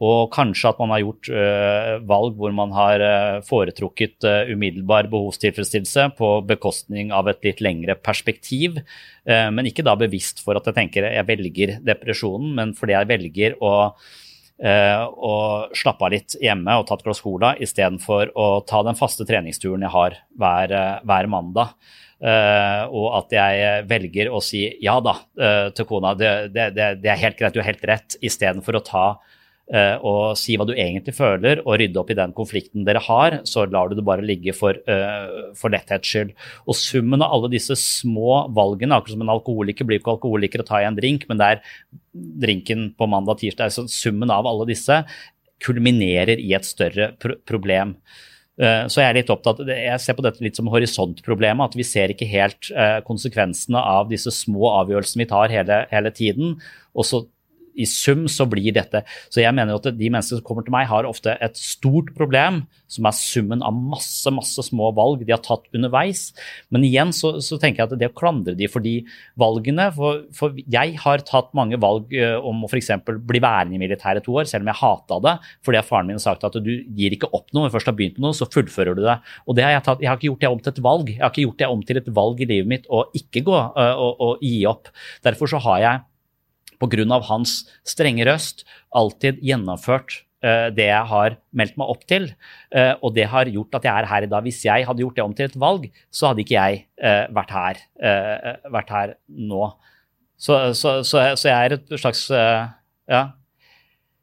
Og 0.00 0.30
kanskje 0.32 0.70
at 0.70 0.78
man 0.80 0.94
har 0.94 1.02
gjort 1.02 1.28
uh, 1.28 1.90
valg 2.08 2.38
hvor 2.40 2.54
man 2.56 2.72
har 2.72 3.02
uh, 3.04 3.42
foretrukket 3.44 4.24
uh, 4.24 4.48
umiddelbar 4.48 5.10
behovstilfredsstillelse 5.12 6.06
på 6.16 6.30
bekostning 6.48 7.12
av 7.12 7.28
et 7.28 7.44
litt 7.44 7.60
lengre 7.64 7.98
perspektiv. 8.00 8.80
men 9.30 9.66
ikke 9.68 9.84
da 9.84 9.92
bevisst 10.00 10.40
for 10.42 10.56
at 10.56 10.64
jeg 10.66 10.74
tenker 10.74 11.04
jeg 11.04 11.26
velger 11.28 11.74
depresjonen, 11.84 12.54
men 12.56 12.70
fordi 12.74 12.94
jeg 12.96 13.08
velger 13.10 13.56
å, 13.62 13.72
å 15.28 15.34
slappe 15.76 16.06
av 16.06 16.14
litt 16.14 16.34
hjemme 16.40 16.78
og 16.80 16.86
ta 16.88 16.96
et 16.96 17.04
glass 17.04 17.20
cola 17.22 17.52
istedenfor 17.60 18.32
å 18.34 18.46
ta 18.66 18.80
den 18.88 18.98
faste 18.98 19.26
treningsturen 19.28 19.84
jeg 19.84 19.92
har 19.92 20.16
hver, 20.40 20.74
hver 21.04 21.28
mandag. 21.30 21.76
Og 22.90 23.06
at 23.20 23.36
jeg 23.36 23.84
velger 23.92 24.32
å 24.32 24.40
si 24.42 24.64
ja 24.82 24.96
da 25.04 25.18
til 25.76 25.86
kona. 25.86 26.16
Det, 26.18 26.32
det, 26.56 26.70
det, 26.74 27.12
er 27.12 27.22
helt 27.26 27.38
greit, 27.38 27.54
du 27.54 27.60
har 27.60 27.70
helt 27.70 27.86
rett, 27.92 28.16
istedenfor 28.24 28.80
å 28.80 28.86
ta 28.88 29.06
og 29.70 30.34
si 30.34 30.56
hva 30.58 30.64
du 30.66 30.72
egentlig 30.74 31.12
føler, 31.14 31.60
og 31.62 31.76
rydde 31.78 32.00
opp 32.00 32.08
i 32.10 32.16
den 32.18 32.32
konflikten 32.34 32.82
dere 32.86 32.98
har, 33.04 33.36
så 33.46 33.62
lar 33.70 33.90
du 33.90 33.94
det 33.94 34.04
bare 34.06 34.24
ligge 34.26 34.50
for, 34.56 34.74
for 35.54 35.70
letthets 35.70 36.10
skyld. 36.10 36.32
Og 36.66 36.74
summen 36.74 37.22
av 37.22 37.36
alle 37.36 37.52
disse 37.52 37.76
små 37.78 38.48
valgene, 38.56 38.98
akkurat 38.98 39.14
som 39.14 39.22
en 39.22 39.30
alkoholiker 39.36 39.86
blir 39.86 40.00
ikke 40.00 40.16
alkoholiker 40.16 40.64
og 40.64 40.70
tar 40.72 40.88
en 40.88 40.98
drink, 40.98 41.28
men 41.30 41.38
det 41.38 41.52
er 41.52 41.62
drinken 42.42 42.88
på 42.98 43.10
mandag-tirsdag, 43.12 43.70
så 43.70 43.86
summen 43.86 44.34
av 44.34 44.48
alle 44.50 44.66
disse 44.72 45.04
kulminerer 45.64 46.40
i 46.40 46.52
et 46.56 46.66
større 46.66 47.12
pro 47.20 47.36
problem. 47.48 47.94
Eh, 48.60 48.84
så 48.92 49.00
jeg 49.00 49.08
er 49.08 49.18
litt 49.20 49.32
opptatt, 49.32 49.62
jeg 49.68 50.00
ser 50.02 50.16
på 50.16 50.24
dette 50.24 50.44
litt 50.44 50.58
som 50.58 50.68
horisontproblemet. 50.72 51.70
At 51.70 51.78
vi 51.78 51.86
ser 51.86 52.12
ikke 52.12 52.28
helt 52.28 52.70
eh, 52.74 52.98
konsekvensene 53.06 53.80
av 53.80 54.10
disse 54.10 54.32
små 54.34 54.72
avgjørelsene 54.82 55.24
vi 55.24 55.30
tar 55.30 55.54
hele, 55.54 55.84
hele 55.92 56.12
tiden. 56.16 56.58
Og 56.92 57.08
så 57.08 57.24
i 57.80 57.86
sum 57.88 58.26
så 58.30 58.46
blir 58.50 58.74
dette 58.76 59.02
Så 59.32 59.42
jeg 59.42 59.54
mener 59.56 59.78
at 59.78 59.88
de 59.96 60.10
menneskene 60.10 60.40
som 60.40 60.46
kommer 60.46 60.66
til 60.66 60.74
meg, 60.74 60.88
har 60.90 61.08
ofte 61.08 61.36
et 61.40 61.58
stort 61.58 62.12
problem, 62.16 62.64
som 62.90 63.06
er 63.06 63.16
summen 63.16 63.62
av 63.66 63.74
masse 63.74 64.30
masse 64.34 64.62
små 64.66 64.90
valg 64.96 65.22
de 65.24 65.32
har 65.32 65.42
tatt 65.44 65.68
underveis. 65.76 66.30
Men 66.74 66.84
igjen 66.86 67.14
så, 67.16 67.36
så 67.44 67.58
tenker 67.60 67.82
jeg 67.82 67.90
at 67.90 68.00
det 68.00 68.10
å 68.10 68.16
klandre 68.16 68.56
de 68.58 68.68
for 68.70 68.84
de 68.84 69.00
valgene 69.40 69.88
For, 69.94 70.24
for 70.36 70.56
jeg 70.70 70.96
har 71.02 71.24
tatt 71.26 71.52
mange 71.56 71.78
valg 71.80 72.12
uh, 72.14 72.38
om 72.46 72.64
å 72.64 72.70
f.eks. 72.70 72.90
bli 73.06 73.42
værende 73.42 73.76
i 73.76 73.82
militæret 73.82 74.24
to 74.26 74.36
år, 74.40 74.48
selv 74.50 74.66
om 74.66 74.72
jeg 74.72 74.80
hata 74.80 75.20
det, 75.26 75.36
fordi 75.66 75.84
faren 75.86 76.10
min 76.10 76.18
har 76.18 76.24
sagt 76.24 76.46
at 76.46 76.58
du 76.60 76.70
gir 76.70 77.16
ikke 77.16 77.30
opp 77.30 77.48
noe. 77.52 77.64
Når 77.64 77.72
du 77.72 77.76
først 77.78 77.90
har 77.90 77.98
begynt 77.98 78.20
noe, 78.22 78.36
så 78.36 78.48
fullfører 78.50 78.98
du 78.98 79.04
det. 79.06 79.18
Og 79.46 79.58
det 79.58 79.66
har 79.66 79.76
jeg 79.76 79.86
tatt. 79.86 80.04
Jeg 80.04 80.10
har 80.10 80.20
ikke 80.20 80.30
gjort 80.30 80.44
det 80.44 80.52
om 80.52 80.62
til 80.62 80.74
et 80.74 80.84
valg. 80.86 81.12
Jeg 81.12 81.22
har 81.22 81.32
ikke 81.32 81.46
gjort 81.46 81.62
det 81.62 81.70
om 81.70 81.86
til 81.86 82.00
et 82.02 82.12
valg 82.20 82.40
i 82.40 82.50
livet 82.50 82.70
mitt 82.70 82.88
å 82.90 83.04
ikke 83.16 83.44
gå 83.46 83.56
og, 83.56 83.76
og, 83.76 84.24
og 84.26 84.44
gi 84.44 84.60
opp. 84.70 84.90
Derfor 85.26 85.50
så 85.50 85.60
har 85.66 85.84
jeg 85.84 86.06
pga. 86.80 87.20
hans 87.28 87.62
strenge 87.86 88.26
røst 88.28 88.64
alltid 88.96 89.40
gjennomført 89.44 90.22
uh, 90.44 90.68
det 90.74 90.88
jeg 90.88 91.08
har 91.12 91.36
meldt 91.52 91.76
meg 91.80 91.92
opp 91.92 92.06
til. 92.08 92.30
Uh, 92.74 92.94
og 93.04 93.14
det 93.16 93.28
har 93.30 93.50
gjort 93.50 93.80
at 93.80 93.88
jeg 93.88 93.92
er 93.94 94.10
her 94.10 94.26
i 94.26 94.30
dag. 94.30 94.46
Hvis 94.46 94.62
jeg 94.64 94.86
hadde 94.86 95.04
gjort 95.04 95.18
det 95.18 95.26
om 95.26 95.34
til 95.36 95.50
et 95.50 95.58
valg, 95.60 95.90
så 96.10 96.30
hadde 96.30 96.44
ikke 96.44 96.56
jeg 96.56 96.86
uh, 97.02 97.26
vært, 97.36 97.52
her, 97.56 97.82
vært, 98.70 98.94
her, 98.94 99.18
nå. 99.28 99.74
Så, 100.40 100.72
så, 100.72 101.00
så, 101.04 101.26
så, 101.36 101.50
jeg 101.50 101.58
er 101.58 101.78
et 101.78 102.00
slags 102.00 102.28
Ja. 103.10 103.28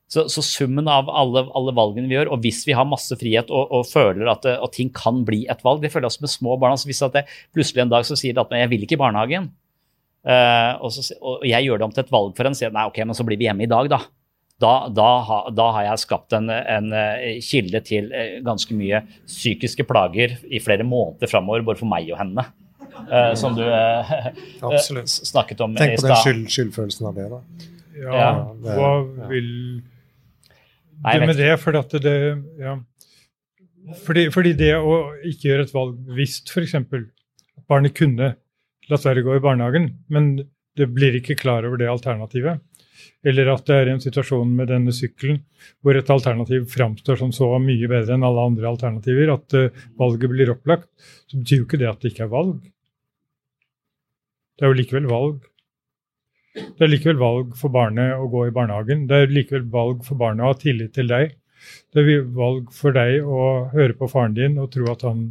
Så, 0.07 0.23
summen 0.39 0.87
av 0.87 1.09
alle, 1.11 1.41
alle, 1.51 1.73
valgene 1.75 2.07
vi 2.07 2.15
gjør, 2.15 2.29
og 2.31 2.45
hvis 2.45 2.61
vi 2.63 2.71
har 2.77 2.85
masse 2.87 3.11
frihet 3.19 3.49
og, 3.51 3.73
og 3.75 3.89
føler 3.89 4.29
at, 4.31 4.45
at, 4.47 4.71
ting 4.71 4.87
kan 4.95 5.25
bli 5.27 5.41
et 5.51 5.65
valg 5.67 5.83
Det 5.83 5.91
føler 5.91 6.07
jeg 6.07 6.13
også 6.13 6.23
med 6.23 6.31
små 6.31 6.55
barn. 6.55 6.77
Altså 6.77 6.87
hvis 6.87 7.03
det, 7.11 7.25
plutselig 7.51 7.83
en 7.83 7.91
dag 7.91 8.07
så 8.07 8.15
sier 8.15 8.39
at 8.39 8.55
jeg 8.55 8.71
vil 8.71 8.85
ikke 8.87 8.95
i 8.95 9.01
barnehagen, 9.01 9.49
og, 10.27 10.91
så, 10.91 11.03
og, 11.21 11.43
jeg 11.47 11.63
gjør 11.63 11.79
det 11.79 11.85
om 11.87 11.93
til 11.95 12.03
et 12.03 12.13
valg 12.13 12.33
for 12.35 12.49
en, 12.49 12.55
sier 12.57 12.73
nei, 12.75 12.87
ok, 12.89 12.97
men 13.07 13.15
så 13.15 13.25
blir 13.27 13.39
vi 13.39 13.47
hjemme 13.47 13.63
i 13.63 13.71
dag, 13.71 13.89
da. 13.91 14.01
Da, 14.57 14.87
da, 14.89 15.09
da 15.53 15.65
har 15.75 15.83
jeg 15.85 16.01
skapt 16.01 16.33
en, 16.33 16.49
en, 16.49 16.87
eh, 16.97 17.37
kilde 17.45 17.81
til 17.85 18.07
eh, 18.09 18.39
ganske 18.45 18.73
mye 18.73 19.03
psykiske 19.29 19.85
plager 19.85 20.33
i 20.49 20.61
flere 20.63 20.85
måneder 20.87 21.29
framover, 21.29 21.61
både 21.67 21.83
for 21.83 21.89
meg 21.91 22.09
og 22.09 22.17
henne. 22.23 22.45
Uh, 22.97 23.35
som 23.37 23.53
du 23.53 23.61
uh, 23.67 24.79
snakket 25.05 25.59
om 25.61 25.75
Tenk 25.77 25.99
på 25.99 26.07
den 26.07 26.17
skyld, 26.23 26.39
skyldfølelsen 26.49 27.05
av 27.05 27.19
det, 27.19 27.27
da. 27.29 27.67
Ja, 27.97 28.15
ja 28.15 28.31
det, 28.63 28.77
hva 28.79 28.89
vil 29.29 29.51
Nei, 31.03 31.13
det 31.13 31.27
med 31.29 31.37
det? 31.37 31.51
Fordi 31.61 31.81
at 31.83 31.93
det 32.01 32.15
ja. 32.57 32.73
fordi, 34.07 34.23
fordi 34.33 34.55
det 34.57 34.71
å 34.79 34.97
ikke 35.21 35.51
gjøre 35.51 35.67
et 35.67 35.75
valg 35.75 36.15
hvis 36.17 36.39
f.eks. 36.49 36.73
barnet 37.69 37.93
kunne 37.97 38.33
la 38.89 38.97
å 38.97 39.23
gå 39.28 39.36
i 39.36 39.43
barnehagen, 39.43 39.91
men 40.08 40.34
det 40.78 40.88
blir 40.93 41.17
ikke 41.17 41.38
klar 41.39 41.65
over 41.67 41.80
det 41.82 41.89
alternativet. 41.91 42.62
Eller 43.26 43.50
at 43.52 43.65
det 43.67 43.76
er 43.76 43.91
en 43.91 44.02
situasjon 44.02 44.50
med 44.58 44.69
denne 44.71 44.93
sykkelen 44.93 45.41
hvor 45.84 45.97
et 45.97 46.10
alternativ 46.13 46.67
framstår 46.71 47.19
som 47.19 47.34
så 47.36 47.50
mye 47.62 47.89
bedre 47.89 48.15
enn 48.15 48.26
alle 48.26 48.45
andre 48.52 48.69
alternativer 48.69 49.32
at 49.34 49.58
uh, 49.58 49.84
valget 50.00 50.32
blir 50.32 50.54
opplagt, 50.54 50.88
så 51.28 51.39
betyr 51.39 51.62
jo 51.62 51.67
ikke 51.67 51.82
det 51.82 51.89
at 51.91 52.02
det 52.02 52.13
ikke 52.13 52.26
er 52.28 52.34
valg. 52.34 52.60
Det 54.58 54.65
er 54.65 54.73
jo 54.73 54.80
likevel 54.80 55.10
valg. 55.10 55.41
Det 56.58 56.86
er 56.86 56.89
likevel 56.89 57.19
valg 57.21 57.58
for 57.58 57.73
barnet 57.73 58.15
å 58.17 58.30
gå 58.34 58.47
i 58.47 58.54
barnehagen. 58.54 59.06
Det 59.10 59.23
er 59.23 59.34
likevel 59.34 59.67
valg 59.73 60.06
for 60.06 60.17
barnet 60.17 60.45
å 60.45 60.54
ha 60.54 60.58
tillit 60.58 60.95
til 60.97 61.12
deg. 61.12 61.36
Det 61.93 62.02
er 62.02 62.23
valg 62.38 62.71
for 62.73 62.95
deg 62.95 63.26
å 63.26 63.41
høre 63.73 63.97
på 63.97 64.10
faren 64.10 64.38
din 64.38 64.58
og 64.62 64.71
tro 64.73 64.88
at 64.93 65.06
han, 65.06 65.28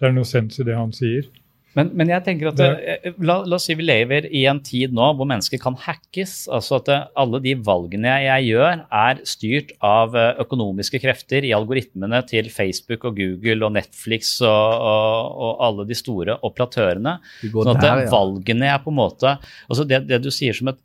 det 0.00 0.08
er 0.08 0.16
noe 0.16 0.28
sens 0.28 0.60
i 0.60 0.66
det 0.68 0.76
han 0.76 0.92
sier. 0.96 1.28
Men, 1.78 1.90
men, 1.94 2.10
jeg 2.10 2.24
tenker 2.26 2.50
at 2.50 2.58
det, 2.58 2.68
eh, 2.82 3.12
la, 3.22 3.40
la, 3.46 3.58
oss 3.60 3.68
si 3.68 3.76
vi 3.78 3.84
lever 3.86 4.26
i 4.34 4.42
en 4.50 4.58
tid 4.64 4.94
nå 4.96 5.12
hvor 5.18 5.28
mennesker 5.30 5.60
kan 5.62 5.76
hackes. 5.78 6.48
altså 6.50 6.80
At 6.80 6.90
eh, 6.90 7.06
alle 7.22 7.40
de 7.44 7.54
valgene 7.66 8.16
jeg 8.24 8.48
gjør, 8.50 8.82
er 9.02 9.22
styrt 9.28 9.72
av 9.86 10.16
eh, 10.18 10.42
økonomiske 10.42 11.02
krefter 11.02 11.46
i 11.46 11.54
algoritmene 11.56 12.22
til 12.30 12.50
Facebook 12.50 13.06
og 13.06 13.20
Google 13.20 13.68
og 13.68 13.76
Netflix 13.78 14.36
og, 14.42 14.50
og, 14.50 15.38
og 15.46 15.64
alle 15.68 15.86
de 15.90 15.98
store 15.98 16.40
operatørene. 16.46 17.16
Sånn 17.44 17.74
at 17.76 17.82
der, 17.84 18.04
ja. 18.06 18.12
valgene 18.12 18.70
er 18.74 18.82
på 18.82 18.90
en 18.90 18.98
måte 18.98 19.36
altså 19.40 19.86
det, 19.86 20.04
det 20.10 20.20
du 20.24 20.30
sier 20.34 20.56
som 20.56 20.72
et 20.72 20.80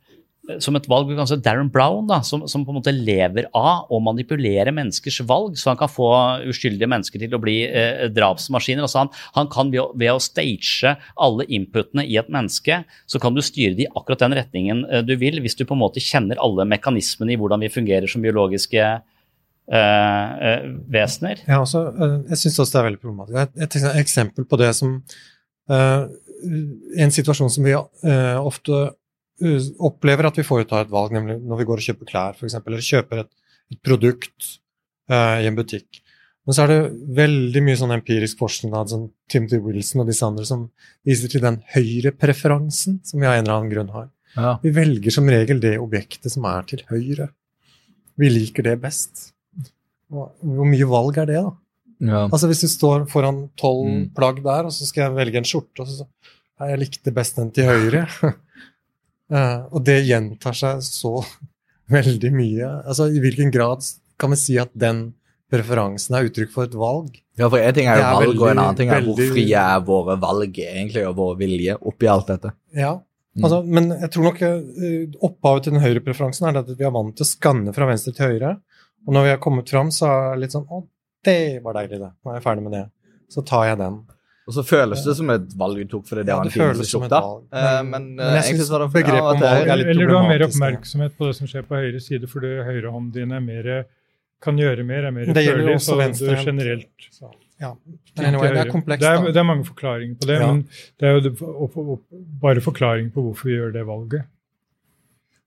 som 0.62 0.76
et 0.78 0.86
valg 0.90 1.10
kanskje 1.16 1.38
Darren 1.42 1.68
Brown, 1.72 2.06
da, 2.08 2.20
som, 2.26 2.44
som, 2.50 2.64
på 2.64 2.72
en 2.72 2.78
måte 2.78 2.94
lever 2.94 3.48
av 3.56 3.90
å 3.92 4.00
manipulere 4.02 4.72
menneskers 4.74 5.20
valg, 5.26 5.56
så 5.58 5.72
han 5.72 5.80
kan 5.80 5.90
få 5.90 6.08
uskyldige 6.50 6.88
mennesker 6.90 7.22
til 7.22 7.34
å 7.34 7.40
bli 7.42 7.56
eh, 7.66 8.06
drapsmaskiner. 8.14 8.84
Altså 8.86 9.02
han, 9.02 9.10
han, 9.36 9.50
kan 9.52 9.72
ved 9.72 9.82
å, 9.82 9.88
ved 9.98 10.14
å, 10.14 10.22
stage 10.22 10.94
alle 11.22 11.46
inputene 11.52 12.06
i 12.06 12.18
et 12.20 12.30
menneske, 12.32 12.82
så 13.10 13.20
kan 13.22 13.36
du 13.36 13.42
styre 13.44 13.76
de 13.78 13.86
i 13.86 13.90
akkurat 13.92 14.22
den 14.26 14.36
retningen 14.38 14.84
eh, 14.86 15.04
du 15.06 15.16
vil, 15.20 15.40
hvis 15.44 15.58
du 15.58 15.64
på 15.66 15.76
en 15.76 15.82
måte 15.82 16.02
kjenner 16.02 16.40
alle 16.42 16.66
mekanismene 16.68 17.34
i 17.34 17.40
hvordan 17.40 17.66
vi 17.66 17.72
fungerer 17.72 18.10
som 18.10 18.24
biologiske 18.24 18.82
eh, 18.82 19.80
eh 20.50 20.68
vesener. 20.92 21.42
Ja, 21.46 21.62
altså, 21.64 21.88
eh, 21.90 22.20
jeg 22.34 22.44
syns 22.44 22.60
også 22.62 22.76
det 22.76 22.82
er 22.82 22.88
veldig 22.90 23.02
problematisk. 23.02 23.58
Et, 23.66 23.80
eksempel 24.04 24.46
på 24.46 24.60
det 24.62 24.70
som 24.78 25.00
eh, 25.70 26.06
En 27.00 27.10
situasjon 27.10 27.48
som 27.50 27.64
vi 27.64 27.72
ofte 27.72 28.80
opplever 29.84 30.28
at 30.28 30.38
vi 30.38 30.46
foretar 30.46 30.86
et 30.86 30.92
valg, 30.92 31.12
nemlig 31.12 31.38
når 31.44 31.60
vi 31.60 31.68
går 31.68 31.82
og 31.82 31.86
kjøper 31.90 32.08
klær 32.08 32.36
f.eks., 32.38 32.56
eller 32.58 32.84
kjøper 32.84 33.22
et, 33.24 33.32
et 33.74 33.80
produkt 33.84 34.50
uh, 35.12 35.36
i 35.42 35.48
en 35.48 35.58
butikk. 35.58 36.00
Men 36.46 36.54
så 36.54 36.62
er 36.62 36.70
det 36.70 36.80
veldig 37.18 37.62
mye 37.66 37.78
sånn 37.78 37.94
empirisk 37.96 38.38
forskning 38.38 38.74
av 38.78 38.86
sånn 38.92 39.08
Timothy 39.30 39.58
Wilson 39.64 40.04
og 40.04 40.10
disse 40.12 40.26
andre 40.26 40.46
som 40.46 40.68
viser 41.06 41.32
til 41.32 41.42
den 41.42 41.58
høyrepreferansen 41.74 43.00
som 43.04 43.18
vi 43.18 43.26
av 43.26 43.34
en 43.34 43.42
eller 43.42 43.56
annen 43.56 43.72
grunn 43.72 43.90
har. 43.90 44.06
Ja. 44.36 44.52
Vi 44.62 44.70
velger 44.76 45.14
som 45.14 45.26
regel 45.32 45.58
det 45.62 45.74
objektet 45.82 46.30
som 46.30 46.46
er 46.46 46.68
til 46.70 46.84
høyre. 46.86 47.32
Vi 48.16 48.30
liker 48.30 48.68
det 48.68 48.76
best. 48.84 49.32
Hvor 50.12 50.68
mye 50.70 50.86
valg 50.88 51.18
er 51.18 51.28
det, 51.32 51.42
da? 51.42 51.54
Ja. 52.06 52.22
Altså 52.28 52.46
Hvis 52.50 52.62
du 52.62 52.68
står 52.70 53.08
foran 53.10 53.46
tolv 53.58 53.88
mm. 53.88 54.02
plagg 54.16 54.42
der, 54.44 54.68
og 54.68 54.74
så 54.76 54.86
skal 54.86 55.06
jeg 55.06 55.16
velge 55.16 55.40
en 55.40 55.48
skjorte, 55.48 55.82
og 55.82 55.88
så, 55.90 56.06
så 56.06 56.70
jeg 56.70 56.82
likte 56.84 57.14
best 57.16 57.40
den 57.40 57.50
til 57.56 57.66
høyre. 57.72 58.06
Uh, 59.32 59.66
og 59.74 59.82
det 59.86 60.00
gjentar 60.06 60.54
seg 60.56 60.82
så 60.86 61.18
veldig 61.96 62.32
mye. 62.34 62.72
Altså, 62.86 63.08
I 63.10 63.22
hvilken 63.22 63.52
grad 63.54 63.86
kan 64.20 64.32
vi 64.32 64.40
si 64.40 64.58
at 64.60 64.72
den 64.78 65.08
preferansen 65.52 66.16
er 66.18 66.28
uttrykk 66.28 66.52
for 66.52 66.66
et 66.66 66.76
valg? 66.78 67.18
Ja, 67.38 67.48
for 67.50 67.60
En 67.60 67.74
ting 67.76 67.90
er 67.90 68.00
jo 68.00 68.06
valg, 68.06 68.24
veldig, 68.26 68.40
og 68.40 68.48
en 68.50 68.62
annen 68.62 68.78
ting 68.78 68.90
er 68.90 69.02
veldig... 69.02 69.14
hvor 69.18 69.34
frie 69.36 69.66
er 69.74 69.84
våre 69.86 70.16
valg 70.22 70.62
egentlig, 70.62 71.04
og 71.06 71.18
vår 71.18 71.36
vilje 71.42 71.76
oppi 71.90 72.08
alt 72.10 72.32
dette. 72.32 72.52
Ja, 72.74 72.96
mm. 72.96 73.44
altså, 73.44 73.60
men 73.78 73.92
jeg 73.94 74.12
tror 74.14 74.28
nok 74.30 74.42
uh, 74.42 75.20
opphavet 75.28 75.66
til 75.66 75.76
den 75.76 75.84
høyrepreferansen 75.84 76.50
er 76.50 76.60
at 76.62 76.72
vi 76.72 76.88
er 76.88 76.94
vant 76.96 77.14
til 77.18 77.26
å 77.26 77.30
skanne 77.30 77.76
fra 77.76 77.88
venstre 77.90 78.14
til 78.16 78.34
høyre. 78.34 78.56
Og 79.06 79.14
når 79.14 79.26
vi 79.26 79.34
har 79.36 79.42
kommet 79.42 79.70
fram, 79.70 79.92
så 79.94 80.08
er 80.10 80.28
det 80.34 80.44
litt 80.46 80.56
sånn 80.56 80.66
Å, 80.66 80.82
det 81.26 81.40
var 81.62 81.78
deilig, 81.78 82.00
det. 82.02 82.12
Nå 82.22 82.32
er 82.32 82.38
jeg 82.40 82.46
ferdig 82.46 82.64
med 82.66 82.74
det. 82.74 82.84
Så 83.30 83.42
tar 83.46 83.68
jeg 83.68 83.78
den. 83.82 84.00
Og 84.46 84.54
så 84.54 84.62
føles 84.62 85.00
det 85.02 85.16
som 85.18 85.30
et 85.34 85.54
valg 85.58 85.80
du 85.80 85.88
tok 85.90 86.04
fordi 86.06 86.22
det 86.26 86.30
ja, 86.30 86.36
var 86.38 86.46
en 86.46 86.54
fin 86.54 86.84
skjorte. 86.86 87.18
Men, 87.50 87.64
uh, 87.66 87.80
men, 87.88 88.04
men 88.20 88.36
jeg 88.38 88.60
syns 88.60 88.68
begrepet 88.94 89.30
om 89.32 89.40
valg 89.42 89.72
er 89.72 89.80
litt 89.80 89.90
Eller 89.90 90.12
du 90.12 90.14
har 90.14 90.28
mer 90.28 90.44
oppmerksomhet 90.46 91.16
på 91.18 91.30
det 91.30 91.38
som 91.40 91.50
skjer 91.50 91.66
på 91.66 91.80
høyre 91.80 92.02
side, 92.04 92.30
fordi 92.30 92.52
høyrehånden 92.68 93.10
din 93.16 93.34
er 93.34 93.42
mer, 93.42 93.72
kan 94.46 94.62
gjøre 94.62 94.86
mer, 94.86 95.08
er 95.10 95.16
mer 95.16 95.32
følelig. 95.34 95.80
Så 95.82 95.98
venstre, 95.98 96.38
du 96.38 96.46
generelt 96.46 97.10
så, 97.10 97.32
ja. 97.58 97.72
Anyway, 98.20 98.52
det 98.52 98.62
er 98.62 98.70
komplekst. 98.70 99.02
Det 99.02 99.10
er, 99.10 99.28
det 99.32 99.40
er, 99.40 99.48
mange 99.48 99.64
forklaringer 99.66 100.16
på 100.20 100.28
det, 100.28 100.38
ja. 100.40 100.48
men 100.52 100.64
det 101.00 101.08
er 101.08 101.14
jo 101.16 101.20
det, 101.26 101.34
bare 102.42 102.62
forklaring 102.64 103.10
på 103.14 103.24
hvorfor 103.26 103.48
vi 103.48 103.56
gjør 103.56 103.72
det 103.74 103.86
valget. 103.88 104.26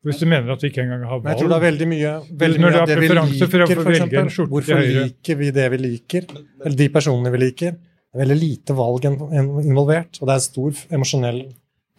Hvis 0.07 0.21
du 0.21 0.25
mener 0.31 0.53
at 0.53 0.61
vi 0.63 0.69
ikke 0.71 0.81
engang 0.85 1.03
har 1.03 1.19
valg 1.19 1.25
Men 1.25 1.33
jeg 1.33 1.41
tror 1.41 1.49
det 1.51 1.57
er 1.57 1.65
veldig 1.65 1.87
mye, 1.91 2.11
veldig 2.43 2.61
mye 2.63 2.81
av 2.81 2.87
det 2.87 2.97
vi 2.99 3.09
for 3.09 3.19
liker, 3.19 3.81
for 3.81 3.91
eksempel. 3.93 4.49
Hvorfor 4.53 4.83
liker 4.83 5.39
vi 5.39 5.51
det 5.55 5.67
vi 5.73 5.79
liker? 5.85 6.27
Eller 6.65 6.77
de 6.81 6.87
personene 6.93 7.33
vi 7.35 7.41
liker? 7.45 7.77
Det 8.09 8.17
er 8.17 8.23
veldig 8.25 8.39
lite 8.41 8.73
valg 8.77 9.05
in- 9.05 9.33
in- 9.37 9.63
involvert, 9.69 10.17
og 10.21 10.27
det 10.27 10.35
er 10.35 10.39
stor 10.43 10.71
emosjonell 10.97 11.41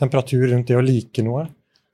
temperatur 0.01 0.49
rundt 0.51 0.66
det 0.66 0.77
å 0.77 0.83
like 0.83 1.23
noe. 1.23 1.46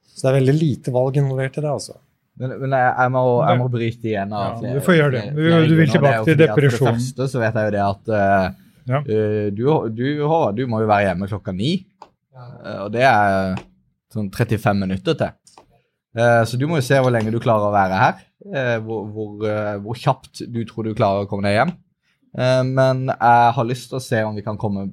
Så 0.09 0.23
det 0.25 0.31
er 0.31 0.39
veldig 0.41 0.55
lite 0.61 0.93
valg 0.95 1.17
involvert 1.21 1.59
i 1.59 1.65
det, 1.65 1.71
altså. 1.71 1.97
Men, 2.41 2.51
men 2.61 2.71
jeg, 2.77 2.93
jeg, 2.99 3.11
må, 3.13 3.21
jeg 3.49 3.59
må 3.61 3.67
bryte 3.73 4.09
igjen 4.11 4.33
Ja, 4.37 4.47
du 4.61 4.81
får 4.85 4.97
gjøre 4.99 5.13
det. 5.13 5.23
Du- 5.37 5.69
du 5.69 5.75
vil 5.77 5.89
tilbake 5.93 6.25
til 6.25 6.37
depresjon. 6.41 6.79
For 6.79 6.93
det 6.93 7.01
første 7.01 7.29
så 7.33 7.41
vet 7.41 7.55
jeg 7.61 7.69
jo 7.69 7.75
det 7.77 7.85
at 7.85 8.11
uh, 8.13 8.47
Ja. 8.87 8.99
eh, 9.01 9.51
du, 9.57 9.63
du, 9.91 10.05
Håvard, 10.29 10.57
du 10.57 10.67
må 10.69 10.81
jo 10.81 10.87
være 10.91 11.09
hjemme 11.11 11.29
klokka 11.29 11.53
ni. 11.57 11.73
Uh, 12.37 12.85
og 12.87 12.93
det 12.93 13.03
er 13.09 13.57
sånn 14.13 14.29
35 14.33 14.81
minutter 14.85 15.17
til. 15.17 15.33
Uh, 16.17 16.45
så 16.49 16.57
du 16.61 16.67
må 16.69 16.77
jo 16.81 16.85
se 16.87 16.97
hvor 17.01 17.13
lenge 17.13 17.33
du 17.33 17.41
klarer 17.41 17.69
å 17.69 17.73
være 17.75 18.01
her. 18.05 18.23
eh, 18.53 18.77
hvor, 18.85 19.05
hvor, 19.11 19.49
hvor 19.83 19.97
kjapt 19.99 20.45
du 20.53 20.61
tror 20.69 20.85
du 20.87 20.95
klarer 20.95 21.25
å 21.25 21.29
komme 21.29 21.49
deg 21.49 21.57
hjem. 21.59 21.73
Eh, 22.37 22.62
men 22.68 23.07
jeg 23.09 23.53
har 23.57 23.64
lyst 23.68 23.88
til 23.90 23.99
å 23.99 24.05
se 24.05 24.22
om 24.27 24.35
vi 24.37 24.44
kan 24.46 24.59
komme 24.61 24.88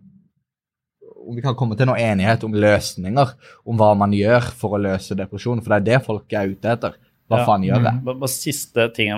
om 1.24 1.36
vi 1.38 1.42
kan 1.42 1.56
komme 1.56 1.78
til 1.80 1.88
noen 1.88 2.02
enighet 2.04 2.42
om 2.44 2.52
løsninger, 2.52 3.30
om 3.72 3.78
hva 3.80 3.94
man 3.96 4.12
gjør 4.12 4.50
for 4.60 4.76
å 4.76 4.82
løse 4.84 5.16
depresjon. 5.16 5.62
For 5.64 5.72
det 5.72 5.78
er 5.78 5.86
det 5.94 6.06
folk 6.06 6.34
er 6.36 6.50
ute 6.52 6.74
etter. 6.74 6.98
Hva 7.32 7.38
Ja. 7.40 7.46
faen 7.48 7.64
gjør 7.64 7.80
jeg? 7.86 8.02
Bare- 8.04 8.20
bare 8.20 8.28
Siste 8.34 8.94
ting. 8.94 9.14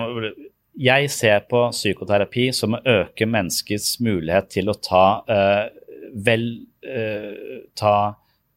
Jeg 0.78 1.10
ser 1.10 1.40
på 1.50 1.70
psykoterapi 1.72 2.52
som 2.54 2.74
å 2.74 2.82
øke 2.84 3.26
menneskets 3.26 3.98
mulighet 4.00 4.48
til 4.50 4.68
å 4.68 4.74
ta 4.80 5.24
uh, 5.28 5.68
vel 6.14 6.66
uh, 6.86 7.64
ta 7.74 8.14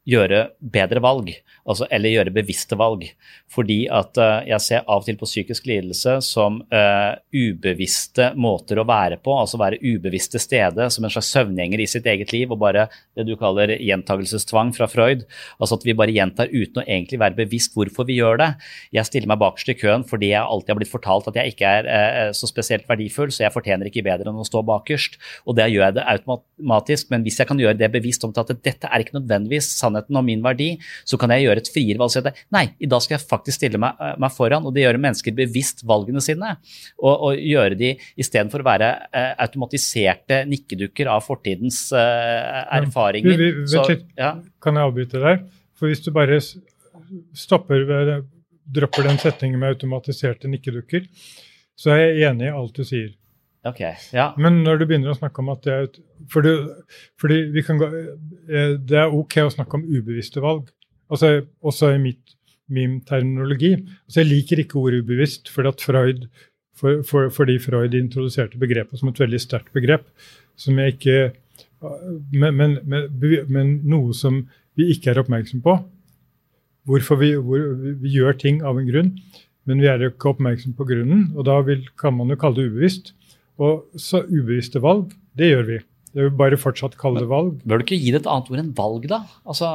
gjøre 0.10 0.42
bedre 0.60 1.02
valg, 1.04 1.30
altså, 1.70 1.88
eller 1.94 2.14
gjøre 2.14 2.34
bevisste 2.34 2.78
valg. 2.80 3.06
Fordi 3.54 3.84
at 3.94 4.18
uh, 4.20 4.42
jeg 4.48 4.64
ser 4.66 4.86
av 4.86 5.04
og 5.04 5.08
til 5.08 5.18
på 5.20 5.28
psykisk 5.30 5.68
lidelse 5.70 6.18
som 6.26 6.60
uh, 6.74 7.14
ubevisste 7.34 8.32
måter 8.40 8.82
å 8.82 8.88
være 8.90 9.20
på, 9.24 9.34
altså 9.36 9.60
være 9.62 9.82
ubevisste 9.84 10.42
stede 10.42 10.90
som 10.94 11.06
en 11.06 11.14
slags 11.14 11.32
søvngjenger 11.36 11.84
i 11.84 11.90
sitt 11.90 12.10
eget 12.10 12.34
liv, 12.36 12.52
og 12.52 12.62
bare 12.64 12.88
det 13.18 13.28
du 13.28 13.36
kaller 13.40 13.76
gjentagelsestvang 13.78 14.74
fra 14.78 14.90
Freud. 14.92 15.26
Altså 15.60 15.80
at 15.80 15.86
vi 15.88 15.98
bare 15.98 16.16
gjentar 16.16 16.52
uten 16.52 16.82
å 16.82 16.88
egentlig 16.88 17.22
være 17.22 17.38
bevisst 17.40 17.78
hvorfor 17.78 18.08
vi 18.10 18.20
gjør 18.20 18.42
det. 18.42 18.50
Jeg 18.96 19.10
stiller 19.10 19.32
meg 19.32 19.42
bakerst 19.44 19.74
i 19.74 19.78
køen 19.78 20.06
fordi 20.10 20.34
jeg 20.34 20.44
alltid 20.44 20.74
har 20.74 20.82
blitt 20.82 20.94
fortalt 20.94 21.30
at 21.30 21.40
jeg 21.42 21.54
ikke 21.54 21.76
er 21.80 21.90
uh, 21.90 22.32
så 22.36 22.50
spesielt 22.50 22.90
verdifull, 22.90 23.34
så 23.34 23.46
jeg 23.46 23.56
fortjener 23.56 23.90
ikke 23.90 24.06
bedre 24.08 24.32
enn 24.32 24.42
å 24.42 24.48
stå 24.48 24.64
bakerst. 24.66 25.20
Og 25.46 25.58
det 25.60 25.70
gjør 25.70 25.88
jeg 25.88 26.00
det 26.00 26.08
automatisk, 26.16 27.10
men 27.14 27.26
hvis 27.26 27.40
jeg 27.42 27.50
kan 27.50 27.62
gjøre 27.62 27.78
det 27.80 27.92
bevisst 27.94 28.26
om 28.26 28.34
til 28.34 28.46
at 28.46 28.66
dette 28.66 28.90
er 28.90 29.04
ikke 29.04 29.20
nødvendigvis 29.20 29.70
sannheten 29.78 29.99
om 30.08 30.26
min 30.26 30.42
verdi, 30.46 30.72
så 31.08 31.20
kan 31.20 31.34
jeg 31.34 31.48
gjøre 31.48 31.64
et 31.64 31.72
friere 31.74 32.00
valg 32.00 32.10
og 32.10 32.16
si 32.16 32.22
at 32.22 32.42
nei, 32.56 32.66
i 32.80 32.90
dag 32.90 33.04
skal 33.04 33.18
jeg 33.18 33.28
faktisk 33.28 33.60
stille 33.60 33.82
meg, 33.82 34.00
eh, 34.00 34.16
meg 34.22 34.34
foran, 34.36 34.66
og 34.66 34.76
det 34.76 34.86
gjør 34.86 35.02
mennesker 35.02 35.36
bevisst 35.38 35.84
valgene 35.90 36.24
sine. 36.24 36.56
Og, 37.02 37.14
og 37.14 37.44
gjøre 37.44 37.78
de 37.80 37.94
istedenfor 38.20 38.64
å 38.64 38.70
være 38.70 38.90
eh, 39.12 39.32
automatiserte 39.46 40.44
nikkedukker 40.50 41.12
av 41.12 41.24
fortidens 41.28 41.88
eh, 41.96 42.64
erfaringer. 42.80 43.36
Vi, 43.36 43.52
vi, 43.62 43.70
så, 43.70 43.86
litt. 43.90 44.08
ja. 44.20 44.36
Kan 44.64 44.80
jeg 44.80 44.90
avbryte 44.90 45.24
der? 45.24 45.42
For 45.80 45.92
hvis 45.92 46.04
du 46.04 46.12
bare 46.16 46.40
stopper 47.38 47.86
ved 47.88 48.14
dropper 48.70 49.08
den 49.08 49.18
setningen 49.22 49.62
med 49.62 49.76
automatiserte 49.76 50.50
nikkedukker, 50.52 51.08
så 51.80 51.96
er 51.96 52.02
jeg 52.04 52.30
enig 52.30 52.50
i 52.50 52.54
alt 52.54 52.76
du 52.76 52.86
sier. 52.86 53.14
Ok, 53.68 53.82
ja. 54.16 54.30
Men 54.40 54.62
når 54.64 54.80
du 54.80 54.86
begynner 54.88 55.12
å 55.12 55.18
snakke 55.18 55.42
om 55.44 55.50
at 55.52 55.66
det 55.66 55.74
er 55.74 55.88
et, 55.90 55.98
for 56.32 56.48
fordi 57.20 57.40
vi 57.52 57.64
kan 57.66 57.80
gå, 57.82 57.90
eh, 58.48 58.78
Det 58.80 58.98
er 58.98 59.16
ok 59.16 59.42
å 59.44 59.52
snakke 59.52 59.76
om 59.76 59.84
ubevisste 59.84 60.40
valg, 60.40 60.70
altså, 61.12 61.42
også 61.60 61.94
i 61.96 62.00
mitt, 62.00 62.38
min 62.70 63.02
terminologi. 63.02 63.74
Altså, 64.08 64.22
jeg 64.22 64.30
liker 64.30 64.64
ikke 64.64 64.80
ordet 64.80 65.04
ubevisst, 65.04 65.50
fordi, 65.52 65.74
Freud, 65.84 66.30
for, 66.74 67.04
for, 67.04 67.30
fordi 67.30 67.58
Freud 67.60 67.98
introduserte 67.98 68.62
begrepet 68.62 69.00
som 69.00 69.10
et 69.10 69.20
veldig 69.20 69.42
sterkt 69.42 69.74
begrep. 69.74 70.08
som 70.60 70.76
jeg 70.76 70.98
ikke, 70.98 71.32
men, 72.32 72.56
men, 72.56 72.78
men, 72.84 73.06
men 73.48 73.70
noe 73.88 74.14
som 74.14 74.42
vi 74.76 74.90
ikke 74.92 75.14
er 75.14 75.22
oppmerksom 75.22 75.62
på. 75.64 75.78
Hvorfor 76.90 77.20
vi, 77.22 77.34
hvor, 77.36 77.64
vi 78.02 78.12
gjør 78.12 78.36
ting 78.40 78.60
av 78.64 78.80
en 78.80 78.88
grunn, 78.88 79.14
men 79.68 79.80
vi 79.80 79.88
er 79.88 80.04
ikke 80.08 80.34
oppmerksom 80.34 80.74
på 80.76 80.88
grunnen. 80.90 81.30
Og 81.38 81.48
da 81.48 81.60
vil, 81.64 81.86
kan 82.00 82.16
man 82.18 82.32
jo 82.32 82.40
kalle 82.40 82.60
det 82.60 82.74
ubevisst. 82.74 83.14
Og 83.60 84.00
så 84.00 84.22
ubevisste 84.30 84.80
valg, 84.84 85.12
det 85.38 85.50
gjør 85.52 85.66
vi. 85.68 85.80
Det 86.10 86.24
vil 86.26 86.32
bare 86.40 86.58
fortsatt 86.58 86.96
kalle 86.98 87.22
det 87.22 87.28
valg. 87.30 87.60
Bør 87.70 87.82
du 87.82 87.84
ikke 87.86 88.00
gi 88.02 88.12
det 88.16 88.22
et 88.24 88.30
annet 88.32 88.48
ord 88.50 88.62
enn 88.64 88.72
valg, 88.78 89.04
da? 89.12 89.20
Altså, 89.46 89.68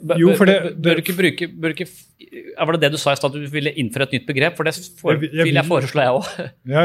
bør, 0.00 0.20
Jo, 0.22 0.30
for 0.38 0.48
det- 0.48 0.60
bør, 0.62 0.76
bør 0.86 0.94
du 0.94 1.02
ikke 1.02 1.16
bruke 1.18 1.48
bør 1.60 1.68
du 1.74 1.74
ikke, 1.76 1.90
Var 2.60 2.72
det 2.72 2.80
det 2.80 2.92
du 2.92 2.96
sa 3.02 3.12
i 3.12 3.16
stad, 3.18 3.34
at 3.34 3.42
du 3.42 3.50
ville 3.50 3.72
innføre 3.76 4.06
et 4.08 4.12
nytt 4.16 4.26
begrep? 4.30 4.56
For 4.56 4.64
det 4.64 4.74
for, 5.00 5.12
Jeg 5.12 5.32
jeg 5.34 5.44
vil 5.50 5.54
jeg 5.58 5.66
foreslå, 5.66 6.00
jeg 6.00 6.14
òg. 6.16 6.50
Ja, 6.70 6.82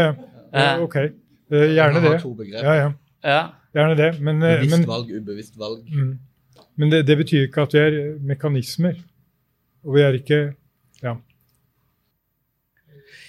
ja. 0.56 0.78
Ok. 0.82 0.96
Eh, 0.96 1.68
Gjerne 1.76 2.02
det. 2.02 2.22
Ja, 2.52 2.74
ja. 2.74 2.92
Ja. 3.24 3.42
Gjerne 3.76 3.96
det. 4.00 4.10
Men, 4.22 4.42
eh, 4.44 4.58
Bevisst 4.60 4.78
men, 4.80 4.88
valg, 4.88 5.12
ubevisst 5.22 5.58
valg. 5.60 5.84
mm. 5.92 6.20
men 6.78 6.90
det, 6.92 7.06
det 7.08 7.18
betyr 7.18 7.48
ikke 7.48 7.62
at 7.68 7.74
vi 7.74 7.80
er 7.80 8.18
mekanismer. 8.20 8.96
Og 9.86 9.94
vi 9.96 10.02
er 10.02 10.14
ikke 10.20 10.56
Ja. 11.04 11.16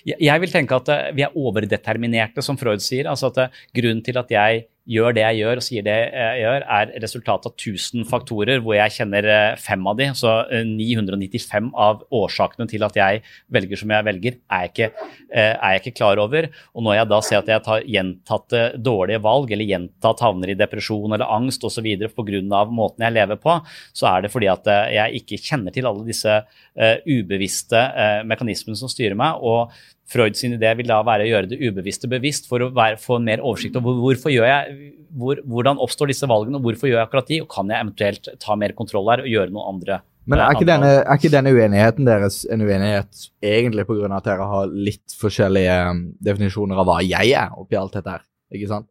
Jeg, 0.07 0.41
vil 0.43 0.53
tenke 0.53 0.79
at 0.79 0.89
eh, 0.93 1.13
vi 1.17 1.25
er 1.27 1.35
overdeterminerte, 1.35 2.45
som 2.45 2.59
Freud 2.61 2.85
sier. 2.85 3.09
altså 3.11 3.33
at 3.33 3.43
eh, 3.43 3.63
Grunnen 3.75 4.05
til 4.07 4.19
at 4.21 4.31
jeg 4.31 4.67
gjør 4.87 5.17
det 5.17 5.23
jeg 5.25 5.41
gjør 5.41 5.61
og 5.61 5.65
sier 5.67 5.85
det 5.87 5.95
jeg 5.97 6.43
gjør, 6.45 6.65
er 6.79 6.93
resultatet 7.03 7.49
av 7.51 7.55
1000 7.57 8.07
faktorer, 8.09 8.61
hvor 8.63 8.77
jeg 8.79 8.95
kjenner 9.01 9.29
eh, 9.33 9.59
fem 9.59 9.83
av 9.91 9.99
de. 9.99 10.09
Så 10.19 10.31
eh, 10.55 10.67
995 10.69 11.73
av 11.87 12.05
årsakene 12.15 12.69
til 12.71 12.87
at 12.87 12.99
jeg 12.99 13.23
velger 13.53 13.83
som 13.83 13.95
jeg 13.95 14.07
velger, 14.07 14.39
er 14.47 14.67
jeg 14.67 14.73
ikke, 14.73 15.09
eh, 15.33 15.53
er 15.55 15.75
jeg 15.75 15.83
ikke 15.83 15.97
klar 15.99 16.23
over. 16.23 16.49
Og 16.75 16.87
når 16.87 17.01
jeg 17.01 17.11
da 17.13 17.21
ser 17.27 17.43
at 17.43 17.51
jeg 17.51 17.65
tar 17.67 17.89
gjentatte 17.97 18.63
dårlige 18.79 19.23
valg, 19.27 19.51
eller 19.57 19.71
gjentatt 19.73 20.23
havner 20.23 20.55
i 20.55 20.59
depresjon 20.59 21.19
eller 21.19 21.35
angst 21.39 21.67
osv. 21.67 21.91
pga. 22.07 22.63
måten 22.71 23.07
jeg 23.07 23.17
lever 23.17 23.43
på, 23.43 23.59
så 23.97 24.11
er 24.13 24.23
det 24.23 24.33
fordi 24.35 24.51
at 24.53 24.71
eh, 24.71 24.95
jeg 25.01 25.23
ikke 25.23 25.43
kjenner 25.43 25.75
til 25.75 25.91
alle 25.91 26.07
disse 26.07 26.39
eh, 26.39 26.97
ubevisste 27.03 27.83
eh, 27.91 28.23
mekanismene 28.29 28.79
som 28.79 28.91
styrer 28.93 29.19
meg. 29.19 29.43
og 29.43 29.75
Freud 30.07 30.37
sin 30.39 30.55
idé 30.55 30.71
vil 30.79 30.87
da 30.87 31.01
være 31.07 31.25
å 31.25 31.31
gjøre 31.33 31.51
det 31.51 31.59
ubevisste 31.67 32.09
bevisst 32.11 32.45
for 32.47 32.63
å 32.63 32.71
være, 32.75 32.99
få 33.03 33.19
mer 33.23 33.43
oversikt 33.43 33.79
over 33.81 33.97
hvorfor 34.05 34.31
gjør 34.31 34.47
jeg, 34.47 34.77
hvor, 35.19 35.41
hvordan 35.51 35.81
oppstår 35.83 36.13
disse 36.13 36.29
valgene, 36.31 36.61
og 36.61 36.69
hvorfor 36.69 36.91
gjør 36.91 37.01
jeg 37.01 37.09
akkurat 37.09 37.33
de, 37.33 37.41
og 37.43 37.49
kan 37.51 37.73
jeg 37.73 37.87
eventuelt 37.87 38.31
ta 38.43 38.59
mer 38.59 38.75
kontroll 38.79 39.11
her 39.11 39.25
og 39.25 39.33
gjøre 39.33 39.55
noen 39.55 39.73
andre 39.75 39.99
Men 40.27 40.43
er 40.43 40.47
eh, 40.47 40.59
ikke, 40.59 40.69
denne, 40.71 40.93
er 41.01 41.19
ikke 41.19 41.33
denne 41.35 41.55
uenigheten 41.57 42.07
deres 42.07 42.39
en 42.51 42.63
uenighet 42.67 43.27
egentlig 43.51 43.87
pga. 43.89 44.13
at 44.19 44.31
dere 44.31 44.47
har 44.53 44.79
litt 44.91 45.19
forskjellige 45.19 45.77
um, 45.91 46.05
definisjoner 46.31 46.83
av 46.83 46.89
hva 46.91 47.01
jeg 47.07 47.35
er 47.43 47.59
oppi 47.59 47.79
alt 47.79 47.99
dette 47.99 48.15
her? 48.17 48.25
Ikke 48.55 48.71
sant? 48.71 48.89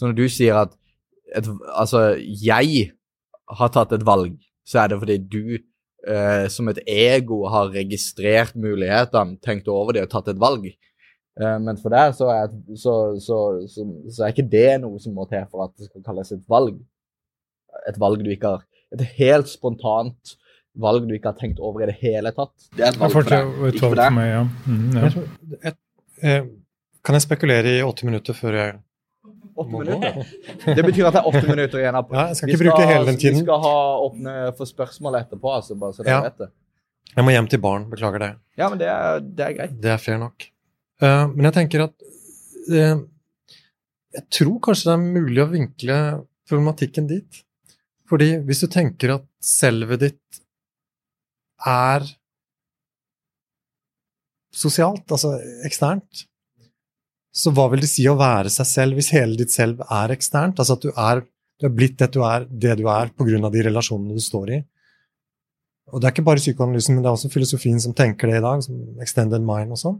Så 0.00 0.08
når 0.08 0.18
du 0.18 0.26
sier 0.32 0.64
at 0.64 0.72
et, 1.34 1.48
altså, 1.74 2.14
jeg 2.18 2.90
har 3.58 3.72
tatt 3.72 3.92
et 3.92 4.04
valg, 4.06 4.36
så 4.64 4.84
er 4.84 4.92
det 4.92 5.00
fordi 5.02 5.18
du 5.20 5.40
eh, 6.06 6.46
som 6.52 6.68
et 6.72 6.80
ego 6.86 7.42
har 7.52 7.72
registrert 7.74 8.54
mulighetene, 8.56 9.38
tenkt 9.44 9.68
over 9.72 9.96
det 9.96 10.04
og 10.06 10.10
tatt 10.12 10.28
et 10.34 10.40
valg. 10.42 10.66
Eh, 11.40 11.56
men 11.64 11.76
for 11.82 11.90
deg 11.94 12.14
så 12.14 12.28
er, 12.34 12.52
så, 12.78 12.94
så, 13.22 13.38
så, 13.70 13.86
så 14.14 14.24
er 14.26 14.34
ikke 14.34 14.48
det 14.52 14.68
noe 14.84 15.00
som 15.02 15.16
må 15.16 15.26
til 15.30 15.44
for 15.50 15.66
at 15.66 15.74
det 15.78 15.88
skal 15.90 16.04
kalles 16.06 16.32
et 16.36 16.44
valg. 16.50 16.78
Et 17.90 17.98
valg 18.00 18.22
du 18.22 18.30
ikke 18.30 18.54
har 18.56 18.62
Et 18.94 19.00
helt 19.18 19.48
spontant 19.50 20.36
valg 20.78 21.08
du 21.08 21.14
ikke 21.16 21.32
har 21.32 21.38
tenkt 21.38 21.58
over 21.58 21.82
i 21.82 21.88
det 21.90 21.96
hele 21.98 22.30
tatt. 22.34 22.52
Det 22.76 22.84
er 22.84 22.92
et 22.92 22.98
valg 23.00 23.12
for 23.14 23.26
deg, 23.26 23.48
ikke 23.72 23.88
for 23.88 23.98
deg. 23.98 24.12
meg, 24.14 24.28
ja. 24.30 24.42
Mm, 24.66 24.84
ja. 24.94 25.00
Jeg 25.02 25.14
tror- 25.14 25.74
eh, 26.22 26.44
kan 27.04 27.18
jeg 27.18 27.24
spekulere 27.26 27.72
i 27.78 27.82
åtte 27.82 28.06
minutter 28.06 28.34
før 28.38 28.54
jeg 28.60 28.76
Åtte 29.56 29.70
minutter. 29.70 30.26
Det 30.74 30.82
betyr 30.84 31.06
at 31.06 31.14
det 31.14 31.20
er 31.22 31.28
åtte 31.30 31.42
minutter 31.46 31.78
igjen. 31.78 31.94
av- 32.00 32.10
Ja, 32.12 32.26
jeg 32.30 32.36
skal 32.36 32.48
Vi 32.48 32.54
ikke 32.56 32.64
bruke 32.64 32.86
hele 32.90 33.04
den 33.06 33.16
tiden. 33.22 33.38
Vi 33.38 33.44
skal 33.46 33.60
ha 33.62 33.74
åpne 34.02 34.34
for 34.58 34.66
spørsmål 34.66 35.18
etterpå, 35.20 35.52
altså, 35.54 35.76
bare 35.78 35.92
så 35.94 36.02
dere 36.04 36.14
Ja. 36.16 36.20
vet 36.26 36.38
det. 36.38 36.48
Jeg 37.14 37.24
må 37.24 37.30
hjem 37.30 37.48
til 37.52 37.60
barn. 37.62 37.84
Beklager 37.90 38.18
det. 38.24 38.30
Ja, 38.58 38.68
men 38.68 38.78
det 38.78 38.88
er, 38.90 39.20
det 39.20 39.44
er 39.46 39.52
greit. 39.54 39.80
Det 39.80 39.90
er 39.94 39.98
fair 40.02 40.18
nok. 40.18 40.48
Uh, 41.02 41.26
men 41.30 41.44
jeg 41.46 41.54
tenker 41.54 41.84
at 41.84 41.94
uh, 42.70 43.02
Jeg 44.14 44.24
tror 44.30 44.58
kanskje 44.62 44.84
det 44.90 44.94
er 44.94 45.06
mulig 45.20 45.42
å 45.42 45.50
vinkle 45.50 45.98
problematikken 46.48 47.06
dit. 47.08 47.40
Fordi 48.10 48.32
hvis 48.46 48.60
du 48.60 48.66
tenker 48.70 49.14
at 49.14 49.24
selvet 49.42 50.00
ditt 50.00 50.40
er 51.66 52.04
sosialt, 54.54 55.06
altså 55.10 55.32
eksternt, 55.66 56.26
så 57.34 57.50
hva 57.50 57.66
vil 57.72 57.82
det 57.82 57.90
si 57.90 58.04
å 58.06 58.14
være 58.18 58.52
seg 58.52 58.68
selv 58.70 58.98
hvis 58.98 59.10
hele 59.14 59.34
ditt 59.38 59.50
selv 59.50 59.82
er 59.90 60.12
eksternt? 60.14 60.60
Altså 60.62 60.76
at 60.76 60.84
du 60.84 60.92
er, 60.92 61.24
du 61.58 61.66
er 61.66 61.74
blitt 61.74 61.98
det 61.98 62.12
du 62.14 62.20
er, 62.22 62.46
det 62.46 62.76
du 62.78 62.84
er 62.86 63.10
av 63.10 63.52
de 63.54 63.64
relasjonene 63.66 64.14
du 64.14 64.22
står 64.22 64.52
i. 64.54 64.60
Og 65.90 66.00
det 66.00 66.08
er 66.08 66.14
ikke 66.14 66.26
bare 66.26 66.40
psykoanalysen, 66.40 66.94
men 66.94 67.04
det 67.04 67.10
er 67.10 67.16
også 67.18 67.32
filosofien 67.32 67.80
som 67.82 67.94
tenker 67.96 68.30
det 68.30 68.38
i 68.38 68.44
dag, 68.44 68.62
som 68.64 69.02
extended 69.02 69.42
mind 69.44 69.74
og 69.74 69.80
sånn. 69.82 69.98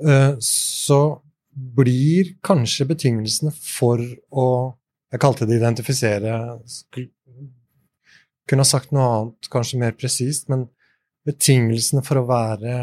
Eh, 0.00 0.34
Så 0.40 1.20
blir 1.52 2.34
kanskje 2.42 2.88
betingelsene 2.88 3.52
for 3.52 4.02
å 4.30 4.48
Jeg 5.08 5.20
kalte 5.22 5.46
det 5.48 5.56
identifisere. 5.56 6.60
Kunne 8.44 8.60
ha 8.60 8.68
sagt 8.68 8.90
noe 8.92 9.06
annet, 9.08 9.48
kanskje 9.48 9.78
mer 9.80 9.94
presist, 9.96 10.50
men 10.52 10.66
betingelsene 11.24 12.02
for 12.04 12.20
å 12.20 12.26
være 12.28 12.74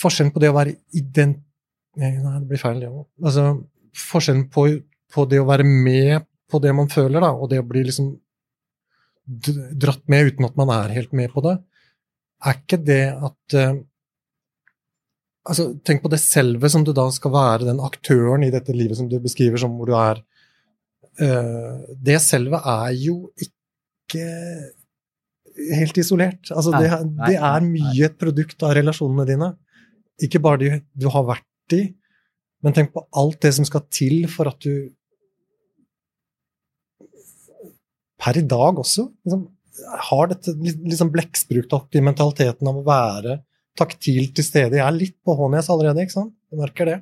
Forskjellen 0.00 0.32
på 0.34 0.42
det 0.42 0.50
å 0.52 0.56
være 0.56 0.76
ident... 0.96 1.40
Nei, 2.00 2.10
det 2.18 2.48
blir 2.50 2.58
feil, 2.58 2.80
det 2.82 2.90
òg. 2.90 3.06
Altså, 3.22 3.46
forskjellen 3.94 4.48
på, 4.52 4.66
på, 5.14 5.26
det 5.30 5.38
å 5.42 5.46
være 5.46 5.66
med 5.68 6.26
på 6.50 6.60
det 6.62 6.72
man 6.74 6.90
føler, 6.90 7.22
da, 7.22 7.30
og 7.34 7.50
det 7.52 7.60
å 7.62 7.66
bli 7.66 7.84
liksom 7.86 8.12
dratt 9.24 10.02
med 10.10 10.32
uten 10.32 10.48
at 10.48 10.56
man 10.58 10.72
er 10.74 10.94
helt 10.98 11.14
med 11.16 11.30
på 11.32 11.44
det, 11.44 11.54
er 12.44 12.58
ikke 12.58 12.80
det 12.84 13.04
at 13.14 13.56
uh, 13.56 13.78
altså, 15.48 15.70
Tenk 15.86 16.02
på 16.04 16.10
det 16.12 16.20
selve 16.20 16.68
som 16.72 16.84
du 16.84 16.92
da 16.96 17.06
skal 17.14 17.32
være, 17.32 17.68
den 17.70 17.82
aktøren 17.84 18.44
i 18.44 18.52
dette 18.52 18.74
livet 18.76 18.98
som 19.00 19.08
du 19.08 19.16
beskriver 19.22 19.60
som 19.60 19.78
hvor 19.78 19.88
du 19.88 19.96
er. 19.96 20.20
Uh, 21.20 21.84
det 21.94 22.18
selve 22.24 22.60
er 22.60 22.90
jo 22.98 23.18
ikke 23.38 24.28
helt 25.78 25.98
isolert. 26.00 26.50
Altså, 26.50 26.74
det, 26.76 26.90
det, 27.28 27.36
er 27.38 27.66
mye 27.66 28.08
et 28.08 28.18
produkt 28.20 28.62
av 28.66 28.74
relasjonene 28.78 29.26
dine. 29.28 29.52
Ikke 30.22 30.42
bare 30.42 30.60
de 30.60 30.70
du 30.94 31.08
har 31.10 31.26
vært 31.26 31.74
i, 31.74 31.88
men 32.64 32.76
tenk 32.76 32.92
på 32.94 33.02
alt 33.18 33.40
det 33.44 33.54
som 33.56 33.66
skal 33.66 33.84
til 33.92 34.28
for 34.30 34.50
at 34.52 34.60
du 34.64 34.92
Per 38.24 38.38
i 38.40 38.44
dag 38.48 38.78
også 38.80 39.02
liksom, 39.26 39.40
har 40.08 40.28
dette 40.30 40.54
liksom 40.56 41.10
i 41.12 42.00
mentaliteten 42.00 42.70
av 42.70 42.78
å 42.78 42.84
være 42.86 43.34
taktilt 43.76 44.32
til 44.38 44.46
stede. 44.46 44.78
Jeg 44.78 44.86
er 44.86 44.96
litt 44.96 45.16
på 45.26 45.34
Hånes 45.36 45.68
allerede, 45.68 46.06
ikke 46.06 46.14
sant? 46.14 46.32
Du 46.48 46.56
merker 46.56 46.88
det. 46.88 46.96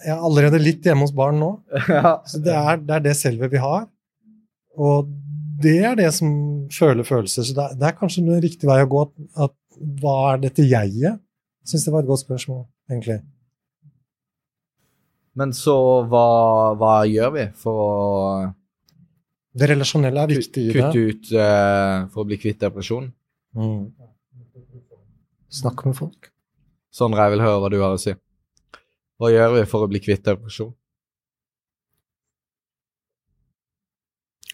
Jeg 0.00 0.14
er 0.16 0.24
allerede 0.26 0.58
litt 0.58 0.86
hjemme 0.86 1.04
hos 1.04 1.14
barn 1.14 1.38
nå. 1.38 1.50
Så 2.30 2.40
det 2.42 2.56
er, 2.56 2.80
det 2.80 2.96
er 2.96 3.04
det 3.04 3.16
selve 3.20 3.50
vi 3.52 3.60
har. 3.62 3.84
Og 4.80 5.10
det 5.60 5.76
er 5.84 5.98
det 6.00 6.08
som 6.16 6.30
føler 6.72 7.04
følelser. 7.04 7.44
Så 7.44 7.56
det 7.56 7.66
er, 7.66 7.78
det 7.78 7.88
er 7.90 7.98
kanskje 7.98 8.24
en 8.24 8.42
riktig 8.42 8.68
vei 8.70 8.80
å 8.82 8.88
gå. 8.90 9.04
At, 9.06 9.50
at 9.50 9.82
hva 10.00 10.16
er 10.32 10.46
dette 10.48 10.64
jeget? 10.64 11.20
Syns 11.70 11.84
det 11.86 11.92
var 11.94 12.02
et 12.02 12.10
godt 12.10 12.24
spørsmål, 12.24 12.64
egentlig. 12.90 13.20
Men 15.38 15.52
så 15.54 15.76
hva, 16.10 16.24
hva 16.78 16.94
gjør 17.06 17.30
vi 17.36 17.44
for 17.60 17.82
å 17.84 17.92
Det 19.54 19.68
relasjonelle 19.70 20.24
er 20.24 20.32
viktig. 20.32 20.64
Kutte 20.74 21.04
ut 21.04 21.30
uh, 21.36 22.08
for 22.10 22.24
å 22.24 22.26
bli 22.26 22.38
kvitt 22.42 22.58
depresjon? 22.64 23.06
Mm. 23.54 23.86
Snakk 25.60 25.84
med 25.86 25.96
folk. 25.98 26.30
Sondre, 26.94 27.22
jeg 27.26 27.36
vil 27.36 27.44
høre 27.46 27.62
hva 27.62 27.70
du 27.70 27.78
har 27.82 27.94
å 27.94 28.02
si. 28.02 28.14
Hva 29.20 29.30
gjør 29.30 29.56
vi 29.58 29.64
for 29.70 29.86
å 29.86 29.90
bli 29.90 30.02
kvitt 30.02 30.26
depresjon? 30.26 30.72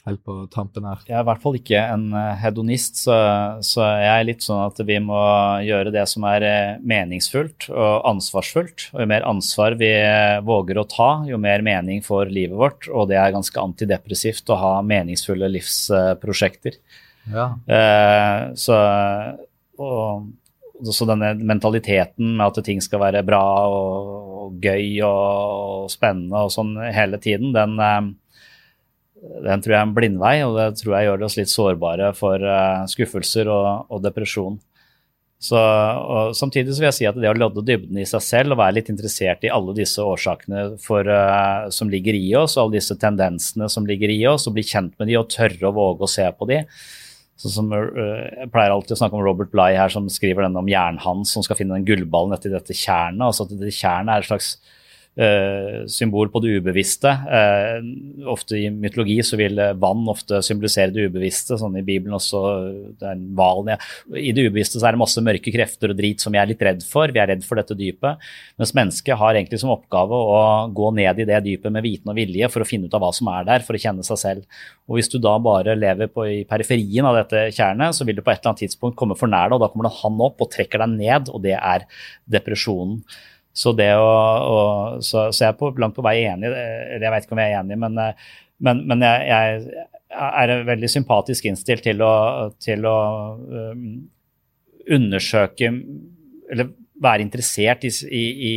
Helt 0.06 0.22
på 0.26 0.36
tampen 0.52 0.86
her. 0.86 1.00
Jeg 1.06 1.16
er 1.16 1.24
i 1.24 1.28
hvert 1.28 1.42
fall 1.42 1.58
ikke 1.58 1.80
en 1.92 2.06
eh, 2.14 2.36
hedonist, 2.42 3.00
så, 3.02 3.16
så, 3.64 3.82
jeg 4.00 4.12
er 4.12 4.28
litt 4.28 4.44
sånn 4.46 4.62
at 4.64 4.80
vi 4.86 4.98
må 5.02 5.18
gjøre 5.66 5.92
det 5.94 6.04
som 6.10 6.26
er 6.30 6.46
eh, 6.46 6.78
meningsfullt 6.86 7.68
og 7.72 8.06
ansvarsfullt. 8.12 8.88
Og 8.94 9.02
jo 9.02 9.08
mer 9.10 9.26
ansvar 9.28 9.78
vi 9.80 9.90
eh, 9.98 10.38
våger 10.46 10.80
å 10.80 10.86
ta, 10.90 11.10
jo 11.28 11.40
mer 11.42 11.64
mening 11.66 12.04
får 12.06 12.30
livet 12.34 12.58
vårt. 12.58 12.90
Og 12.92 13.10
det 13.10 13.18
er 13.20 13.34
ganske 13.34 13.62
antidepressivt 13.62 14.54
å 14.54 14.60
ha 14.62 14.72
meningsfulle 14.86 15.50
livsprosjekter. 15.56 16.78
Ja. 17.32 17.48
Eh, 17.66 18.42
så, 18.58 18.76
og, 19.82 20.28
så 20.86 21.08
denne 21.08 21.32
mentaliteten 21.40 22.36
med 22.36 22.46
at 22.46 22.62
ting 22.66 22.82
skal 22.84 23.02
være 23.02 23.24
bra 23.26 23.42
og, 23.72 24.14
og 24.46 24.62
gøy 24.62 25.02
og, 25.02 25.18
og 25.82 25.90
spennende 25.90 26.46
og 26.46 26.54
sånn 26.54 26.76
hele 26.94 27.18
tiden, 27.22 27.50
den 27.56 27.74
den 29.16 29.62
tror 29.62 29.72
jeg 29.72 29.81
er 29.81 29.87
en 29.87 29.96
blindvei, 29.96 30.37
og 30.44 30.57
det 30.59 30.70
tror 30.81 30.96
jeg 30.96 31.09
gjør 31.09 31.26
oss 31.26 31.37
litt 31.38 31.52
sårbare 31.52 32.11
for 32.16 32.42
uh, 32.42 32.87
skuffelser 32.90 33.48
og, 33.52 33.87
og 33.92 34.02
depresjon. 34.05 34.59
Så, 35.46 35.59
og 35.59 36.33
Samtidig 36.37 36.72
så 36.72 36.81
vil 36.81 36.88
jeg 36.88 36.96
si 36.96 37.09
at 37.09 37.16
det 37.20 37.29
å 37.29 37.37
lodde 37.37 37.64
dybden 37.66 37.98
i 38.00 38.07
seg 38.09 38.22
selv 38.24 38.55
og 38.55 38.61
være 38.62 38.79
litt 38.79 38.88
interessert 38.88 39.44
i 39.44 39.52
alle 39.52 39.74
disse 39.76 40.00
årsakene 40.00 40.68
for, 40.83 41.09
uh, 41.09 41.68
som 41.74 41.90
ligger 41.92 42.16
i 42.16 42.31
oss, 42.38 42.57
og 42.57 42.66
alle 42.66 42.79
disse 42.79 42.96
tendensene 43.00 43.68
som 43.72 43.88
ligger 43.88 44.12
i 44.12 44.22
oss, 44.31 44.46
og 44.48 44.57
bli 44.57 44.64
kjent 44.66 44.94
med 45.00 45.11
de 45.11 45.18
og 45.20 45.29
tørre 45.33 45.68
å 45.68 45.74
våge 45.76 46.07
å 46.07 46.12
se 46.12 46.29
på 46.37 46.48
de. 46.52 46.62
Sånn 47.40 47.52
som, 47.52 47.72
uh, 47.72 48.24
jeg 48.31 48.52
pleier 48.52 48.72
alltid 48.72 48.96
å 48.96 49.00
snakke 49.02 49.18
om 49.18 49.26
Robert 49.26 49.52
Bligh 49.52 49.81
her, 49.81 49.92
som 49.92 50.09
skriver 50.12 50.46
denne 50.46 50.61
om 50.61 50.72
jernhans 50.72 51.37
som 51.37 51.44
skal 51.44 51.61
finne 51.61 51.76
den 51.76 51.88
gullballen 51.88 52.37
etter 52.37 52.52
dette 52.52 52.76
tjernet. 52.76 53.24
altså 53.29 53.44
at 53.48 53.57
det 53.61 53.74
Tjernet 53.76 54.12
er 54.14 54.24
et 54.24 54.31
slags 54.33 54.57
symbol 55.88 56.29
på 56.29 56.42
det 56.44 56.59
ubevisste. 56.59 57.09
Uh, 57.09 58.26
ofte 58.29 58.59
i 58.59 58.66
mytologi 58.68 59.16
så 59.24 59.38
vil 59.40 59.57
vann 59.81 60.02
ofte 60.12 60.42
symbolisere 60.44 60.92
det 60.92 61.07
ubevisste. 61.09 61.57
sånn 61.57 61.79
I 61.81 61.85
Bibelen 61.87 62.18
også. 62.18 62.42
det 63.00 63.09
er 63.12 63.22
valen, 63.38 63.72
ja. 63.72 63.79
I 64.12 64.35
det 64.37 64.44
ubevisste 64.48 64.81
så 64.81 64.90
er 64.90 64.96
det 64.96 65.00
masse 65.00 65.24
mørke 65.24 65.55
krefter 65.55 65.94
og 65.94 65.98
drit 65.98 66.20
som 66.20 66.35
vi 66.35 66.40
er 66.42 66.50
litt 66.50 66.62
redd 66.62 66.85
for. 66.85 67.12
Vi 67.12 67.22
er 67.22 67.31
redd 67.33 67.46
for 67.46 67.61
dette 67.61 67.76
dypet. 67.79 68.22
Mens 68.61 68.74
mennesket 68.76 69.16
har 69.16 69.38
egentlig 69.38 69.61
som 69.62 69.72
oppgave 69.72 70.16
å 70.16 70.40
gå 70.76 70.90
ned 70.96 71.22
i 71.22 71.29
det 71.29 71.40
dypet 71.46 71.72
med 71.72 71.87
viten 71.87 72.12
og 72.12 72.18
vilje 72.18 72.50
for 72.52 72.64
å 72.64 72.68
finne 72.68 72.90
ut 72.90 72.96
av 72.96 73.05
hva 73.05 73.12
som 73.16 73.31
er 73.33 73.46
der, 73.48 73.64
for 73.66 73.76
å 73.76 73.81
kjenne 73.81 74.05
seg 74.07 74.20
selv. 74.20 74.61
Og 74.87 74.98
Hvis 74.98 75.11
du 75.12 75.18
da 75.22 75.37
bare 75.42 75.76
lever 75.79 76.11
på, 76.12 76.26
i 76.29 76.42
periferien 76.48 77.09
av 77.09 77.16
dette 77.18 77.48
kjernet, 77.57 77.96
så 77.96 78.07
vil 78.07 78.18
du 78.18 78.24
på 78.24 78.33
et 78.33 78.40
eller 78.40 78.52
annet 78.52 78.66
tidspunkt 78.66 78.98
komme 78.98 79.16
for 79.18 79.31
nær 79.31 79.50
det, 79.50 79.59
og 79.59 79.64
da 79.64 79.70
kommer 79.72 79.88
det 79.88 79.96
han 80.02 80.20
opp 80.29 80.44
og 80.44 80.52
trekker 80.52 80.83
deg 80.85 80.94
ned, 80.96 81.33
og 81.33 81.42
det 81.46 81.57
er 81.57 81.87
depresjonen. 82.37 83.02
Så 83.56 83.72
det 83.76 83.90
å, 83.96 84.06
å 84.06 84.56
så, 85.00 85.30
så, 85.32 85.46
jeg 85.46 85.54
er 85.54 85.58
på, 85.58 85.70
langt 85.80 85.96
på 85.96 86.04
vei 86.04 86.18
enig, 86.28 86.50
eller 86.50 87.06
jeg 87.06 87.14
vet 87.14 87.26
ikke 87.26 87.36
om 87.36 87.40
jeg 87.40 87.54
er 87.54 87.60
enig, 87.62 87.78
men, 87.80 88.00
men, 88.68 88.82
men 88.90 89.04
jeg, 89.06 89.28
jeg, 89.30 89.84
er 90.16 90.66
veldig 90.68 90.90
sympatisk 90.92 91.48
innstilt 91.48 91.84
til 91.86 92.04
å, 92.04 92.14
til 92.62 92.84
å 92.88 92.98
um, 93.36 93.86
undersøke 94.96 95.72
Eller 96.52 96.68
være 97.02 97.24
interessert 97.24 97.82
i, 97.84 97.90
i, 97.90 98.24
i, 98.50 98.52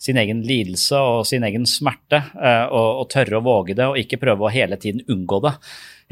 sin 0.00 0.18
egen 0.18 0.40
lidelse 0.46 0.98
og 0.98 1.26
sin 1.28 1.44
egen 1.46 1.66
smerte, 1.68 2.22
uh, 2.38 2.64
og, 2.70 2.88
og 3.02 3.10
tørre 3.12 3.38
å 3.38 3.44
våge 3.44 3.76
det, 3.76 3.90
og 3.90 4.00
ikke 4.00 4.22
prøve 4.22 4.46
å 4.46 4.54
hele 4.54 4.78
tiden 4.80 5.04
unngå 5.10 5.42
det. 5.44 5.54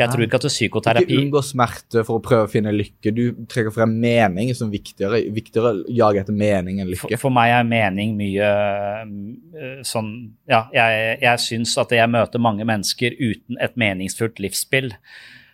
Jeg 0.01 0.09
tror 0.09 0.25
ikke 0.25 0.39
at 0.41 0.47
er 0.49 0.53
psykoterapi 0.53 1.05
Ikke 1.05 1.21
unngå 1.21 1.43
smerte 1.45 2.05
for 2.07 2.19
å 2.19 2.23
prøve 2.25 2.47
å 2.47 2.51
finne 2.51 2.73
lykke. 2.73 3.13
Du 3.13 3.45
trekker 3.51 3.75
frem 3.75 3.93
mening 4.01 4.55
som 4.57 4.71
viktigere. 4.73 5.21
Viktigere 5.35 5.75
å 5.75 5.83
jage 5.93 6.23
etter 6.23 6.37
mening 6.37 6.81
enn 6.81 6.89
lykke. 6.89 7.11
For, 7.13 7.27
for 7.27 7.35
meg 7.35 7.53
er 7.59 7.69
mening 7.69 8.17
mye 8.19 8.49
uh, 9.05 9.77
sånn 9.87 10.11
Ja, 10.51 10.65
jeg, 10.73 11.21
jeg 11.23 11.45
syns 11.45 11.77
at 11.81 11.93
jeg 11.95 12.11
møter 12.11 12.43
mange 12.43 12.67
mennesker 12.69 13.15
uten 13.21 13.61
et 13.61 13.77
meningsfullt 13.81 14.41
livsspill. 14.43 14.95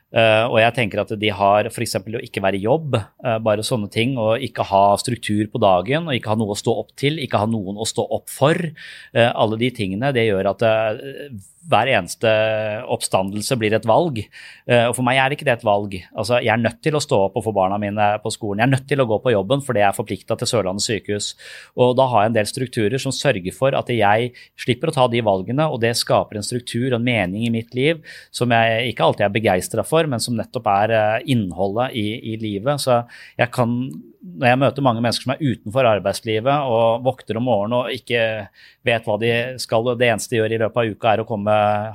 Uh, 0.09 0.49
og 0.49 0.57
jeg 0.63 0.73
tenker 0.73 1.03
at 1.03 1.11
de 1.21 1.31
har 1.37 1.67
f.eks. 1.69 1.99
å 2.01 2.21
ikke 2.25 2.41
være 2.41 2.57
i 2.57 2.63
jobb, 2.65 2.95
uh, 2.97 3.37
bare 3.45 3.67
sånne 3.67 3.91
ting. 3.93 4.15
Og 4.21 4.41
ikke 4.45 4.65
ha 4.71 4.85
struktur 5.01 5.51
på 5.53 5.61
dagen, 5.61 6.09
og 6.09 6.17
ikke 6.17 6.33
ha 6.33 6.39
noe 6.41 6.55
å 6.55 6.59
stå 6.59 6.79
opp 6.81 6.95
til, 6.97 7.21
ikke 7.21 7.43
ha 7.43 7.51
noen 7.51 7.77
å 7.77 7.89
stå 7.89 8.07
opp 8.17 8.31
for. 8.33 8.57
Uh, 9.13 9.29
alle 9.29 9.61
de 9.61 9.73
tingene, 9.77 10.15
det 10.17 10.29
gjør 10.31 10.55
at 10.55 10.65
hver 11.69 11.91
eneste 11.91 12.31
oppstandelse 12.89 13.57
blir 13.61 13.75
et 13.77 13.87
valg. 13.89 14.21
Eh, 14.69 14.85
og 14.87 14.95
for 14.97 15.07
meg 15.07 15.19
er 15.21 15.35
ikke 15.35 15.47
det 15.49 15.57
et 15.57 15.67
valg. 15.67 15.97
Altså, 16.15 16.39
jeg 16.39 16.53
er 16.55 16.63
nødt 16.63 16.81
til 16.85 16.97
å 16.97 17.03
stå 17.03 17.21
opp 17.27 17.39
og 17.39 17.45
få 17.49 17.55
barna 17.57 17.81
mine 17.83 18.09
på 18.23 18.33
skolen. 18.35 18.63
Jeg 18.63 18.69
er 18.69 18.75
nødt 18.77 18.89
til 18.91 19.03
å 19.03 19.09
gå 19.11 19.19
på 19.25 19.35
jobben 19.35 19.65
fordi 19.65 19.83
jeg 19.83 19.89
er 19.91 19.97
forplikta 19.97 20.39
til 20.39 20.51
Sørlandet 20.51 20.87
sykehus. 20.87 21.33
Og 21.81 21.97
da 21.99 22.09
har 22.13 22.25
jeg 22.25 22.33
en 22.33 22.39
del 22.39 22.51
strukturer 22.51 23.03
som 23.03 23.15
sørger 23.15 23.57
for 23.57 23.77
at 23.79 23.93
jeg 23.93 24.33
slipper 24.61 24.93
å 24.93 24.97
ta 24.97 25.09
de 25.13 25.23
valgene, 25.25 25.69
og 25.69 25.83
det 25.83 25.95
skaper 25.99 26.39
en 26.39 26.47
struktur 26.47 26.91
og 26.93 27.01
en 27.01 27.09
mening 27.09 27.49
i 27.49 27.55
mitt 27.55 27.75
liv 27.77 28.05
som 28.35 28.53
jeg 28.55 28.93
ikke 28.93 29.09
alltid 29.09 29.27
er 29.27 29.35
begeistra 29.35 29.85
for, 29.87 30.09
men 30.09 30.23
som 30.23 30.39
nettopp 30.39 30.71
er 30.73 30.95
eh, 30.95 31.27
innholdet 31.35 31.99
i, 31.99 32.07
i 32.33 32.39
livet. 32.41 32.81
Så 32.85 33.03
jeg 33.39 33.53
kan 33.55 33.75
når 34.19 34.51
jeg 34.51 34.59
møter 34.61 34.85
mange 34.85 35.03
mennesker 35.03 35.25
som 35.25 35.33
er 35.35 35.43
utenfor 35.45 35.87
arbeidslivet 35.89 36.67
og 36.69 37.05
vokter 37.07 37.39
om 37.39 37.47
morgenen 37.47 37.77
og 37.79 37.95
ikke 37.95 38.21
vet 38.87 39.07
hva 39.07 39.17
de 39.21 39.31
skal, 39.63 39.87
og 39.87 40.01
det 40.01 40.09
eneste 40.11 40.35
de 40.35 40.41
gjør 40.41 40.55
i 40.55 40.61
løpet 40.65 40.81
av 40.83 40.93
uka 40.95 41.13
er 41.13 41.23
å 41.23 41.29
komme 41.29 41.48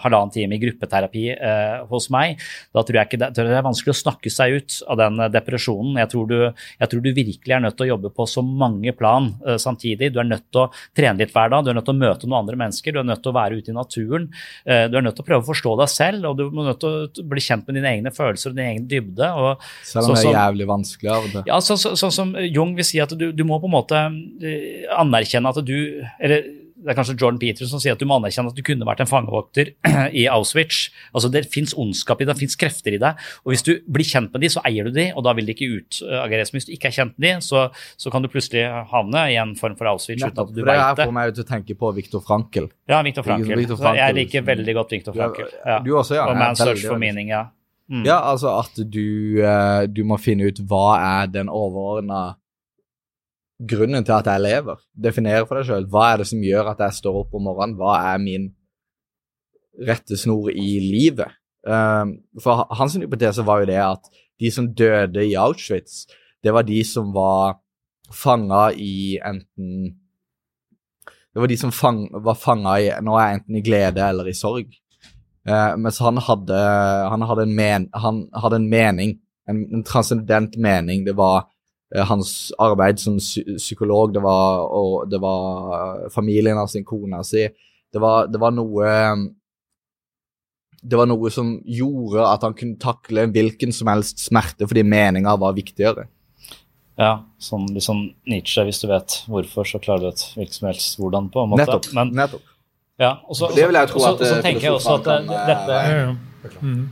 halvannen 0.04 0.34
time 0.34 0.58
i 0.58 0.62
gruppeterapi 0.62 1.24
eh, 1.34 1.84
hos 1.90 2.10
meg, 2.14 2.42
da 2.74 2.84
tror 2.84 3.00
jeg 3.00 3.10
ikke 3.10 3.20
det, 3.22 3.30
det, 3.38 3.46
er 3.50 3.66
vanskelig 3.66 3.94
å 3.94 4.00
snakke 4.00 4.32
seg 4.34 4.58
ut 4.58 4.78
av 4.90 5.00
den 5.00 5.22
depresjonen. 5.34 5.98
Jeg 6.02 6.12
tror, 6.14 6.30
du, 6.30 6.38
jeg 6.80 6.92
tror 6.92 7.04
du 7.04 7.10
virkelig 7.14 7.56
er 7.56 7.64
nødt 7.64 7.78
til 7.80 7.88
å 7.88 7.92
jobbe 7.94 8.14
på 8.16 8.28
så 8.30 8.44
mange 8.46 8.94
plan 8.98 9.32
eh, 9.48 9.60
samtidig. 9.62 10.12
Du 10.14 10.22
er 10.24 10.30
nødt 10.30 10.48
til 10.50 10.66
å 10.66 10.68
trene 10.96 11.22
litt 11.22 11.34
hver 11.36 11.54
dag, 11.54 11.66
du 11.66 11.72
er 11.74 11.80
nødt 11.80 11.88
til 11.90 11.98
å 11.98 12.02
møte 12.04 12.30
noen 12.30 12.40
andre 12.42 12.60
mennesker, 12.64 12.96
du 12.96 13.02
er 13.04 13.10
nødt 13.10 13.24
til 13.26 13.34
å 13.34 13.38
være 13.38 13.60
ute 13.60 13.74
i 13.74 13.78
naturen. 13.78 14.30
Eh, 14.66 14.86
du 14.92 14.98
er 15.00 15.06
nødt 15.06 15.18
til 15.20 15.26
å 15.26 15.30
prøve 15.30 15.46
å 15.46 15.50
forstå 15.52 15.76
deg 15.84 15.94
selv, 15.94 16.30
og 16.32 16.40
du 16.40 16.46
er 16.48 16.72
nødt 16.72 16.82
til 16.84 17.24
å 17.24 17.28
bli 17.34 17.44
kjent 17.44 17.68
med 17.68 17.80
dine 17.80 17.94
egne 17.98 18.14
følelser 18.16 18.54
og 18.54 18.60
din 18.60 18.72
egen 18.72 18.90
dybde. 18.90 19.30
Og, 19.44 19.70
Selv 19.88 20.10
om 20.10 20.18
det 20.18 20.26
er 20.26 20.40
jævlig 20.40 20.70
vanskelig 20.70 21.14
av 21.14 21.30
det. 21.38 21.46
Ja, 21.52 21.62
så, 21.64 21.78
så, 21.80 21.96
så, 22.00 22.12
som 22.14 22.36
Jung 22.50 22.76
vil 22.78 22.88
si 22.88 23.02
at 23.04 23.14
du, 23.18 23.30
du 23.36 23.46
må 23.48 23.60
på 23.62 23.70
en 23.70 23.78
måte 23.78 24.04
eh, 24.44 24.84
anerkjenne 25.00 25.54
at 25.54 25.64
du 25.64 25.78
eller 26.20 26.63
det 26.84 26.92
er 26.92 26.98
kanskje 26.98 27.16
Jordan 27.16 27.40
Peterson 27.40 27.72
som 27.72 27.82
sier 27.82 27.96
at 27.96 28.02
du 28.02 28.08
må 28.10 28.18
anerkjenne 28.20 28.52
at 28.52 28.58
du 28.58 28.64
kunne 28.66 28.88
vært 28.88 29.04
en 29.04 29.10
fangevokter 29.10 29.72
i 30.22 30.26
Auschwitz. 30.32 30.90
Altså 31.16 31.32
Det 31.32 31.46
fins 31.54 31.74
ondskap 31.80 32.22
i 32.22 32.28
deg, 32.28 32.36
det 32.36 32.44
fins 32.44 32.60
krefter 32.60 32.98
i 32.98 33.00
deg. 33.02 33.24
Og 33.46 33.54
Hvis 33.54 33.66
du 33.66 33.72
blir 33.88 34.08
kjent 34.08 34.34
med 34.36 34.44
de, 34.44 34.52
så 34.52 34.64
eier 34.68 34.90
du 34.90 34.94
de, 34.96 35.08
og 35.16 35.26
da 35.28 35.36
vil 35.38 35.48
de 35.48 35.56
ikke 35.56 35.70
utageres. 35.80 36.54
Men 36.54 36.60
hvis 36.60 36.70
du 36.70 36.76
ikke 36.76 36.92
er 36.92 36.98
kjent 37.00 37.16
med 37.16 37.30
de, 37.30 37.48
så, 37.48 37.66
så, 37.96 38.14
kan 38.14 38.26
du 38.26 38.30
plutselig 38.34 38.66
havne 38.92 39.26
i 39.32 39.40
en 39.42 39.56
form 39.60 39.78
for 39.80 39.94
Auschwitz 39.94 40.26
uten 40.26 40.44
at 40.46 40.54
du 40.54 40.62
veit 40.62 40.76
det. 40.76 40.92
Det 41.00 41.10
får 41.10 41.18
meg 41.18 41.34
til 41.40 41.48
å 41.48 41.50
tenke 41.56 41.80
på 41.80 41.96
Viktor 41.96 42.24
Frankel. 42.26 42.70
Ja, 42.92 43.02
Viktor 43.06 43.28
Frankel. 43.28 43.58
Victor 43.64 43.80
Frankel. 43.80 44.04
Jeg 44.04 44.20
liker 44.20 44.48
veldig 44.52 44.78
godt 44.82 44.96
Viktor 44.98 45.18
Frankel. 45.18 45.52
Ja. 45.64 45.82
Du 45.86 45.94
også, 45.96 46.20
ja. 46.20 46.30
Og 46.30 46.40
Man's 46.40 46.62
Search 46.62 46.86
for 46.86 47.02
Meaning, 47.02 47.32
ja. 47.34 47.48
Mm. 47.92 48.06
Ja, 48.08 48.22
altså 48.32 48.54
at 48.62 48.78
du, 48.80 49.42
eh, 49.44 49.84
du 49.92 50.06
må 50.08 50.18
finne 50.22 50.48
ut 50.48 50.62
hva 50.70 50.96
er 51.00 51.32
den 51.32 51.52
overordna 51.52 52.38
grunnen 53.60 54.06
til 54.06 54.16
at 54.16 54.28
jeg 54.28 54.42
lever. 54.42 54.82
Definere 54.94 55.46
for 55.48 55.60
deg 55.60 55.70
sjøl. 55.70 55.88
Hva 55.92 56.10
er 56.12 56.22
det 56.22 56.28
som 56.30 56.44
gjør 56.44 56.74
at 56.74 56.84
jeg 56.88 57.00
står 57.00 57.22
opp 57.24 57.38
om 57.38 57.48
morgenen? 57.48 57.78
Hva 57.80 57.96
er 58.14 58.22
min 58.22 58.50
rettesnor 59.88 60.52
i 60.54 60.78
livet? 60.84 61.34
Um, 61.64 62.18
for 62.44 62.68
hans 62.76 62.98
hypotese 63.00 63.46
var 63.48 63.64
jo 63.64 63.70
det 63.72 63.80
at 63.80 64.10
de 64.42 64.52
som 64.52 64.74
døde 64.76 65.24
i 65.24 65.36
Auschwitz, 65.40 66.04
det 66.44 66.52
var 66.52 66.66
de 66.68 66.82
som 66.84 67.14
var 67.16 67.60
fanga 68.12 68.72
i 68.76 69.18
enten 69.24 70.00
Det 71.34 71.42
var 71.42 71.50
de 71.50 71.56
som 71.58 71.72
fang, 71.72 72.04
var 72.14 72.36
fanga 72.38 72.76
i 72.78 72.90
nå 73.02 73.16
er 73.18 73.24
jeg 73.26 73.38
enten 73.40 73.56
i 73.58 73.62
glede 73.66 74.04
eller 74.06 74.28
i 74.30 74.36
sorg. 74.38 74.68
Uh, 75.50 75.74
mens 75.82 75.98
han 75.98 76.20
hadde, 76.22 76.60
han, 77.10 77.26
hadde 77.26 77.46
en 77.48 77.56
men, 77.58 77.88
han 77.96 78.20
hadde 78.38 78.60
en 78.62 78.68
mening, 78.70 79.16
en, 79.50 79.64
en 79.74 79.84
transcendent 79.84 80.60
mening. 80.62 81.08
Det 81.08 81.16
var 81.18 81.48
hans 82.02 82.52
arbeid 82.58 83.00
som 83.00 83.20
psykolog, 83.20 84.14
det 84.14 84.22
var, 84.24 84.64
og 84.74 85.10
det 85.12 85.20
var 85.22 86.06
uh, 86.06 86.10
familien 86.10 86.58
av 86.58 86.68
sin 86.72 86.86
kona 86.86 87.24
si. 87.24 87.46
Det 87.94 88.02
var, 88.02 88.26
det 88.28 88.40
var 88.42 88.52
noe 88.56 88.90
det 90.84 90.98
var 91.00 91.08
noe 91.08 91.30
som 91.32 91.54
gjorde 91.64 92.26
at 92.28 92.42
han 92.44 92.56
kunne 92.60 92.80
takle 92.82 93.28
hvilken 93.32 93.72
som 93.72 93.88
helst 93.88 94.20
smerte 94.26 94.68
fordi 94.68 94.84
meninga 94.84 95.36
var 95.40 95.54
viktigere. 95.56 96.08
Ja, 97.00 97.24
sånn 97.42 97.70
liksom 97.74 98.02
Nietzsche, 98.30 98.66
hvis 98.68 98.82
du 98.84 98.90
vet 98.92 99.22
hvorfor, 99.32 99.66
så 99.66 99.80
klarer 99.82 100.04
du 100.04 100.08
et 100.12 100.26
hvilket 100.36 100.58
som 100.60 100.68
helst 100.70 101.00
hvordan, 101.00 101.30
på 101.34 101.42
en 101.46 101.54
måte. 101.54 101.64
Nettopp. 101.64 101.88
Men, 101.98 102.12
nettopp. 102.20 102.44
ja, 103.02 103.14
og 103.26 103.38
så, 103.40 103.50
Det 103.56 103.66
vil 103.70 103.80
jeg 103.80 103.90
tro 103.94 104.04
at 104.04 104.04
så- 104.04 104.14
at, 104.14 104.28
så 104.28 104.36
eh, 104.36 104.44
tenker 104.44 104.68
jeg 104.68 104.74
også 104.74 104.98
at 105.00 105.04
kan, 105.08 105.32
dette 105.32 105.80
Ja, 105.80 105.96
ja. 106.04 106.52
Mm. 106.62 106.84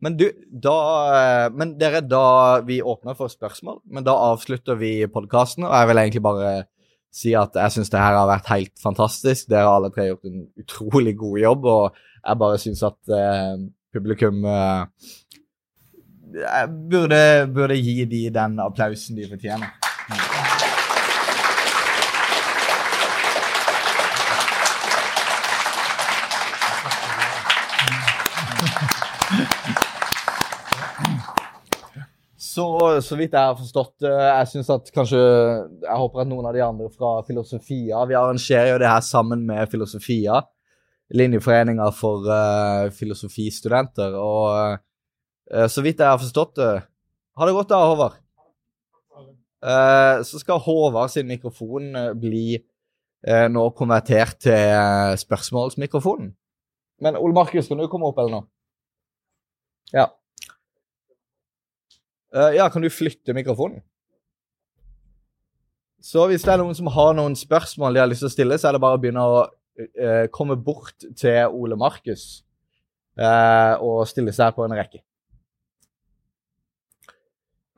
Men 0.00 0.16
du, 0.16 0.26
da 0.50 0.76
eh, 1.12 1.46
Men 1.52 1.74
dere, 1.80 2.00
da 2.00 2.60
vi 2.66 2.80
åpner 2.82 3.16
for 3.18 3.32
spørsmål, 3.32 3.82
men 3.92 4.06
da 4.06 4.16
avslutter 4.32 4.78
vi 4.80 4.94
podkasten, 5.12 5.66
og 5.68 5.74
jeg 5.76 5.90
vil 5.90 6.02
egentlig 6.02 6.24
bare 6.24 6.52
si 7.10 7.34
at 7.34 7.56
jeg 7.58 7.74
syns 7.74 7.90
det 7.90 8.00
her 8.00 8.16
har 8.16 8.28
vært 8.30 8.52
helt 8.52 8.76
fantastisk. 8.82 9.48
Dere 9.50 9.66
har 9.66 9.80
alle 9.80 9.90
tre 9.94 10.06
gjort 10.08 10.30
en 10.30 10.44
utrolig 10.62 11.16
god 11.18 11.40
jobb, 11.42 11.68
og 11.72 11.98
jeg 12.20 12.42
bare 12.44 12.60
syns 12.62 12.84
at 12.86 13.16
eh, 13.16 13.56
publikum 13.92 14.44
eh, 14.46 15.10
burde, 16.70 17.22
burde 17.52 17.80
gi 17.80 18.04
de 18.08 18.28
den 18.34 18.60
applausen 18.62 19.18
de 19.18 19.28
fortjener. 19.32 19.74
Så, 32.60 32.68
så 33.06 33.16
vidt 33.16 33.32
jeg 33.32 33.40
har 33.40 33.56
forstått 33.56 34.04
det, 34.04 34.12
jeg 34.12 34.48
synes 34.50 34.70
at 34.74 34.90
kanskje 34.92 35.18
Jeg 35.20 35.96
håper 36.02 36.20
at 36.20 36.28
noen 36.28 36.48
av 36.50 36.52
de 36.52 36.60
andre 36.64 36.90
fra 36.92 37.14
Filosofia 37.24 38.02
Vi 38.10 38.18
arrangerer 38.18 38.74
jo 38.74 38.80
det 38.82 38.90
her 38.90 39.04
sammen 39.06 39.46
med 39.48 39.70
Filosofia, 39.72 40.42
linjeforeninga 41.16 41.88
for 41.96 42.28
uh, 42.28 42.90
filosofistudenter. 42.94 44.14
Og 44.20 44.76
uh, 44.76 45.68
så 45.72 45.82
vidt 45.86 46.04
jeg 46.04 46.12
har 46.12 46.20
forstått 46.20 46.58
det 46.60 46.72
Ha 47.40 47.48
det 47.48 47.56
godt 47.56 47.72
da, 47.72 47.80
Håvard. 47.88 48.20
Eh, 49.60 50.22
så 50.24 50.38
skal 50.40 50.60
Håvard 50.64 51.10
sin 51.12 51.28
mikrofon 51.28 51.96
eh, 51.96 52.12
bli 52.16 52.44
eh, 52.56 53.46
nå 53.52 53.66
konvertert 53.76 54.38
til 54.40 54.56
eh, 54.56 55.16
spørsmålsmikrofonen. 55.20 56.30
Men 57.04 57.16
Ole 57.16 57.36
Markus, 57.36 57.68
kan 57.68 57.80
du 57.80 57.88
komme 57.88 58.08
opp 58.08 58.20
eller 58.20 58.38
noe? 58.38 58.48
Ja. 59.92 60.06
Eh, 62.34 62.56
ja, 62.56 62.68
kan 62.70 62.82
du 62.82 62.90
flytte 62.90 63.34
mikrofonen? 63.34 63.80
Så 66.00 66.24
hvis 66.30 66.44
det 66.46 66.54
er 66.54 66.62
noen 66.62 66.76
som 66.76 66.88
har 66.94 67.12
noen 67.16 67.34
spørsmål 67.36 67.94
de 67.94 68.00
har 68.00 68.08
lyst 68.08 68.24
til 68.24 68.30
å 68.30 68.32
stille, 68.32 68.58
så 68.58 68.70
er 68.70 68.76
det 68.76 68.82
bare 68.82 68.96
å 68.96 69.00
begynne 69.02 69.20
å 69.20 69.40
uh, 69.44 70.26
komme 70.32 70.56
bort 70.56 71.04
til 71.18 71.52
Ole 71.52 71.76
Markus 71.76 72.40
uh, 73.20 73.76
og 73.84 74.06
stille 74.08 74.32
seg 74.32 74.54
på 74.56 74.64
en 74.64 74.78
rekke. 74.78 75.02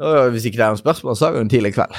Hvis 0.02 0.46
ikke 0.46 0.60
det 0.60 0.64
er 0.68 0.76
noen 0.76 0.82
spørsmål, 0.84 1.18
så 1.18 1.28
er 1.28 1.34
det 1.34 1.42
en 1.42 1.50
tidlig 1.50 1.74
kveld. 1.74 1.98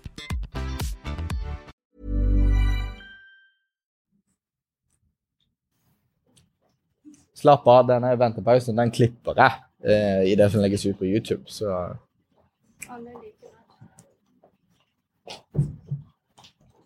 Slapp 7.41 7.67
av, 7.67 7.87
denne 7.89 8.13
ventepausen 8.21 8.77
den 8.77 8.93
klipper 8.93 9.39
jeg 9.41 9.59
eh, 9.89 10.23
i 10.31 10.37
det 10.37 10.51
som 10.53 10.61
legges 10.61 10.85
ut 10.85 10.99
på 10.99 11.09
YouTube, 11.09 11.43
så 11.49 11.97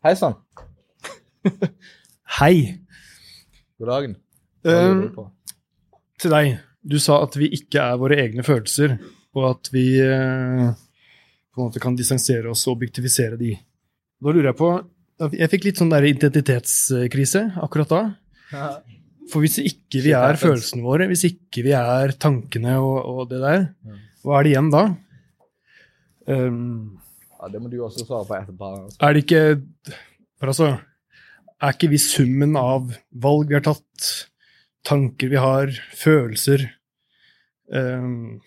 Hei 0.05 0.13
sann. 0.15 0.35
Hei. 2.39 2.55
God 3.79 3.89
dagen. 3.89 4.19
Hva 4.61 4.75
lurer 4.85 5.07
du 5.07 5.15
på? 5.15 5.25
til 6.21 6.33
deg. 6.33 6.55
Du 6.85 6.97
sa 7.01 7.19
at 7.25 7.35
vi 7.39 7.49
ikke 7.57 7.81
er 7.81 8.01
våre 8.01 8.17
egne 8.21 8.45
følelser, 8.45 8.97
og 9.35 9.47
at 9.49 9.71
vi 9.73 9.85
eh, 10.01 10.67
på 11.51 11.61
en 11.61 11.69
måte 11.69 11.81
kan 11.81 11.97
distansere 11.97 12.51
oss 12.51 12.65
og 12.67 12.77
objektifisere 12.77 13.39
de. 13.39 13.55
Da 14.21 14.31
lurer 14.31 14.51
jeg 14.51 14.59
på 14.59 14.69
Jeg 15.35 15.49
fikk 15.51 15.65
litt 15.67 15.79
sånn 15.79 15.91
der 15.93 16.05
identitetskrise 16.07 17.45
akkurat 17.63 17.91
da. 17.91 18.01
For 19.31 19.41
hvis 19.41 19.57
ikke 19.63 20.03
vi 20.05 20.11
er 20.13 20.37
følelsene 20.37 20.85
våre, 20.85 21.07
hvis 21.09 21.25
ikke 21.27 21.63
vi 21.65 21.73
er 21.77 22.13
tankene 22.21 22.75
og, 22.77 22.97
og 23.09 23.29
det 23.31 23.39
der, 23.41 23.65
hva 24.25 24.39
er 24.39 24.45
det 24.45 24.51
igjen 24.53 24.71
da? 24.73 24.83
Um, 26.27 26.99
Ja, 27.39 27.49
Det 27.53 27.61
må 27.61 27.69
du 27.69 27.77
også 27.85 28.05
svare 28.05 28.25
på 28.25 28.35
etterpå. 28.37 28.69
altså. 28.83 28.97
er 29.01 29.13
det 29.13 29.23
ikke 29.25 29.61
For 30.39 30.47
altså, 30.49 30.69
er 31.61 31.75
ikke 31.75 31.89
vi 31.91 31.99
summen 32.01 32.55
av 32.57 32.89
valg 33.11 33.51
vi 33.51 33.57
har 33.57 33.65
tatt, 33.65 34.07
tanker 34.85 35.29
vi 35.29 35.37
har, 35.41 35.69
følelser 35.93 36.65
um, 37.73 38.41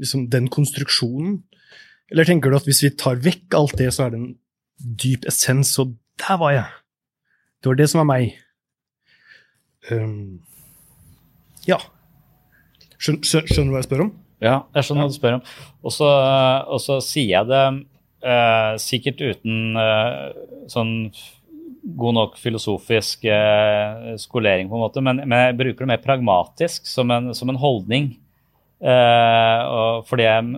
Liksom 0.00 0.28
den 0.32 0.48
konstruksjonen? 0.48 1.42
Eller 2.10 2.28
tenker 2.28 2.50
du 2.50 2.56
at 2.58 2.66
hvis 2.68 2.82
vi 2.84 2.90
tar 2.96 3.20
vekk 3.22 3.54
alt 3.56 3.76
det, 3.78 3.88
så 3.94 4.06
er 4.06 4.12
det 4.12 4.20
en 4.20 4.32
dyp 5.00 5.24
essens, 5.30 5.78
og 5.78 5.94
der 6.20 6.36
var 6.40 6.52
jeg? 6.52 6.66
Det 7.62 7.70
var 7.70 7.78
det 7.78 7.86
som 7.88 8.02
var 8.02 8.08
meg. 8.10 8.32
Um, 9.90 10.40
ja. 11.66 11.80
Skjønner, 13.02 13.48
skjønner 13.50 13.70
du 13.70 13.74
hva 13.74 13.82
jeg 13.82 13.88
spør 13.88 14.04
om? 14.06 14.12
Ja, 14.42 14.56
jeg 14.76 14.86
skjønner 14.86 15.06
hva 15.06 15.12
du 15.12 15.18
spør 15.18 15.38
om. 15.38 15.44
Og 15.82 15.94
så, 15.94 16.98
sier 17.04 17.30
jeg 17.34 17.50
det 17.50 17.62
uh, 18.26 18.74
sikkert 18.82 19.22
uten 19.22 19.78
uh, 19.78 20.32
sånn 20.70 20.96
god 21.82 22.14
nok 22.14 22.36
filosofisk 22.38 23.24
eh, 23.26 24.12
skolering, 24.20 24.68
på 24.70 24.78
en 24.78 24.84
måte, 24.84 25.02
men, 25.04 25.22
men 25.26 25.48
jeg 25.48 25.58
bruker 25.58 25.84
det 25.84 25.90
mer 25.90 26.04
pragmatisk, 26.04 26.86
som 26.86 27.10
en, 27.10 27.32
som 27.34 27.50
en 27.50 27.58
holdning. 27.58 28.12
Eh, 28.82 29.72
fordi 30.08 30.26
jeg 30.26 30.52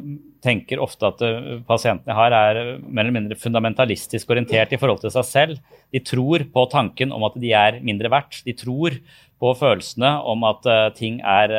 tenker 0.45 0.83
ofte 0.83 1.09
at 1.09 1.23
eh, 1.25 1.61
pasientene 1.69 2.17
har, 2.17 2.35
er 2.35 2.79
mer 2.85 3.05
eller 3.05 3.17
mindre 3.17 3.39
fundamentalistisk 3.41 4.31
orientert 4.35 4.75
i 4.75 4.81
forhold 4.81 5.03
til 5.03 5.15
seg 5.15 5.29
selv. 5.29 5.77
De 5.95 6.03
tror 6.05 6.47
på 6.55 6.67
tanken 6.73 7.15
om 7.15 7.27
at 7.29 7.39
de 7.41 7.55
er 7.57 7.81
mindre 7.85 8.13
verdt. 8.13 8.43
De 8.47 8.57
tror 8.57 8.99
på 9.43 9.55
følelsene 9.59 10.11
om 10.31 10.45
at 10.49 10.67
eh, 10.71 10.89
ting 10.99 11.21
er 11.21 11.55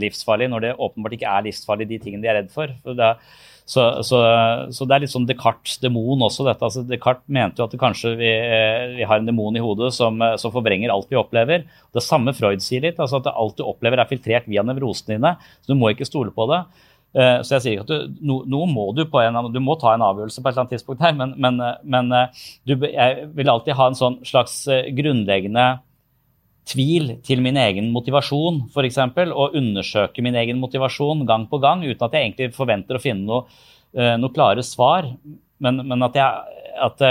livsfarlig, 0.00 0.50
når 0.52 0.66
det 0.66 0.78
åpenbart 0.78 1.18
ikke 1.18 1.36
er 1.36 1.46
livsfarlig, 1.48 1.88
de 1.90 2.02
tingene 2.02 2.26
de 2.26 2.32
er 2.32 2.42
redd 2.42 2.50
for. 2.54 2.74
så, 3.68 3.84
så, 4.02 4.18
så, 4.72 4.86
det 4.88 4.96
er 4.96 5.02
litt 5.04 5.12
sånn 5.12 5.26
Descartes' 5.28 5.78
demon 5.82 6.24
også. 6.24 6.46
dette. 6.48 6.64
Altså, 6.64 6.84
Descartes 6.88 7.28
mente 7.28 7.60
jo 7.60 7.68
at 7.68 7.78
kanskje 7.80 8.14
vi, 8.16 8.30
eh, 8.32 8.96
vi, 8.96 9.06
har 9.08 9.20
en 9.20 9.28
demon 9.28 9.56
i 9.56 9.62
hodet 9.62 9.92
som, 9.96 10.16
eh, 10.24 10.36
som, 10.40 10.54
forvrenger 10.54 10.92
alt 10.94 11.10
vi 11.12 11.20
opplever. 11.20 11.66
Det 11.94 12.04
samme 12.04 12.32
Freud 12.36 12.64
sier 12.64 12.86
litt. 12.86 12.98
altså 12.98 13.20
At 13.20 13.28
alt 13.34 13.58
du 13.60 13.66
opplever 13.68 14.00
er 14.00 14.08
filtrert 14.08 14.48
via 14.48 14.64
nevrosene 14.64 15.18
dine. 15.18 15.36
Så 15.60 15.74
du 15.74 15.76
må 15.78 15.92
ikke 15.92 16.08
stole 16.08 16.32
på 16.34 16.48
det. 16.48 16.62
Uh, 17.16 17.40
så 17.40 17.56
jeg 17.56 17.64
sier 17.64 17.78
ikke 17.78 17.86
at 17.86 18.18
du, 18.20 18.32
Nå 18.52 18.58
må 18.68 18.90
du 18.92 19.04
på 19.08 19.20
en, 19.22 19.38
du 19.48 19.58
må 19.64 19.78
ta 19.80 19.94
en 19.94 20.04
avgjørelse 20.04 20.42
på 20.42 20.48
et 20.48 20.52
eller 20.52 20.64
annet 20.66 20.74
tidspunkt 20.76 21.02
her, 21.02 21.14
men, 21.16 21.32
men, 21.40 21.60
men 21.82 22.12
du, 22.68 22.74
jeg 22.84 23.28
vil 23.36 23.52
alltid 23.52 23.78
ha 23.78 23.88
en 23.88 23.98
sånn 23.98 24.18
slags 24.28 24.60
grunnleggende 24.98 25.66
tvil 26.68 27.14
til 27.24 27.40
min 27.40 27.56
egen 27.56 27.88
motivasjon, 27.94 28.66
f.eks., 28.68 29.00
og 29.32 29.56
undersøke 29.56 30.24
min 30.24 30.36
egen 30.36 30.60
motivasjon 30.60 31.24
gang 31.28 31.46
på 31.48 31.60
gang, 31.64 31.80
uten 31.86 32.04
at 32.04 32.16
jeg 32.16 32.26
egentlig 32.26 32.50
forventer 32.56 32.98
å 32.98 33.02
finne 33.02 33.24
noe, 33.24 33.60
noe 34.20 34.34
klare 34.34 34.64
svar. 34.66 35.08
Men, 35.64 35.80
men 35.88 36.04
at 36.04 36.18
jeg, 36.18 36.58
at 36.84 37.06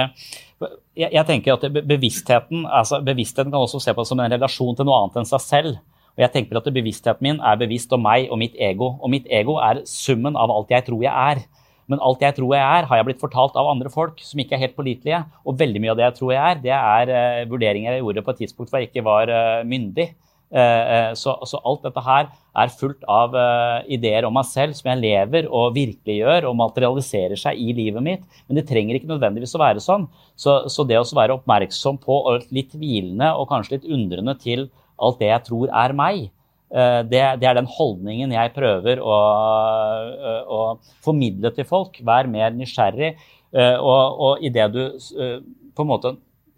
jeg, 0.98 1.12
jeg 1.14 1.26
tenker 1.28 1.58
at 1.58 1.68
bevisstheten, 1.88 2.66
altså 2.66 3.02
bevisstheten 3.06 3.54
kan 3.54 3.64
også 3.64 3.82
se 3.84 3.94
på 3.94 4.06
som 4.08 4.22
en 4.22 4.34
relasjon 4.34 4.78
til 4.78 4.88
noe 4.88 5.04
annet 5.04 5.22
enn 5.22 5.30
seg 5.30 5.44
selv. 5.44 5.78
Og 6.18 6.26
jeg 6.26 6.34
tenker 6.34 6.58
at 6.58 6.68
Bevisstheten 6.74 7.22
min 7.22 7.40
er 7.46 7.60
bevisst 7.62 7.92
om 7.94 8.02
meg 8.02 8.32
og 8.34 8.40
mitt 8.42 8.58
ego. 8.58 8.96
Og 9.06 9.14
mitt 9.14 9.30
ego 9.30 9.60
er 9.62 9.84
summen 9.86 10.36
av 10.36 10.50
alt 10.50 10.74
jeg 10.74 10.88
tror 10.90 11.04
jeg 11.06 11.14
er. 11.14 11.44
Men 11.88 12.02
alt 12.04 12.24
jeg 12.24 12.36
tror 12.36 12.56
jeg 12.56 12.64
er, 12.64 12.88
har 12.90 13.00
jeg 13.00 13.08
blitt 13.08 13.22
fortalt 13.22 13.58
av 13.60 13.70
andre 13.72 13.92
folk 13.94 14.18
som 14.26 14.42
ikke 14.42 14.58
er 14.58 14.66
helt 14.66 14.78
pålitelige. 14.78 15.22
Og 15.48 15.60
veldig 15.60 15.84
mye 15.84 15.94
av 15.94 16.00
det 16.00 16.08
jeg 16.08 16.16
tror 16.18 16.32
jeg 16.34 16.42
er, 16.44 16.64
det 16.64 16.74
er 16.78 17.12
uh, 17.14 17.44
vurderinger 17.52 17.94
jeg 17.96 18.04
gjorde 18.04 18.24
på 18.26 18.34
et 18.34 18.42
tidspunkt 18.44 18.74
hvor 18.74 18.82
jeg 18.82 18.90
ikke 18.90 19.06
var 19.08 19.32
uh, 19.32 19.62
myndig. 19.68 20.10
Uh, 20.48 21.14
så, 21.20 21.36
så, 21.48 21.60
alt 21.68 21.86
dette 21.86 22.02
her 22.04 22.30
er 22.58 22.74
fullt 22.74 23.04
av 23.12 23.36
ideer 23.94 24.26
om 24.26 24.34
meg 24.34 24.48
selv 24.50 24.74
som 24.74 24.88
jeg 24.90 25.02
lever 25.04 25.46
og 25.54 25.76
virkeliggjør 25.76 26.48
og 26.50 26.56
materialiserer 26.58 27.38
seg 27.38 27.60
i 27.62 27.76
livet 27.78 28.02
mitt. 28.02 28.24
Men 28.48 28.58
det 28.58 28.66
trenger 28.72 28.98
ikke 28.98 29.12
nødvendigvis 29.12 29.54
å 29.54 29.62
være 29.62 29.84
sånn. 29.84 30.08
Så, 30.34 30.64
så 30.74 30.88
det 30.88 30.98
å 30.98 31.06
være 31.06 31.38
oppmerksom 31.38 32.02
på 32.02 32.18
og 32.32 32.50
litt 32.50 32.74
hvilende 32.74 33.30
og 33.38 33.46
kanskje 33.52 33.78
litt 33.78 33.88
undrende 33.94 34.34
til 34.42 34.66
alt 34.98 35.22
det 35.22 35.32
jeg 35.32 35.46
tror 35.48 35.72
er 35.72 35.96
meg, 35.98 36.28
det, 36.68 37.22
det, 37.40 37.48
er 37.48 37.56
den 37.56 37.70
holdningen 37.72 38.34
jeg 38.36 38.52
prøver 38.52 39.00
å, 39.00 39.18
å, 40.52 40.58
formidle 41.06 41.54
til 41.56 41.64
folk. 41.70 42.02
Vær 42.04 42.28
mer 42.28 42.52
nysgjerrig. 42.52 43.14
Og, 43.56 44.18
og 44.28 44.44
i 44.44 44.52
det 44.52 44.66
du 44.74 44.82
på 45.72 45.86
en 45.86 45.88
måte 45.88 46.12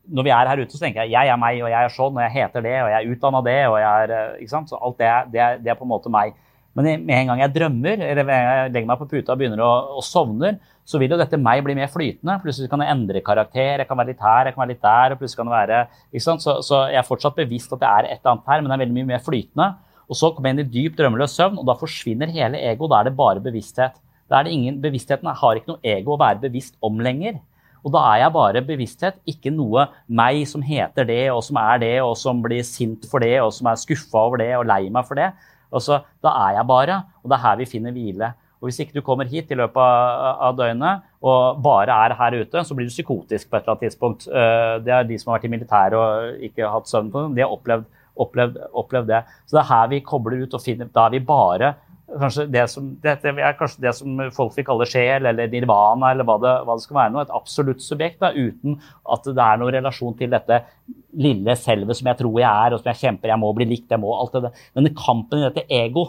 Når 0.10 0.26
vi 0.26 0.32
er 0.34 0.50
her 0.50 0.64
ute, 0.64 0.74
så 0.74 0.82
tenker 0.82 1.04
jeg 1.04 1.14
jeg 1.14 1.30
er 1.30 1.38
meg, 1.38 1.60
og 1.62 1.70
jeg 1.70 1.86
er 1.86 1.94
sånn, 1.94 2.18
og 2.18 2.24
jeg 2.26 2.34
heter 2.40 2.66
det, 2.66 2.78
og 2.82 2.90
jeg 2.90 2.98
er 2.98 3.14
utdanna 3.14 3.42
det, 3.46 3.60
og 3.70 3.78
jeg 3.78 4.08
er 4.08 4.40
ikke 4.42 4.56
sant? 4.56 4.72
Så 4.72 4.80
alt 4.82 4.98
det, 4.98 5.12
det, 5.36 5.50
det 5.62 5.76
er 5.76 5.78
på 5.78 5.86
en 5.86 5.94
måte 5.94 6.10
meg. 6.10 6.34
Men 6.78 7.04
med 7.06 7.16
en 7.16 7.32
gang 7.32 7.44
jeg 7.44 7.54
drømmer, 7.56 8.02
eller 8.08 8.24
en 8.24 8.30
gang 8.30 8.58
jeg 8.64 8.74
legger 8.74 8.90
meg 8.90 9.02
på 9.02 9.10
puta 9.12 9.34
og 9.36 9.42
begynner 9.42 9.62
å, 9.66 9.72
å 10.00 10.04
sovner, 10.06 10.58
så 10.90 10.98
vil 10.98 11.14
jo 11.14 11.20
dette 11.20 11.38
meg 11.38 11.62
bli 11.66 11.76
mer 11.78 11.92
flytende. 11.94 12.40
Plutselig 12.42 12.70
kan 12.72 12.82
jeg 12.82 12.90
endre 12.96 13.22
karakter. 13.26 13.84
Jeg 13.84 13.90
kan 13.90 14.00
være 14.00 14.10
litt 14.10 14.24
her, 14.26 14.50
jeg 14.50 14.56
kan 14.56 14.64
være 14.64 14.72
litt 14.72 14.82
der. 14.82 15.14
og 15.14 15.22
plutselig 15.22 15.42
kan 15.42 15.52
det 15.52 15.58
være, 15.58 15.82
ikke 16.10 16.26
sant? 16.26 16.46
Så, 16.46 16.56
så 16.66 16.82
jeg 16.90 17.02
er 17.04 17.06
fortsatt 17.06 17.38
bevisst 17.38 17.76
at 17.76 17.84
det 17.84 17.90
er 17.90 18.08
et 18.08 18.18
eller 18.18 18.34
annet 18.34 18.50
her, 18.50 18.64
men 18.64 18.72
det 18.72 18.76
er 18.76 18.84
veldig 18.86 18.98
mye 18.98 19.10
mer 19.12 19.22
flytende. 19.26 19.68
Og 20.10 20.18
så 20.18 20.32
kommer 20.34 20.50
jeg 20.50 20.58
inn 20.58 20.64
i 20.64 20.72
dyp 20.74 20.98
drømmeløs 20.98 21.36
søvn, 21.38 21.60
og 21.62 21.68
da 21.70 21.78
forsvinner 21.78 22.34
hele 22.34 22.62
ego. 22.72 22.90
Da 22.90 23.04
er 23.04 23.10
det 23.10 23.20
bare 23.20 23.44
bevissthet. 23.46 24.02
Da 24.30 24.40
er 24.40 24.48
det 24.48 24.56
ingen, 24.56 24.82
Bevisstheten 24.82 25.30
har 25.30 25.58
ikke 25.58 25.76
noe 25.76 25.94
ego 25.94 26.16
å 26.16 26.22
være 26.22 26.42
bevisst 26.48 26.78
om 26.86 26.98
lenger. 27.02 27.38
Og 27.86 27.94
da 27.94 28.02
er 28.12 28.24
jeg 28.24 28.36
bare 28.36 28.66
bevissthet, 28.66 29.22
ikke 29.30 29.54
noe 29.54 29.86
meg 30.10 30.42
som 30.50 30.64
heter 30.66 31.08
det, 31.08 31.24
og 31.32 31.42
som 31.46 31.62
er 31.62 31.80
det, 31.82 31.96
og 32.04 32.18
som 32.20 32.42
blir 32.44 32.66
sint 32.68 33.08
for 33.10 33.24
det, 33.24 33.38
og 33.42 33.54
som 33.56 33.70
er 33.72 33.80
skuffa 33.80 34.26
over 34.28 34.42
det 34.42 34.52
og 34.58 34.68
lei 34.68 34.84
meg 34.92 35.08
for 35.08 35.20
det. 35.20 35.30
Altså, 35.70 36.02
da 36.26 36.34
er 36.48 36.58
jeg 36.58 36.68
bare, 36.70 36.98
og 37.22 37.32
det 37.32 37.38
er 37.38 37.46
her 37.46 37.60
vi 37.62 37.70
finner 37.70 37.96
hvile. 37.96 38.34
Og 38.60 38.68
Hvis 38.68 38.82
ikke 38.84 38.97
du 38.97 39.05
kommer 39.05 39.30
hit 39.30 39.51
i 39.51 39.55
løpet 39.55 39.80
av, 39.80 40.55
døgnet 40.57 41.05
og 41.24 41.62
bare 41.64 41.95
er 42.07 42.16
her 42.20 42.36
ute, 42.41 42.64
så 42.64 42.76
blir 42.76 42.89
du 42.89 42.91
psykotisk 42.91 43.47
på 43.47 43.55
et 43.55 43.64
eller 43.64 43.76
annet 43.78 43.86
tidspunkt. 43.88 44.26
Det 44.28 44.91
er 44.91 45.07
de 45.07 45.20
som 45.20 45.32
har 45.32 45.39
vært 45.39 45.47
i 45.47 45.53
militæret 45.53 45.95
og 45.95 46.43
ikke 46.49 46.72
hatt 46.74 46.91
søvn 46.91 47.12
på 47.14 47.24
dem, 47.24 47.38
De 47.38 47.45
har 47.45 47.55
opplevd 47.55 47.88
opplevd, 48.20 48.57
opplevd, 48.76 49.07
det. 49.07 49.22
Så 49.47 49.57
det 49.57 49.62
er 49.64 49.70
her 49.70 49.91
vi 49.93 50.01
kobler 50.05 50.43
ut 50.43 50.57
og 50.57 50.64
finner 50.64 50.89
Da 50.91 51.05
er 51.07 51.16
vi 51.16 51.22
bare 51.24 51.76
kanskje 52.10 52.47
det 52.49 52.64
som, 52.72 52.88
det 53.03 53.12
er 53.22 53.57
kanskje 53.57 53.84
det 53.84 53.91
som 53.93 54.22
folk 54.34 54.55
vil 54.57 54.66
kalle 54.66 54.88
sjel 54.89 55.28
eller 55.30 55.51
nirvana, 55.51 56.10
eller 56.10 56.26
hva 56.26 56.39
det, 56.41 56.53
hva 56.66 56.78
det 56.78 56.86
skal 56.86 56.97
være. 56.97 57.14
noe, 57.14 57.26
Et 57.28 57.36
absolutt 57.38 57.84
subjekt, 57.86 58.18
da, 58.24 58.32
uten 58.34 58.80
at 59.14 59.30
det 59.30 59.43
er 59.45 59.60
noen 59.62 59.76
relasjon 59.76 60.16
til 60.18 60.34
dette 60.34 60.57
lille 61.22 61.55
selvet 61.60 61.99
som 61.99 62.10
jeg 62.10 62.20
tror 62.24 62.39
jeg 62.41 62.49
er, 62.49 62.74
og 62.74 62.82
som 62.82 62.89
jeg 62.89 63.01
kjemper, 63.03 63.30
jeg 63.30 63.41
må 63.43 63.51
bli 63.53 63.70
likt, 63.70 63.93
jeg 63.93 64.01
må 64.01 64.16
alt 64.18 64.34
det 64.34 64.41
der. 64.47 64.66
Denne 64.80 64.93
kampen 64.97 65.43
i 65.43 65.45
dette 65.45 65.68
ego, 65.70 66.07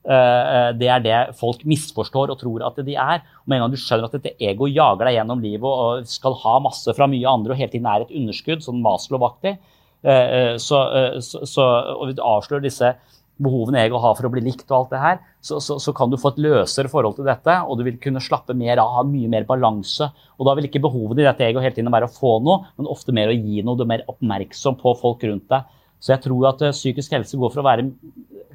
det 0.00 0.86
er 0.88 1.02
det 1.04 1.16
folk 1.36 1.60
misforstår 1.68 2.30
og 2.32 2.38
tror 2.40 2.62
at 2.64 2.78
de 2.86 2.94
er. 2.96 3.20
Og 3.42 3.50
med 3.50 3.58
en 3.58 3.66
gang 3.66 3.74
du 3.74 3.80
skjønner 3.80 4.08
at 4.08 4.14
dette 4.16 4.32
ego 4.40 4.68
jager 4.70 5.04
deg 5.04 5.18
gjennom 5.18 5.42
livet 5.44 5.68
og 5.68 6.08
skal 6.08 6.38
ha 6.40 6.54
masse 6.64 6.94
fra 6.96 7.08
mye 7.10 7.28
andre 7.28 7.52
og 7.52 7.60
hele 7.60 7.74
tiden 7.74 7.88
er 7.90 8.06
et 8.06 8.14
underskudd, 8.16 8.64
sånn 8.64 8.80
Maslow-aktig, 8.84 9.58
så, 10.00 10.78
så, 11.20 11.42
så, 11.44 11.66
og 12.00 12.08
vi 12.08 12.16
avslører 12.16 12.64
disse 12.64 12.94
behovene 13.40 13.80
ego 13.86 14.00
har 14.00 14.16
for 14.18 14.28
å 14.28 14.32
bli 14.32 14.42
likt 14.44 14.68
og 14.68 14.76
alt 14.76 14.94
det 14.94 15.00
her, 15.02 15.18
så, 15.40 15.58
så, 15.64 15.78
så, 15.80 15.94
kan 15.96 16.12
du 16.12 16.18
få 16.20 16.34
et 16.34 16.40
løsere 16.44 16.90
forhold 16.92 17.16
til 17.16 17.28
dette, 17.28 17.56
og 17.64 17.78
du 17.78 17.84
vil 17.86 17.98
kunne 18.02 18.22
slappe 18.22 18.56
mer 18.56 18.80
av, 18.82 18.92
ha 18.98 19.04
mye 19.08 19.30
mer 19.32 19.46
balanse. 19.48 20.10
Og 20.36 20.48
da 20.48 20.54
vil 20.56 20.68
ikke 20.68 20.82
behovet 20.84 21.22
i 21.22 21.26
dette 21.26 21.46
ego 21.46 21.62
hele 21.64 21.76
tiden 21.76 21.92
være 21.92 22.10
å 22.10 22.12
få 22.12 22.36
noe, 22.44 22.72
men 22.76 22.90
ofte 22.92 23.14
mer 23.16 23.32
å 23.32 23.36
gi 23.36 23.64
noe. 23.64 23.78
Du 23.78 23.86
er 23.86 23.92
mer 23.94 24.04
oppmerksom 24.10 24.76
på 24.80 24.94
folk 25.00 25.24
rundt 25.28 25.48
deg. 25.52 25.76
Så 26.00 26.14
jeg 26.14 26.24
tror 26.24 26.50
at 26.52 26.62
psykisk 26.72 27.16
helse 27.16 27.40
går 27.40 27.52
for 27.52 27.62
å 27.62 27.66
være, 27.66 27.88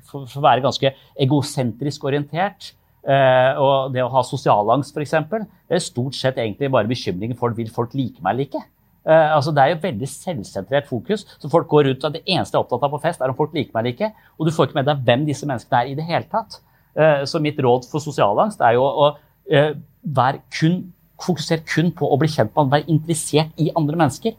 for, 0.09 0.25
for 0.29 0.41
å 0.41 0.45
være 0.47 0.65
ganske 0.65 0.91
egosentrisk 1.25 2.07
orientert. 2.07 2.73
Uh, 3.05 3.51
og 3.61 3.91
det 3.93 4.01
å 4.01 4.09
ha 4.09 4.23
sosialangst, 4.25 4.95
f.eks., 4.95 5.13
det 5.29 5.77
er 5.77 5.83
stort 5.83 6.17
sett 6.17 6.39
egentlig 6.41 6.71
bare 6.73 6.89
bekymringen 6.89 7.37
for 7.37 7.53
vil 7.53 7.69
folk 7.73 7.93
like 7.93 8.17
meg 8.21 8.33
eller 8.33 8.47
ikke. 8.47 8.63
Uh, 9.05 9.35
altså 9.35 9.53
det 9.53 9.61
er 9.61 9.75
jo 9.75 9.81
veldig 9.83 10.07
selvsentrert 10.09 10.87
fokus. 10.89 11.27
så 11.37 11.49
folk 11.49 11.67
går 11.69 11.85
rundt, 11.89 12.03
og 12.03 12.13
Det 12.13 12.23
eneste 12.25 12.55
jeg 12.55 12.59
er 12.59 12.63
opptatt 12.63 12.87
av 12.87 12.95
på 12.95 13.01
fest, 13.03 13.21
er 13.21 13.29
om 13.29 13.37
folk 13.37 13.53
liker 13.53 13.75
meg 13.75 13.83
eller 13.83 13.93
ikke. 13.93 14.29
Og 14.39 14.47
du 14.47 14.51
får 14.55 14.69
ikke 14.69 14.79
med 14.79 14.89
deg 14.89 15.03
hvem 15.05 15.27
disse 15.27 15.45
menneskene 15.45 15.81
er 15.81 15.91
i 15.91 15.95
det 15.99 16.07
hele 16.07 16.25
tatt. 16.31 16.57
Uh, 16.97 17.21
så 17.29 17.41
mitt 17.43 17.59
råd 17.61 17.85
for 17.91 18.01
sosialangst 18.01 18.63
er 18.65 18.79
jo 18.79 18.87
å 18.87 19.11
uh, 19.13 19.71
være 20.01 20.41
kun, 20.57 20.79
fokusere 21.21 21.61
kun 21.69 21.93
på 21.93 22.09
å 22.09 22.17
bli 22.17 22.31
kjent 22.31 22.55
med 22.55 22.73
være 22.73 22.89
interessert 22.89 23.53
i 23.61 23.69
andre 23.77 24.01
mennesker. 24.01 24.33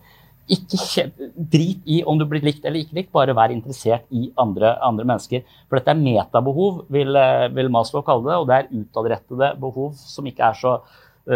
Ikke 0.53 1.09
drit 1.35 1.89
i 1.91 2.03
om 2.07 2.19
du 2.21 2.27
blir 2.29 2.45
likt 2.45 2.65
eller 2.65 2.85
ikke 2.85 2.99
likt, 3.01 3.11
bare 3.15 3.35
vær 3.35 3.55
interessert 3.55 4.07
i 4.15 4.29
andre, 4.39 4.77
andre 4.85 5.07
mennesker. 5.09 5.43
For 5.67 5.81
dette 5.81 5.91
er 5.91 6.03
metabehov, 6.03 6.85
vil, 6.93 7.19
vil 7.57 7.73
Maslow 7.75 8.05
kalle 8.07 8.29
det, 8.29 8.37
og 8.39 8.47
det 8.51 8.61
er 8.61 8.71
utadrettede 8.83 9.51
behov 9.63 9.93
som 9.99 10.31
ikke 10.31 10.53
er 10.53 10.63
så 10.63 10.79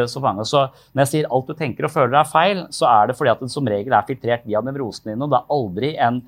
så 0.07 0.21
mange. 0.23 0.45
Så 0.47 0.61
når 0.95 1.01
jeg 1.03 1.11
sier 1.11 1.33
alt 1.35 1.49
du 1.49 1.57
tenker 1.59 1.89
og 1.89 1.91
føler 1.91 2.21
er 2.21 2.29
feil, 2.31 2.61
så 2.71 2.87
er 2.87 3.09
det 3.11 3.17
fordi 3.19 3.33
at 3.33 3.41
det 3.43 3.49
som 3.51 3.67
regel 3.67 3.97
er 3.97 4.07
filtrert 4.07 4.45
via 4.47 4.61
nevrosene 4.63 5.17
dine. 5.17 5.27
og 5.27 5.33
Det 5.33 5.41
er 5.41 5.57
aldri 5.57 5.91
en 5.99 6.21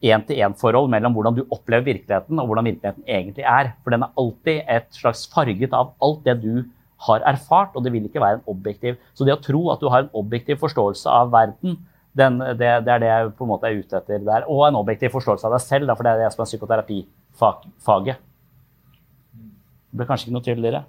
én-til-én-forhold 0.00 0.88
mellom 0.92 1.14
hvordan 1.16 1.36
du 1.36 1.42
opplever 1.52 1.84
virkeligheten 1.90 2.40
og 2.40 2.48
hvordan 2.48 2.70
virkeligheten 2.70 3.04
egentlig 3.04 3.44
er. 3.44 3.74
For 3.84 3.92
den 3.92 4.06
er 4.06 4.14
alltid 4.20 4.62
et 4.76 4.88
slags 4.96 5.26
farget 5.32 5.76
av 5.76 5.92
alt 6.00 6.24
det 6.24 6.38
du 6.40 6.64
har 7.06 7.24
erfart, 7.28 7.76
og 7.76 7.84
det 7.84 7.92
vil 7.92 8.08
ikke 8.08 8.20
være 8.20 8.40
en 8.40 8.48
objektiv. 8.52 8.98
Så 9.16 9.24
det 9.24 9.36
å 9.36 9.44
tro 9.44 9.62
at 9.72 9.80
du 9.80 9.88
har 9.92 10.04
en 10.04 10.14
objektiv 10.16 10.60
forståelse 10.60 11.08
av 11.08 11.32
verden, 11.32 11.78
Den, 12.20 12.38
det, 12.40 12.70
det, 12.84 12.92
er 12.92 13.02
det 13.02 13.10
jeg 13.10 13.32
på 13.38 13.46
en 13.46 13.52
måte 13.52 13.68
er 13.68 13.80
ute 13.80 14.00
etter 14.00 14.22
der. 14.26 14.46
Og 14.52 14.66
en 14.66 14.78
objektiv 14.80 15.14
forståelse 15.14 15.48
av 15.48 15.56
deg 15.56 15.64
selv, 15.64 15.88
da, 15.88 15.96
for 15.96 16.06
det 16.06 16.14
er 16.14 16.24
det 16.24 16.30
som 16.34 16.44
er 16.44 16.50
psykoterapifaget. 16.50 18.24
Det 19.90 19.98
ble 19.98 20.06
kanskje 20.06 20.28
ikke 20.28 20.36
noe 20.36 20.46
tydeligere. 20.46 20.82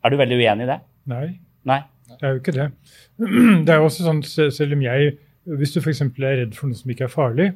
Er 0.00 0.12
du 0.12 0.18
veldig 0.20 0.38
uenig 0.40 0.66
i 0.66 0.70
det? 0.70 0.78
Nei. 1.10 1.26
Nei. 1.68 1.80
Det 2.10 2.26
er 2.26 2.34
jo 2.34 2.40
ikke 2.40 2.56
det. 2.56 2.70
Det 3.66 3.74
er 3.74 3.84
også 3.84 4.06
sånn, 4.06 4.22
selv 4.26 4.74
om 4.74 4.80
jeg 4.82 5.12
Hvis 5.60 5.74
du 5.74 5.80
f.eks. 5.80 6.02
er 6.02 6.40
redd 6.42 6.56
for 6.56 6.70
noe 6.70 6.78
som 6.78 6.90
ikke 6.92 7.06
er 7.06 7.12
farlig, 7.12 7.46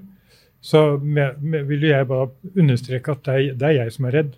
så 0.64 0.80
med, 0.96 1.42
med, 1.44 1.66
vil 1.68 1.82
jeg 1.84 2.06
bare 2.08 2.30
understreke 2.56 3.12
at 3.12 3.26
det 3.26 3.34
er, 3.34 3.56
det 3.60 3.66
er, 3.68 3.74
jeg 3.82 3.92
som 3.92 4.06
er 4.08 4.14
redd. 4.16 4.30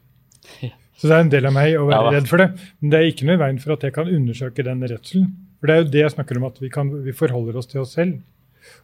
Så 0.99 1.07
det 1.07 1.15
er 1.15 1.23
en 1.23 1.31
del 1.31 1.47
av 1.47 1.55
meg 1.55 1.77
å 1.79 1.85
være 1.87 2.17
redd 2.17 2.27
for 2.31 2.43
det. 2.43 2.49
Men 2.81 2.93
det 2.93 2.99
er 2.99 3.11
ikke 3.13 3.29
noe 3.29 3.37
i 3.39 3.43
veien 3.45 3.61
for 3.63 3.77
at 3.77 3.85
jeg 3.87 3.95
kan 3.95 4.11
undersøke 4.11 4.65
den 4.67 4.83
redselen. 4.83 5.29
For 5.61 5.71
det 5.71 5.77
er 5.77 5.85
jo 5.85 5.93
det 5.93 6.03
jeg 6.03 6.15
snakker 6.17 6.41
om, 6.41 6.49
at 6.49 6.59
vi, 6.61 6.71
kan, 6.73 6.91
vi 7.05 7.15
forholder 7.17 7.61
oss 7.61 7.71
til 7.71 7.85
oss 7.85 7.95
selv. 7.97 8.19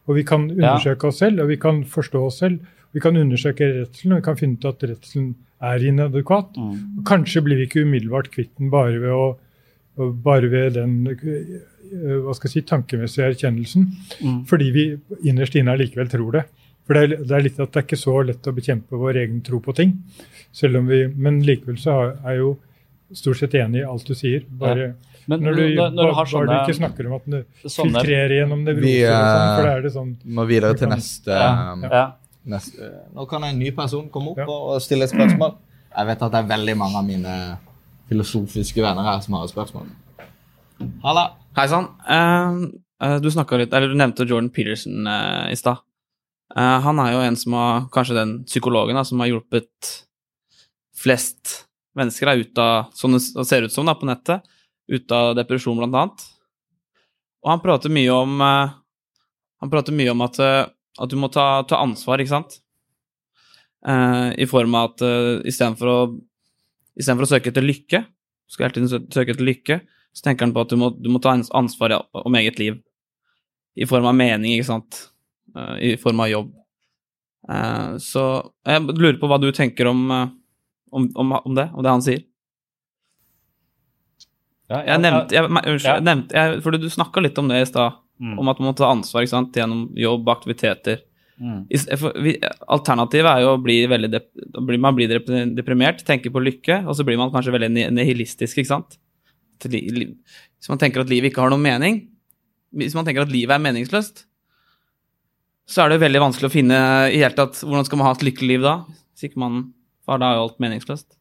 Og 0.08 0.18
vi 0.18 0.24
kan 0.26 0.48
undersøke 0.50 1.10
oss 1.10 1.20
selv, 1.22 1.42
og 1.42 1.50
vi 1.52 1.58
kan 1.60 1.82
forstå 1.88 2.24
oss 2.26 2.40
selv. 2.42 2.60
Vi 2.92 3.00
kan 3.00 3.16
undersøke 3.16 3.68
redselen, 3.78 4.14
og 4.14 4.22
vi 4.22 4.26
kan 4.26 4.38
finne 4.40 4.58
ut 4.58 4.68
at 4.68 4.84
redselen 4.90 5.34
er 5.62 5.84
inadekvat. 5.86 6.56
Mm. 6.56 7.04
Kanskje 7.08 7.44
blir 7.46 7.60
vi 7.60 7.68
ikke 7.68 7.84
umiddelbart 7.86 8.32
kvitt 8.34 8.52
den 8.58 8.72
bare 8.72 8.98
ved, 9.00 9.12
å, 9.14 10.08
bare 10.24 10.50
ved 10.52 10.74
den 10.76 10.96
eh, 11.12 12.18
hva 12.24 12.34
skal 12.34 12.48
jeg 12.48 12.56
si, 12.56 12.64
tankemessige 12.68 13.30
erkjennelsen. 13.30 13.86
Mm. 14.20 14.42
Fordi 14.50 14.72
vi 14.74 14.88
innerst 15.30 15.56
inne 15.58 15.78
likevel 15.78 16.10
tror 16.12 16.38
det. 16.38 16.44
For 16.82 16.98
det 16.98 17.02
er, 17.04 17.22
det 17.22 17.36
er, 17.36 17.46
litt 17.46 17.60
at 17.62 17.70
det 17.70 17.78
er 17.78 17.86
ikke 17.86 18.00
så 18.00 18.16
lett 18.26 18.48
å 18.50 18.56
bekjempe 18.56 18.98
vår 18.98 19.20
egen 19.22 19.40
tro 19.46 19.62
på 19.62 19.74
ting. 19.78 19.94
Selv 20.52 20.80
om 20.82 20.90
vi, 20.90 21.04
Men 21.14 21.40
likevel 21.46 21.78
så 21.80 21.98
er 22.10 22.34
jeg 22.34 22.42
jo 22.42 22.52
stort 23.14 23.38
sett 23.38 23.54
enig 23.60 23.82
i 23.82 23.86
alt 23.86 24.08
du 24.08 24.16
sier. 24.18 24.44
Bare 24.58 24.88
ja. 24.90 24.92
Men, 25.30 25.42
når, 25.44 25.54
du, 25.54 25.62
når, 25.76 25.92
når 25.94 26.08
du 26.08 26.14
har 26.18 26.30
sånne, 26.30 26.54
du 26.54 26.64
ikke 26.66 26.78
snakker 26.80 27.08
om 27.08 27.16
at 27.18 27.26
du 27.30 27.36
sånne, 27.70 28.00
filtrerer 28.00 28.34
gjennom 28.40 28.64
nevroser 28.66 28.88
vi, 28.88 28.94
sånn, 29.06 29.50
for 29.52 29.66
det 29.66 29.72
er 29.72 29.84
det 29.84 29.92
sånn 29.94 30.08
Må 30.38 30.46
videre 30.48 30.78
til 30.80 30.90
neste, 30.90 31.36
ja, 31.36 31.50
ja. 31.86 32.04
neste, 32.54 32.88
Nå 33.14 33.26
kan 33.30 33.46
en 33.46 33.60
ny 33.60 33.70
person 33.76 34.08
komme 34.12 34.34
opp 34.34 34.50
og 34.50 34.80
stille 34.82 35.06
et 35.06 35.14
spørsmål. 35.14 35.54
Jeg 35.92 36.08
vet 36.08 36.24
at 36.26 36.34
det 36.34 36.40
er 36.40 36.50
veldig 36.50 36.76
mange 36.80 36.98
av 36.98 37.06
mine 37.06 37.36
filosofiske 38.10 38.82
venner 38.82 39.06
her 39.06 39.22
som 39.24 39.38
har 39.38 39.46
et 39.46 39.54
spørsmål. 39.54 39.90
Halla. 41.04 41.26
Hei 41.56 41.66
sann. 41.70 41.90
Uh, 42.08 43.18
du, 43.22 43.28
litt, 43.30 43.72
du 43.72 43.96
nevnte 43.98 44.26
Jordan 44.26 44.50
Peterson 44.54 45.06
uh, 45.06 45.50
i 45.52 45.58
stad. 45.58 45.82
Uh, 46.52 46.78
han 46.84 47.00
er 47.00 47.14
jo 47.14 47.20
en 47.26 47.36
som 47.38 47.56
har, 47.56 47.84
kanskje 47.92 48.16
den 48.18 48.34
psykologen 48.48 48.98
da, 48.98 49.04
som 49.08 49.20
har 49.22 49.30
hjulpet 49.30 49.92
flest 51.02 51.62
mennesker 51.98 52.28
da, 52.28 52.34
ut 52.40 52.60
av, 52.62 52.90
sånn 52.96 53.16
det 53.16 53.46
ser 53.48 53.66
ut 53.66 53.74
som 53.74 53.88
da, 53.88 53.96
på 53.98 54.08
nettet, 54.08 54.46
ut 54.90 55.14
av 55.14 55.34
depresjon, 55.38 55.78
blant 55.78 55.94
annet. 55.94 56.24
Og 57.42 57.50
han 57.50 57.62
prater 57.62 57.92
mye 57.92 58.14
om 58.14 58.42
Han 59.62 59.70
prater 59.70 59.94
mye 59.94 60.10
om 60.10 60.22
at, 60.24 60.38
uh, 60.42 60.66
at 60.98 61.10
du 61.10 61.16
må 61.18 61.30
ta, 61.30 61.62
ta, 61.68 61.78
ansvar, 61.82 62.18
ikke 62.18 62.34
sant? 62.34 62.58
Eh, 63.86 64.28
I 64.42 64.46
form 64.50 64.74
av 64.78 64.92
at 64.92 65.04
uh, 65.06 65.38
istedenfor 65.46 65.90
å 65.90 65.98
Istedenfor 66.92 67.24
å 67.24 67.30
søke 67.30 67.48
etter 67.48 67.64
lykke, 67.64 68.02
skal 68.52 68.66
hele 68.66 68.74
tiden 68.74 69.06
søke 69.14 69.32
etter 69.32 69.46
lykke, 69.48 69.78
så 70.12 70.26
tenker 70.26 70.44
han 70.44 70.50
på 70.52 70.60
at 70.60 70.74
du 70.74 70.76
må, 70.76 70.90
du 70.92 71.06
må 71.08 71.22
ta 71.24 71.32
ansvar 71.32 71.94
om 72.20 72.34
eget 72.36 72.58
liv. 72.60 72.74
I 73.80 73.86
form 73.88 74.10
av 74.10 74.18
mening, 74.18 74.58
ikke 74.58 74.66
sant? 74.68 74.98
Eh, 75.56 75.70
I 75.88 75.92
form 76.02 76.20
av 76.20 76.28
jobb. 76.28 76.50
så 78.04 78.24
jeg 78.68 78.82
lurer 78.92 79.16
på 79.18 79.30
hva 79.32 79.40
du 79.40 79.48
tenker 79.56 79.88
om, 79.88 80.02
om, 80.12 81.08
om, 81.16 81.32
om 81.40 81.56
det, 81.56 81.64
om 81.72 81.82
det 81.82 81.94
han 81.94 82.04
sier. 82.04 82.20
Ja, 84.72 84.80
jeg 84.88 85.02
nevnte, 85.02 85.36
jeg, 85.36 85.48
unnskyld, 85.52 85.86
jeg 85.90 86.04
nevnte 86.06 86.36
jeg, 86.38 86.60
fordi 86.64 86.78
du 86.80 86.88
snakka 86.92 87.22
litt 87.24 87.38
om 87.40 87.50
det 87.50 87.60
i 87.60 87.68
stad, 87.68 87.98
mm. 88.22 88.36
om 88.40 88.50
at 88.52 88.60
man 88.62 88.70
må 88.70 88.74
ta 88.78 88.88
ansvar 88.88 89.26
sant, 89.28 89.56
gjennom 89.56 89.84
jobb, 89.98 90.30
aktiviteter. 90.32 91.02
Mm. 91.42 91.66
Alternativet 92.72 93.28
er 93.28 93.44
jo 93.44 93.54
å 93.56 93.60
bli 93.60 93.80
veldig 93.90 94.20
man 94.80 94.96
blir 94.96 95.12
deprimert, 95.12 96.04
tenker 96.06 96.32
på 96.32 96.42
lykke, 96.44 96.82
og 96.86 96.96
så 96.96 97.04
blir 97.06 97.20
man 97.20 97.32
kanskje 97.34 97.54
veldig 97.56 97.70
nihilistisk, 97.92 98.62
ikke 98.62 98.70
sant? 98.70 98.98
Hvis 99.62 100.70
man 100.70 100.80
tenker 100.80 101.04
at 101.04 101.12
livet 101.12 101.30
ikke 101.30 101.44
har 101.44 101.52
noen 101.52 101.64
mening, 101.64 102.02
hvis 102.72 102.96
man 102.96 103.06
tenker 103.06 103.26
at 103.26 103.32
livet 103.32 103.54
er 103.54 103.62
meningsløst, 103.62 104.24
så 105.68 105.84
er 105.84 105.92
det 105.92 106.02
veldig 106.02 106.20
vanskelig 106.24 106.48
å 106.48 106.52
finne 106.52 106.78
i 107.12 107.20
hele 107.20 107.36
tatt 107.36 107.60
hvordan 107.62 107.86
skal 107.86 108.00
man 108.00 108.08
ha 108.08 108.16
et 108.16 108.24
lykkelig 108.26 108.48
liv 108.50 108.64
da? 108.64 108.76
Hvis 109.12 109.28
ikke 109.28 109.42
man 109.42 109.60
For 110.02 110.18
da 110.18 110.32
er 110.32 110.40
jo 110.40 110.46
alt 110.48 110.56
meningsløst. 110.58 111.12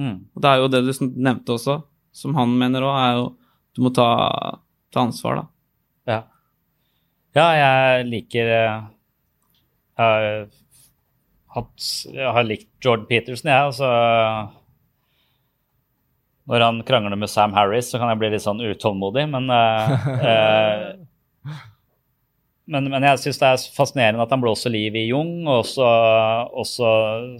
Mm. 0.00 0.14
Og 0.32 0.40
det 0.40 0.48
er 0.48 0.62
jo 0.62 0.68
det 0.72 0.80
du 0.86 0.92
nevnte 1.20 1.52
også 1.58 1.74
som 2.12 2.34
han 2.38 2.52
mener 2.58 2.86
òg, 2.86 2.96
er 2.98 3.18
jo 3.18 3.26
du 3.76 3.84
må 3.86 3.92
ta, 3.94 4.06
ta, 4.90 5.04
ansvar, 5.04 5.40
da. 5.40 5.44
Ja. 6.10 6.20
ja, 7.38 7.44
jeg 7.54 8.06
liker 8.08 8.48
Jeg 8.50 8.72
har, 10.00 10.26
hatt, 11.54 11.90
jeg 12.10 12.32
har 12.34 12.48
likt 12.48 12.70
Jordan 12.82 13.06
Peterson, 13.10 13.52
jeg. 13.52 13.70
altså 13.70 13.90
når 16.50 16.64
han 16.66 16.80
krangler 16.82 17.14
med 17.20 17.30
Sam 17.30 17.52
Harris, 17.54 17.92
så 17.92 18.00
kan 18.00 18.10
jeg 18.10 18.18
bli 18.18 18.32
litt 18.32 18.42
sånn 18.42 18.62
utålmodig, 18.64 19.22
men 19.30 19.44
uh, 19.54 19.92
uh, 20.18 21.60
men, 22.70 22.86
men, 22.90 23.04
jeg 23.06 23.20
syns 23.22 23.38
det 23.38 23.48
er 23.50 23.66
fascinerende 23.74 24.24
at 24.24 24.32
han 24.34 24.42
blåser 24.42 24.72
liv 24.74 24.94
i 24.98 25.08
Jung, 25.08 25.46
og 25.50 25.62
så 25.66 26.90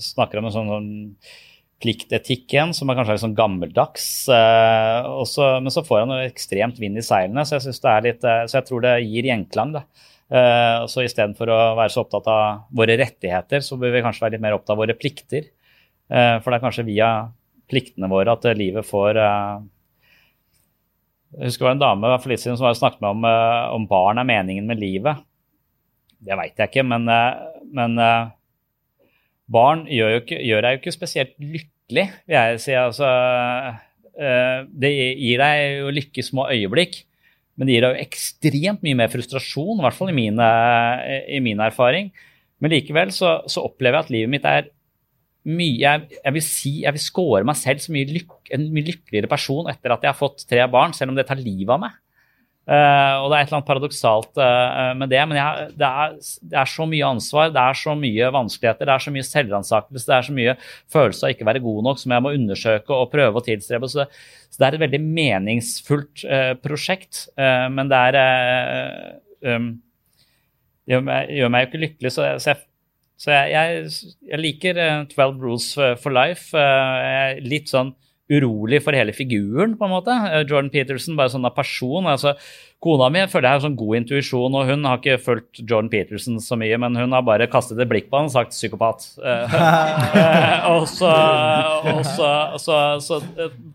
snakker 0.02 0.40
om 0.40 0.48
en 0.48 0.54
sånn, 0.54 0.70
sånn 0.70 0.90
pliktetikk 1.80 2.52
igjen, 2.52 2.74
som 2.76 2.90
er 2.90 2.98
kanskje 2.98 3.14
litt 3.16 3.24
sånn 3.24 3.38
gammeldags. 3.38 4.06
Eh, 4.32 5.06
også, 5.22 5.46
men 5.64 5.72
så 5.72 5.84
får 5.86 6.04
han 6.04 6.12
ekstremt 6.26 6.80
vind 6.80 7.00
i 7.00 7.04
seilene, 7.04 7.44
så 7.46 7.56
jeg, 7.56 7.64
synes 7.68 7.82
det 7.84 7.92
er 7.92 8.06
litt, 8.06 8.26
eh, 8.28 8.46
så 8.50 8.58
jeg 8.58 8.66
tror 8.68 8.80
det 8.84 8.94
gir 9.06 9.28
gjenklang. 9.30 9.70
da. 9.78 9.82
Eh, 10.30 10.78
så 10.92 11.06
istedenfor 11.06 11.50
å 11.50 11.60
være 11.78 11.92
så 11.94 12.02
opptatt 12.04 12.26
av 12.30 12.42
våre 12.76 12.94
rettigheter, 13.00 13.64
så 13.64 13.78
bør 13.80 13.96
vi 13.96 14.04
kanskje 14.04 14.24
være 14.26 14.34
litt 14.36 14.44
mer 14.44 14.56
opptatt 14.58 14.74
av 14.76 14.82
våre 14.84 14.98
plikter. 14.98 15.48
For 16.10 16.50
det 16.50 16.56
er 16.56 16.64
kanskje 16.64 16.88
via 16.88 17.08
pliktene 17.70 18.08
våre 18.10 18.32
at 18.34 18.42
livet 18.58 18.82
får 18.82 19.14
Jeg 19.14 19.62
husker 21.44 21.62
det 21.62 21.68
var 21.68 21.76
en 21.76 21.84
dame 21.84 22.18
for 22.18 22.28
litt 22.32 22.42
siden 22.42 22.58
som 22.58 22.74
snakket 22.74 22.98
med 23.04 23.14
om, 23.14 23.22
om 23.76 23.84
barn 23.86 24.18
er 24.18 24.26
meningen 24.26 24.66
med 24.66 24.82
livet. 24.82 25.22
Det 26.18 26.34
veit 26.34 26.58
jeg 26.58 26.66
ikke, 26.72 26.82
men, 26.82 27.06
men 27.70 27.94
barn 29.50 29.84
gjør, 29.90 30.14
jo 30.14 30.22
ikke, 30.24 30.40
gjør 30.46 30.64
deg 30.64 30.74
jo 30.74 30.80
ikke 30.80 30.96
spesielt 30.96 31.36
lykkelig, 31.42 32.06
vil 32.28 32.36
jeg 32.36 32.64
si. 32.64 32.74
Altså, 32.78 33.12
eh, 34.16 34.58
det 34.84 34.90
gir 34.94 35.42
deg 35.42 35.62
jo 35.80 35.94
lykke 35.98 36.26
små 36.26 36.48
øyeblikk, 36.54 37.00
men 37.58 37.68
det 37.68 37.76
gir 37.76 37.86
deg 37.86 37.94
jo 37.96 38.08
ekstremt 38.08 38.84
mye 38.86 38.98
mer 39.02 39.12
frustrasjon, 39.12 39.80
i 39.80 39.84
hvert 39.84 39.96
fall 39.96 40.12
i 40.12 40.16
min, 40.16 40.40
i 40.40 41.40
min 41.44 41.62
erfaring. 41.64 42.12
Men 42.60 42.74
likevel 42.74 43.12
så, 43.14 43.40
så, 43.48 43.64
opplever 43.64 43.98
jeg 43.98 44.06
at 44.06 44.14
livet 44.14 44.32
mitt 44.32 44.46
er 44.48 44.68
mye 45.48 45.78
Jeg, 45.80 46.18
jeg 46.18 46.34
vil 46.36 46.42
si, 46.44 46.72
jeg 46.84 46.92
vil 46.92 47.00
score 47.00 47.46
meg 47.48 47.56
selv 47.56 47.80
som 47.80 47.96
en 47.96 48.66
mye 48.74 48.84
lykkeligere 48.84 49.30
person 49.30 49.70
etter 49.72 49.94
at 49.94 50.02
jeg 50.04 50.12
har 50.12 50.18
fått 50.18 50.44
tre 50.44 50.66
barn, 50.68 50.92
selv 50.92 51.12
om 51.12 51.16
det 51.16 51.24
tar 51.28 51.40
livet 51.40 51.72
av 51.72 51.80
meg. 51.80 51.94
Uh, 52.68 53.24
og 53.24 53.30
det 53.32 53.34
er 53.34 53.40
et 53.40 53.48
eller 53.48 53.56
annet 53.56 53.66
paradoksalt 53.66 54.38
uh, 54.38 54.90
med 54.94 55.08
det, 55.10 55.20
men 55.26 55.38
jeg, 55.40 55.70
det, 55.80 55.88
er, 55.88 56.12
det, 56.20 56.58
er, 56.60 56.68
så 56.70 56.84
mye 56.86 57.08
ansvar, 57.08 57.48
det 57.54 57.62
er 57.62 57.78
så 57.80 57.94
mye 57.98 58.28
vanskeligheter, 58.36 58.86
det 58.86 58.94
er 58.94 59.04
så 59.06 59.12
mye 59.14 59.26
selvransakelse, 59.26 60.06
det 60.06 60.14
er 60.14 60.26
så 60.28 60.34
mye 60.36 60.54
følelse 60.92 61.24
av 61.26 61.32
ikke 61.34 61.48
være 61.48 61.62
god 61.64 61.80
nok 61.88 62.02
som 62.02 62.14
jeg 62.14 62.22
må 62.26 62.34
undersøke 62.36 62.94
og 62.94 63.10
prøve 63.10 63.40
å 63.40 63.44
tilstrebe. 63.46 63.90
Så, 63.90 64.04
så 64.52 64.60
det 64.60 64.68
er 64.68 64.76
et 64.76 64.84
veldig 64.84 65.00
meningsfullt 65.02 66.24
uh, 66.28 66.52
prosjekt, 66.62 67.24
men 67.40 67.90
det 67.90 68.02
er 68.10 68.20
um, 69.56 69.72
det 70.84 70.94
gjør 70.94 71.06
meg, 71.08 71.32
gjør 71.40 71.54
meg, 71.54 71.64
jo 71.64 71.70
ikke 71.70 71.82
lykkelig, 71.86 72.12
så, 72.12 72.28
så, 72.44 72.52
jeg, 72.52 72.62
så 73.24 73.34
jeg, 73.34 73.50
jeg, 73.56 74.14
jeg, 74.30 74.42
liker 74.44 74.84
12 75.16 75.42
Rules 75.42 75.72
for 76.04 76.14
Life. 76.14 76.68
litt 77.46 77.72
sånn 77.72 77.94
urolig 78.30 78.80
for 78.84 78.96
hele 78.96 79.12
figuren, 79.16 79.76
på 79.78 79.86
en 79.86 79.92
måte. 79.92 80.14
Eh, 80.30 80.42
Jordan 80.44 80.70
Peterson, 80.72 81.16
bare 81.18 81.32
sånn 81.32 81.46
av 81.48 81.56
person. 81.56 82.06
altså 82.06 82.36
Kona 82.80 83.10
mi 83.12 83.20
føler 83.28 83.44
jeg 83.44 83.58
har 83.58 83.62
sånn 83.66 83.76
god 83.76 83.96
intuisjon, 83.98 84.54
og 84.56 84.70
hun 84.70 84.86
har 84.88 85.00
ikke 85.00 85.18
fulgt 85.20 85.60
Jordan 85.60 85.90
Peterson 85.92 86.38
så 86.40 86.56
mye, 86.56 86.78
men 86.80 86.96
hun 86.96 87.12
har 87.12 87.26
bare 87.26 87.48
kastet 87.52 87.82
et 87.82 87.90
blikk 87.90 88.08
på 88.08 88.16
han 88.16 88.30
og 88.30 88.32
sagt 88.32 88.56
'psykopat'. 88.56 89.04
Eh, 89.20 90.64
og 90.72 90.88
så, 90.88 91.12
og 91.92 92.00
så, 92.08 92.30
så, 92.56 92.78
så, 93.04 93.20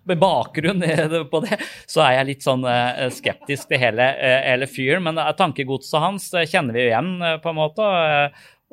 med 0.09 0.17
bakgrunn 0.17 0.81
på 1.29 1.43
det, 1.45 1.59
så 1.85 2.01
er 2.07 2.19
jeg 2.19 2.29
litt 2.31 2.47
sånn 2.47 2.65
eh, 2.65 3.05
skeptisk 3.13 3.69
til 3.69 3.83
hele, 3.83 4.09
hele 4.47 4.65
fyren. 4.65 5.05
Men 5.05 5.21
tankegodset 5.37 6.01
hans 6.01 6.31
kjenner 6.49 6.73
vi 6.73 6.87
jo 6.87 6.93
igjen, 6.93 7.15
på 7.43 7.51
en 7.51 7.59
måte. 7.61 7.89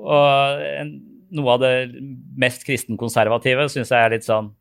Og 0.01 0.63
noe 1.33 1.55
av 1.55 1.63
det 1.63 1.75
mest 2.41 2.65
kristenkonservative 2.69 3.69
syns 3.73 3.93
jeg 3.93 4.07
er 4.07 4.15
litt 4.15 4.27
sånn 4.27 4.53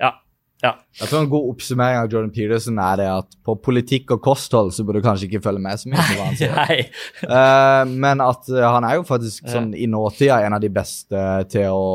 Ja, 0.00 0.14
ja. 0.58 0.72
Jeg 0.98 1.06
tror 1.06 1.20
En 1.22 1.30
god 1.30 1.52
oppsummering 1.52 2.00
av 2.00 2.08
Jordan 2.10 2.32
Peterson 2.34 2.80
er 2.82 2.98
det 2.98 3.06
at 3.12 3.36
på 3.46 3.54
politikk 3.62 4.16
og 4.16 4.22
kosthold 4.24 4.72
så 4.74 4.82
burde 4.86 4.98
du 4.98 5.06
kanskje 5.06 5.28
ikke 5.28 5.42
følge 5.44 5.62
med 5.62 5.78
så 5.78 5.92
mye. 5.92 6.06
på 6.08 6.16
hva 6.18 6.26
han 6.26 6.40
sier. 6.40 6.82
uh, 7.30 7.94
men 8.06 8.24
at 8.24 8.50
uh, 8.50 8.64
han 8.66 8.88
er 8.88 8.98
jo 8.98 9.06
faktisk 9.06 9.46
sånn 9.52 9.70
i 9.78 9.86
nåtida 9.90 10.40
en 10.46 10.58
av 10.58 10.64
de 10.64 10.72
beste 10.74 11.24
til 11.52 11.70
å 11.70 11.86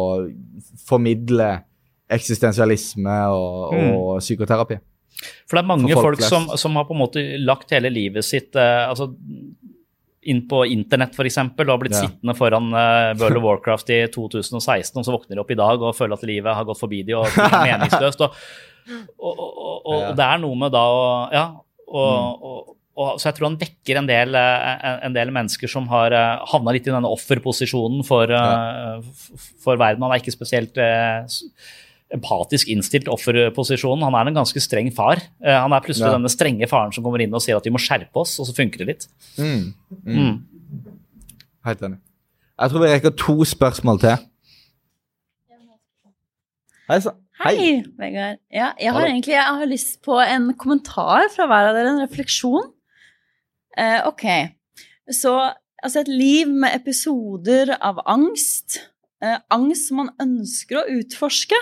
formidle 0.88 1.52
eksistensialisme 2.14 3.20
og, 3.34 3.76
mm. 3.76 3.92
og 3.98 4.24
psykoterapi. 4.24 4.80
For 5.48 5.58
det 5.58 5.64
er 5.64 5.70
mange 5.70 5.92
For 5.92 6.08
folk, 6.08 6.22
folk 6.24 6.30
som, 6.30 6.48
som, 6.60 6.80
har 6.80 6.88
på 6.88 6.96
en 6.96 7.04
måte 7.04 7.24
lagt 7.44 7.72
hele 7.76 7.92
livet 7.94 8.26
sitt 8.26 8.56
uh, 8.56 8.88
altså 8.90 9.12
inn 10.30 10.44
på 10.48 10.62
internett 10.70 11.16
f.eks. 11.18 11.38
og 11.44 11.64
har 11.68 11.80
blitt 11.82 11.96
Ja. 11.98 12.04
sittende 12.06 12.36
foran 12.38 12.70
uh, 12.74 13.14
World 13.20 13.38
of 13.40 13.44
Warcraft 13.48 13.90
i 13.96 14.02
2016, 14.14 14.98
og 15.00 15.06
så 15.08 15.16
våkner 15.16 15.36
de 15.36 15.44
opp 15.44 15.52
i 15.52 15.60
dag 15.60 15.82
og 15.82 15.96
føler 15.98 16.14
at 16.20 16.24
livet 16.30 16.56
har 16.56 16.66
gått 16.70 16.80
forbi 16.80 17.02
de 17.08 17.16
og 17.20 17.28
ting 17.34 17.44
er 17.48 17.66
meningsløst. 17.72 18.22
Og, 18.22 18.38
og, 19.20 19.34
og, 19.40 19.82
og, 19.86 20.00
Ja. 20.02 20.14
det 20.18 20.26
er 20.30 20.40
noe 20.44 20.56
med 20.60 20.72
da 20.76 20.86
å 20.88 21.04
Ja. 21.34 21.46
Mm. 21.94 22.72
så 23.18 23.26
jeg 23.30 23.36
tror 23.38 23.48
han 23.50 23.58
vekker 23.62 23.98
en 24.00 24.08
del, 24.10 24.36
eh, 24.38 24.74
en, 24.90 25.00
en 25.10 25.14
del 25.16 25.32
mennesker 25.34 25.70
som 25.70 25.88
har 25.90 26.14
uh, 26.14 26.44
havna 26.52 26.74
litt 26.76 26.86
i 26.88 26.92
denne 26.94 27.10
offerposisjonen 27.10 28.04
for, 28.06 28.30
uh, 28.30 29.02
for 29.64 29.78
verden. 29.82 30.02
Han 30.06 30.14
er 30.14 30.22
ikke 30.22 30.34
spesielt 30.36 30.78
eh, 30.78 31.24
s- 31.26 31.44
empatisk 32.14 32.70
innstilt 32.72 33.10
offerposisjonen. 33.12 34.06
Han 34.06 34.16
er 34.20 34.30
en 34.30 34.38
ganske 34.38 34.62
streng 34.62 34.92
far. 34.94 35.22
Eh, 35.44 35.54
han 35.58 35.74
er 35.74 35.82
plutselig 35.82 36.08
Ja. 36.12 36.18
denne 36.18 36.30
strenge 36.32 36.70
faren 36.70 36.94
som 36.94 37.04
kommer 37.04 37.22
inn 37.22 37.34
og 37.34 37.42
sier 37.42 37.58
at 37.58 37.66
vi 37.66 37.74
må 37.74 37.82
skjerpe 37.82 38.16
oss, 38.22 38.40
og 38.40 38.48
så 38.48 38.56
funker 38.56 38.84
det 38.84 38.88
litt. 38.88 39.08
Mm. 39.38 39.74
Mm. 40.06 40.14
Mm. 40.18 40.44
Helt 41.66 41.82
enig. 41.82 42.00
Jeg 42.60 42.70
tror 42.70 42.84
vi 42.84 42.92
rekker 42.94 43.18
to 43.18 43.36
spørsmål 43.44 44.00
til. 44.00 44.18
Hei 46.90 47.00
sann. 47.00 47.20
Hei, 47.44 47.82
Vegard. 47.98 48.40
Ja, 48.54 48.72
jeg 48.80 48.94
har 48.94 49.08
egentlig 49.08 49.34
jeg 49.34 49.44
har 49.58 49.68
lyst 49.68 50.02
på 50.06 50.16
en 50.22 50.52
kommentar 50.60 51.26
fra 51.34 51.48
hver 51.50 51.72
av 51.72 51.76
dere, 51.76 51.92
en 51.96 52.04
refleksjon. 52.04 52.70
Eh, 53.76 54.00
ok, 54.08 54.24
så 55.12 55.34
altså 55.84 56.04
et 56.04 56.12
liv 56.12 56.48
med 56.48 56.76
episoder 56.78 57.74
av 57.82 58.00
angst, 58.06 58.78
eh, 59.24 59.40
angst 59.52 59.90
som 59.90 60.04
man 60.04 60.12
ønsker 60.22 60.80
å 60.80 60.86
utforske, 61.00 61.58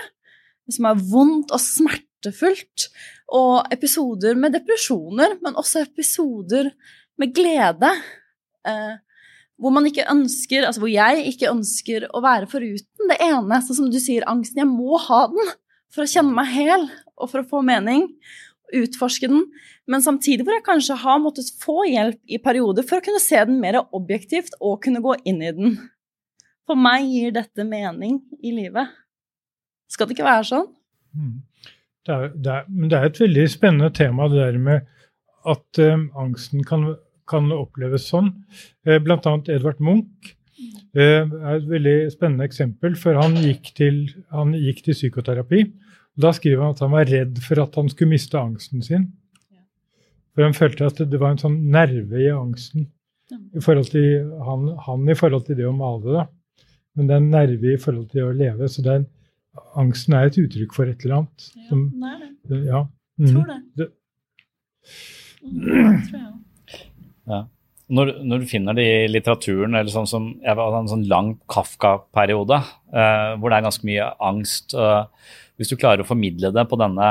som 0.74 0.88
er 0.88 1.00
vondt 1.12 1.52
og 1.54 1.62
smertefullt, 1.62 2.88
og 3.32 3.72
episoder 3.72 4.36
med 4.38 4.56
depresjoner, 4.56 5.38
men 5.44 5.56
også 5.60 5.86
episoder 5.86 6.70
med 7.20 7.32
glede. 7.36 7.92
Eh, 8.68 8.94
hvor 9.62 9.74
man 9.74 9.86
ikke 9.86 10.08
ønsker, 10.10 10.66
altså 10.66 10.82
hvor 10.82 10.90
jeg 10.90 11.26
ikke 11.30 11.50
ønsker 11.52 12.08
å 12.10 12.22
være 12.24 12.48
foruten 12.50 13.10
det 13.10 13.18
ene, 13.22 13.60
sånn 13.62 13.84
som 13.84 13.90
du 13.92 13.98
sier, 14.02 14.26
angsten. 14.28 14.64
Jeg 14.64 14.70
må 14.70 14.98
ha 14.98 15.26
den 15.30 15.52
for 15.92 16.04
å 16.04 16.10
kjenne 16.10 16.34
meg 16.34 16.50
hel 16.50 16.88
og 17.14 17.28
for 17.30 17.42
å 17.42 17.48
få 17.48 17.60
mening, 17.66 18.08
utforske 18.72 19.28
den. 19.30 19.44
Men 19.90 20.02
samtidig 20.04 20.46
hvor 20.46 20.56
jeg 20.56 20.66
kanskje 20.66 20.98
har 21.02 21.20
måttet 21.22 21.52
få 21.62 21.82
hjelp 21.90 22.18
i 22.26 22.40
perioder 22.42 22.86
for 22.88 22.98
å 22.98 23.04
kunne 23.04 23.22
se 23.22 23.38
den 23.48 23.60
mer 23.62 23.82
objektivt 23.84 24.56
og 24.60 24.80
kunne 24.84 25.02
gå 25.04 25.18
inn 25.28 25.42
i 25.44 25.52
den. 25.54 25.76
For 26.66 26.78
meg 26.78 27.08
gir 27.10 27.34
dette 27.36 27.66
mening 27.68 28.20
i 28.40 28.54
livet. 28.54 28.90
Skal 29.92 30.08
det 30.08 30.16
ikke 30.16 30.28
være 30.28 30.48
sånn? 30.48 30.68
Mm. 31.12 31.40
Det 32.02 32.14
er, 32.14 32.28
det 32.34 32.52
er, 32.56 32.68
men 32.68 32.90
det 32.90 32.98
er 32.98 33.08
et 33.08 33.20
veldig 33.22 33.46
spennende 33.52 33.92
tema, 33.94 34.26
det 34.30 34.40
der 34.40 34.58
med 34.58 34.86
at 35.52 35.80
eh, 35.82 36.06
angsten 36.18 36.64
kan, 36.66 36.88
kan 37.30 37.50
oppleves 37.54 38.08
sånn. 38.10 38.32
Eh, 38.86 38.98
blant 39.02 39.26
annet 39.28 39.50
Edvard 39.54 39.82
Munch 39.84 40.32
eh, 40.96 41.22
er 41.22 41.52
et 41.54 41.68
veldig 41.68 41.96
spennende 42.14 42.48
eksempel, 42.48 42.96
for 42.98 43.18
han 43.20 43.36
gikk 43.38 43.72
til, 43.78 44.04
han 44.34 44.56
gikk 44.58 44.82
til 44.86 44.98
psykoterapi. 44.98 45.64
og 46.16 46.26
Da 46.26 46.32
skriver 46.34 46.64
han 46.64 46.74
at 46.74 46.82
han 46.82 46.94
var 46.94 47.10
redd 47.10 47.38
for 47.44 47.62
at 47.62 47.78
han 47.78 47.92
skulle 47.92 48.14
miste 48.16 48.40
angsten 48.40 48.82
sin. 48.86 49.10
For 50.32 50.46
han 50.46 50.56
følte 50.56 50.88
at 50.88 51.00
det 51.12 51.20
var 51.20 51.34
en 51.34 51.42
sånn 51.42 51.60
nerve 51.70 52.18
i 52.24 52.32
angsten 52.32 52.88
i 53.32 53.60
til 53.88 54.32
han, 54.44 54.64
han 54.86 55.08
i 55.08 55.16
forhold 55.16 55.46
til 55.46 55.56
det 55.56 55.66
å 55.68 55.74
male. 55.76 56.12
da. 56.18 56.24
Men 56.96 57.08
det 57.08 57.14
er 57.14 57.22
en 57.22 57.30
nerve 57.32 57.74
i 57.74 57.80
forhold 57.80 58.10
til 58.12 58.28
å 58.28 58.36
leve. 58.36 58.68
Så 58.68 58.84
det 58.84 58.90
er 58.92 59.00
en, 59.00 59.08
angsten 59.76 60.14
er 60.16 60.26
et 60.30 60.38
uttrykk 60.40 60.72
for 60.74 60.84
et 60.88 61.04
eller 61.04 61.16
annet. 61.22 61.50
som- 61.68 61.90
det 61.90 62.12
er 62.12 62.18
det. 62.18 62.30
det- 62.48 62.66
ja. 62.66 62.86
Tror 63.20 63.42
Mhm. 63.46 63.62
det. 63.76 63.88
Mm, 65.42 66.06
Tror 66.08 66.20
jeg. 66.20 66.32
Ja. 67.28 67.42
Når, 67.92 68.12
når 68.24 68.38
du 68.40 68.46
finner 68.48 68.72
det 68.78 68.84
i 68.86 69.08
litteraturen, 69.10 69.74
eller 69.76 69.90
sånn 69.92 70.08
som 70.08 70.30
jeg 70.42 70.56
var 70.56 70.74
en 70.78 70.88
sånn 70.88 71.06
lang 71.10 71.34
Kafka-periode, 71.50 72.56
eh, 72.94 73.34
hvor 73.36 73.50
det 73.50 73.58
er 73.58 73.66
ganske 73.66 73.84
mye 73.84 74.06
angst 74.20 74.72
eh, 74.74 75.04
Hvis 75.58 75.68
du 75.68 75.76
klarer 75.76 76.00
å 76.02 76.06
formidle 76.08 76.50
det 76.54 76.64
på 76.70 76.78
denne, 76.80 77.08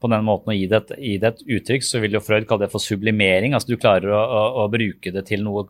på 0.00 0.08
denne 0.08 0.22
måten 0.24 0.52
og 0.52 0.54
gi 0.56 0.66
det, 0.70 0.78
et, 0.84 0.98
gi 1.02 1.16
det 1.18 1.32
et 1.34 1.42
uttrykk, 1.58 1.82
så 1.84 2.00
vil 2.00 2.12
jo 2.12 2.20
Freud 2.20 2.46
kalle 2.46 2.60
det 2.66 2.70
for 2.72 2.78
sublimering. 2.78 3.52
altså 3.54 3.66
Du 3.68 3.76
klarer 3.76 4.06
å, 4.14 4.20
å, 4.22 4.44
å 4.64 4.70
bruke 4.70 5.12
det 5.12 5.26
til 5.26 5.42
noe 5.42 5.66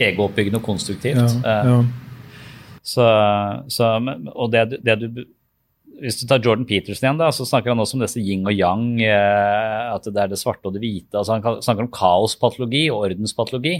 egooppbyggende 0.00 0.60
og 0.60 0.62
konstruktivt. 0.70 1.18
Ja, 1.44 1.62
Eh. 1.64 1.84
Så, 2.82 3.04
så, 3.68 3.90
og 4.34 4.52
det, 4.52 4.78
det 4.82 4.94
du 5.02 5.24
hvis 6.00 6.16
du 6.20 6.24
tar 6.28 6.40
Jordan 6.42 6.66
Peterson 6.68 7.06
igjen, 7.06 7.20
da, 7.20 7.28
så 7.34 7.44
snakker 7.48 7.72
han 7.74 7.82
også 7.82 7.98
om 7.98 8.04
disse 8.04 8.22
yin 8.24 8.46
og 8.48 8.56
yang, 8.56 8.86
eh, 9.04 9.92
at 9.94 10.06
det 10.08 10.22
er 10.22 10.32
det 10.32 10.38
svarte 10.40 10.66
og 10.70 10.74
det 10.76 10.82
hvite. 10.82 11.12
altså 11.20 11.36
Han 11.36 11.62
snakker 11.62 11.86
om 11.86 11.92
kaospatologi 11.92 12.86
og 12.90 13.04
ordenspatologi. 13.10 13.76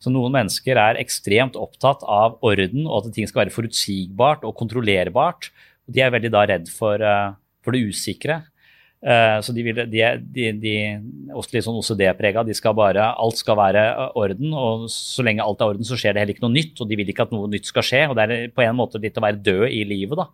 Så 0.00 0.12
noen 0.12 0.32
mennesker 0.32 0.78
er 0.80 0.98
ekstremt 1.00 1.58
opptatt 1.60 2.02
av 2.08 2.38
orden 2.46 2.86
og 2.86 3.04
at 3.04 3.14
ting 3.14 3.28
skal 3.28 3.44
være 3.44 3.54
forutsigbart 3.54 4.46
og 4.48 4.56
kontrollerbart. 4.58 5.50
De 5.90 6.00
er 6.00 6.14
veldig 6.14 6.30
da 6.32 6.46
redd 6.48 6.70
for, 6.72 7.02
eh, 7.02 7.34
for 7.62 7.76
det 7.76 7.84
usikre. 7.90 8.42
Eh, 9.00 9.38
Så 9.40 9.54
de, 9.56 9.62
vil, 9.64 9.74
de, 9.88 10.02
de, 10.34 10.48
de 10.60 10.74
også 11.32 11.54
litt 11.54 11.64
sånn 11.64 11.78
OCD-prega. 11.80 12.44
De 12.44 12.56
skal 12.56 12.74
bare, 12.76 13.12
alt 13.16 13.38
skal 13.40 13.56
være 13.56 13.84
orden, 14.18 14.52
og 14.52 14.88
så 14.92 15.24
lenge 15.24 15.44
alt 15.44 15.60
er 15.60 15.72
orden, 15.72 15.84
så 15.88 15.96
skjer 15.96 16.14
det 16.16 16.24
heller 16.24 16.34
ikke 16.34 16.44
noe 16.48 16.56
nytt. 16.56 16.80
Og 16.80 16.88
de 16.90 16.98
vil 17.00 17.08
ikke 17.12 17.28
at 17.28 17.32
noe 17.32 17.48
nytt 17.48 17.70
skal 17.70 17.86
skje. 17.86 18.02
Og 18.10 18.16
det 18.18 18.26
er 18.26 18.52
på 18.52 18.64
en 18.66 18.76
måte 18.76 19.00
litt 19.00 19.16
å 19.16 19.24
være 19.24 19.40
død 19.40 19.68
i 19.70 19.84
livet, 19.88 20.20
da. 20.20 20.28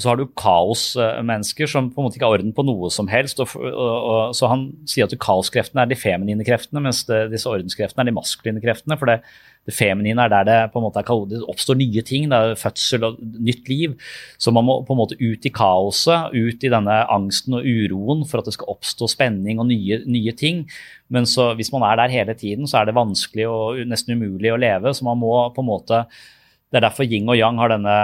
og 0.00 0.04
så 0.04 0.10
har 0.10 0.16
du 0.16 0.26
kaosmennesker 0.40 1.68
som 1.68 1.90
på 1.92 2.00
en 2.00 2.08
måte 2.08 2.16
ikke 2.16 2.26
har 2.26 2.38
orden 2.38 2.54
på 2.56 2.64
noe 2.64 2.90
som 2.92 3.08
helst. 3.12 3.40
Og, 3.42 3.52
og, 3.60 3.74
og, 3.76 4.34
så 4.36 4.48
han 4.50 4.70
sier 4.88 5.06
at 5.06 5.20
kaoskreftene 5.20 5.84
er 5.84 5.90
de 5.90 5.98
feminine 5.98 6.46
kreftene, 6.46 6.82
mens 6.88 7.04
det, 7.08 7.26
disse 7.34 7.48
ordenskreftene 7.50 8.06
er 8.06 8.10
de 8.10 8.16
maskuline 8.16 8.62
kreftene. 8.64 8.96
For 9.00 9.10
det, 9.10 9.20
det 9.68 9.76
feminine 9.76 10.24
er 10.24 10.32
der 10.32 10.46
det 10.48 10.58
på 10.72 10.80
en 10.80 10.86
måte 10.86 11.02
er 11.02 11.26
det 11.28 11.42
oppstår 11.52 11.76
nye 11.76 12.04
ting. 12.06 12.30
Det 12.30 12.38
er 12.38 12.56
fødsel 12.58 13.04
og 13.10 13.20
nytt 13.20 13.68
liv. 13.68 13.98
Så 14.40 14.54
man 14.56 14.66
må 14.66 14.80
på 14.88 14.96
en 14.96 15.02
måte 15.02 15.18
ut 15.20 15.44
i 15.46 15.52
kaoset, 15.52 16.32
ut 16.32 16.64
i 16.64 16.72
denne 16.72 16.96
angsten 17.12 17.58
og 17.58 17.68
uroen 17.68 18.24
for 18.28 18.40
at 18.40 18.48
det 18.48 18.56
skal 18.56 18.72
oppstå 18.72 19.10
spenning 19.12 19.60
og 19.60 19.68
nye, 19.68 20.00
nye 20.08 20.34
ting. 20.36 20.64
Men 21.12 21.28
så, 21.28 21.52
hvis 21.58 21.72
man 21.74 21.84
er 21.84 22.00
der 22.00 22.16
hele 22.16 22.34
tiden, 22.38 22.68
så 22.70 22.80
er 22.80 22.88
det 22.88 22.96
vanskelig 22.96 23.48
og 23.50 23.84
nesten 23.90 24.16
umulig 24.16 24.52
å 24.54 24.60
leve. 24.60 24.94
Så 24.96 25.04
man 25.04 25.20
må 25.20 25.34
på 25.54 25.64
en 25.64 25.72
måte 25.72 26.04
Det 26.70 26.78
er 26.78 26.84
derfor 26.84 27.02
yin 27.02 27.26
og 27.26 27.34
yang 27.34 27.56
har 27.58 27.72
denne, 27.72 27.94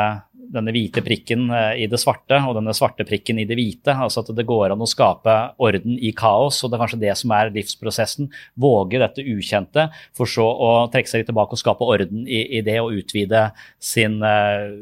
denne 0.52 0.72
hvite 0.74 1.02
prikken 1.04 1.48
eh, 1.50 1.82
i 1.84 1.88
det 1.90 1.98
svarte 2.00 2.38
og 2.46 2.56
denne 2.58 2.74
svarte 2.76 3.06
prikken 3.08 3.40
i 3.42 3.46
det 3.48 3.56
hvite. 3.58 3.94
altså 3.94 4.22
At 4.22 4.32
det 4.36 4.46
går 4.48 4.74
an 4.74 4.84
å 4.84 4.88
skape 4.90 5.34
orden 5.62 5.98
i 5.98 6.12
kaos. 6.16 6.62
og 6.62 6.70
Det 6.70 6.78
er 6.78 6.84
kanskje 6.84 7.02
det 7.02 7.14
som 7.20 7.34
er 7.36 7.52
livsprosessen. 7.54 8.30
Våge 8.54 9.00
dette 9.02 9.24
ukjente, 9.24 9.88
for 10.16 10.30
så 10.30 10.46
å 10.46 10.70
trekke 10.92 11.10
seg 11.10 11.22
litt 11.22 11.30
tilbake 11.32 11.56
og 11.56 11.62
skape 11.62 11.86
orden 11.86 12.26
i, 12.26 12.40
i 12.58 12.64
det 12.66 12.78
og 12.82 12.94
utvide 12.96 13.48
sin 13.82 14.20
eh, 14.24 14.72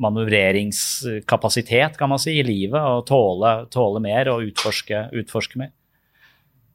manøvreringskapasitet 0.00 1.98
kan 2.00 2.08
man 2.12 2.20
si, 2.22 2.38
i 2.38 2.46
livet. 2.46 2.80
Og 2.80 3.06
tåle, 3.08 3.54
tåle 3.72 4.02
mer 4.04 4.32
og 4.32 4.46
utforske, 4.48 5.08
utforske 5.22 5.60
mer. 5.60 5.72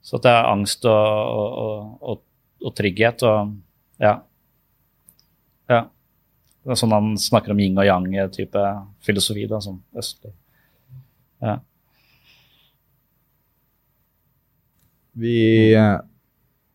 Så 0.05 0.19
det 0.21 0.29
er 0.29 0.51
angst 0.51 0.85
og, 0.85 0.93
og, 0.93 1.97
og, 2.01 2.21
og 2.61 2.75
trygghet 2.77 3.23
og 3.25 3.55
ja. 4.01 4.19
ja. 5.71 5.81
Det 6.65 6.73
er 6.73 6.79
sånn 6.79 6.95
han 6.95 7.11
snakker 7.21 7.53
om 7.53 7.59
yin 7.61 7.77
og 7.77 7.85
yang-type 7.85 8.61
filosofi, 9.05 9.43
da, 9.45 9.59
sånn 9.61 9.77
østlig. 10.01 10.31
Ja. 11.45 11.59
Vi, 15.13 15.35
eh, 15.77 15.99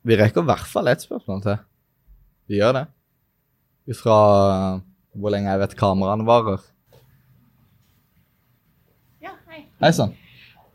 vi 0.06 0.16
rekker 0.20 0.44
i 0.44 0.50
hvert 0.52 0.70
fall 0.70 0.92
ett 0.92 1.02
spørsmål 1.02 1.42
til. 1.42 1.58
Vi 2.46 2.60
gjør 2.60 2.78
det. 2.78 2.84
Ut 3.90 3.98
fra 3.98 4.16
hvor 5.18 5.34
lenge 5.34 5.50
jeg 5.50 5.62
vet 5.64 5.76
kameraene 5.82 6.28
varer. 6.28 6.62
Ja, 9.26 9.34
hei. 9.50 9.64
Hei 9.82 9.90
sann. 9.96 10.14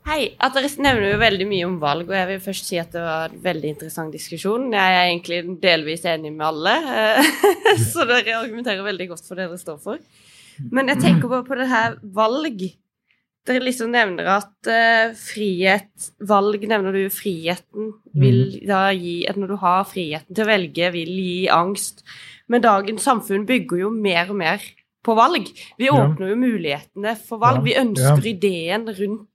Hei. 0.06 0.36
At 0.38 0.54
dere 0.54 0.68
nevner 0.84 1.08
jo 1.10 1.18
veldig 1.18 1.46
mye 1.50 1.66
om 1.66 1.80
valg, 1.82 2.06
og 2.06 2.14
jeg 2.14 2.28
vil 2.28 2.44
først 2.44 2.68
si 2.68 2.76
at 2.78 2.92
det 2.94 3.00
var 3.02 3.32
en 3.32 3.40
veldig 3.42 3.72
interessant 3.72 4.14
diskusjon. 4.14 4.68
Jeg 4.70 4.94
er 4.94 5.08
egentlig 5.08 5.40
delvis 5.64 6.06
enig 6.06 6.30
med 6.30 6.46
alle, 6.46 6.74
eh, 6.94 7.30
så 7.90 8.06
dere 8.06 8.36
argumenterer 8.38 8.86
veldig 8.86 9.08
godt 9.10 9.26
for 9.26 9.34
det 9.34 9.48
dere 9.48 9.58
står 9.58 9.80
for. 9.82 9.98
Men 10.70 10.92
jeg 10.92 11.02
tenker 11.02 11.32
bare 11.32 11.46
på 11.48 11.58
det 11.58 11.66
her 11.72 11.98
valg. 12.14 12.62
Dere 13.46 13.66
liksom 13.66 13.90
nevner 13.94 14.30
at 14.38 14.70
eh, 14.70 15.12
frihet 15.18 16.08
Valg 16.26 16.64
nevner 16.66 16.96
du 16.96 17.04
friheten 17.14 17.92
vil 18.18 18.56
da 18.66 18.88
gi 18.90 19.20
At 19.30 19.38
når 19.38 19.52
du 19.52 19.54
har 19.62 19.84
friheten 19.86 20.34
til 20.34 20.42
å 20.42 20.48
velge, 20.48 20.88
vil 20.94 21.12
gi 21.12 21.44
angst. 21.54 22.02
Men 22.50 22.64
dagens 22.64 23.06
samfunn 23.06 23.46
bygger 23.46 23.84
jo 23.84 23.92
mer 23.94 24.32
og 24.32 24.40
mer 24.40 24.66
på 25.06 25.14
valg. 25.14 25.46
Vi 25.78 25.90
åpner 25.92 26.32
jo 26.32 26.40
mulighetene 26.40 27.14
for 27.20 27.42
valg. 27.42 27.62
Vi 27.66 27.78
ønsker 27.78 28.26
ideen 28.26 28.88
rundt 28.90 29.26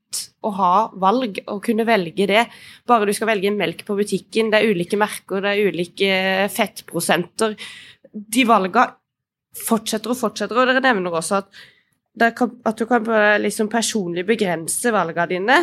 å 0.43 0.51
ha 0.57 0.73
valg 0.99 1.41
og 1.45 1.61
kunne 1.65 1.85
velge 1.87 2.27
det. 2.29 2.45
Bare 2.87 3.07
du 3.07 3.13
skal 3.15 3.31
velge 3.31 3.53
melk 3.55 3.83
på 3.87 3.97
butikken, 3.97 4.51
det 4.51 4.61
er 4.61 4.73
ulike 4.73 4.99
merker, 4.99 5.43
det 5.43 5.53
er 5.53 5.69
ulike 5.71 6.15
fettprosenter. 6.53 7.55
De 8.11 8.47
valgene 8.47 8.89
fortsetter 9.61 10.13
og 10.13 10.19
fortsetter, 10.19 10.57
og 10.57 10.69
dere 10.69 10.83
nevner 10.83 11.15
også 11.19 11.41
at, 11.41 11.63
kan, 12.37 12.53
at 12.67 12.79
du 12.79 12.85
kan 12.87 13.07
liksom 13.41 13.69
personlig 13.71 14.25
begrense 14.27 14.93
valgene 14.93 15.31
dine. 15.31 15.57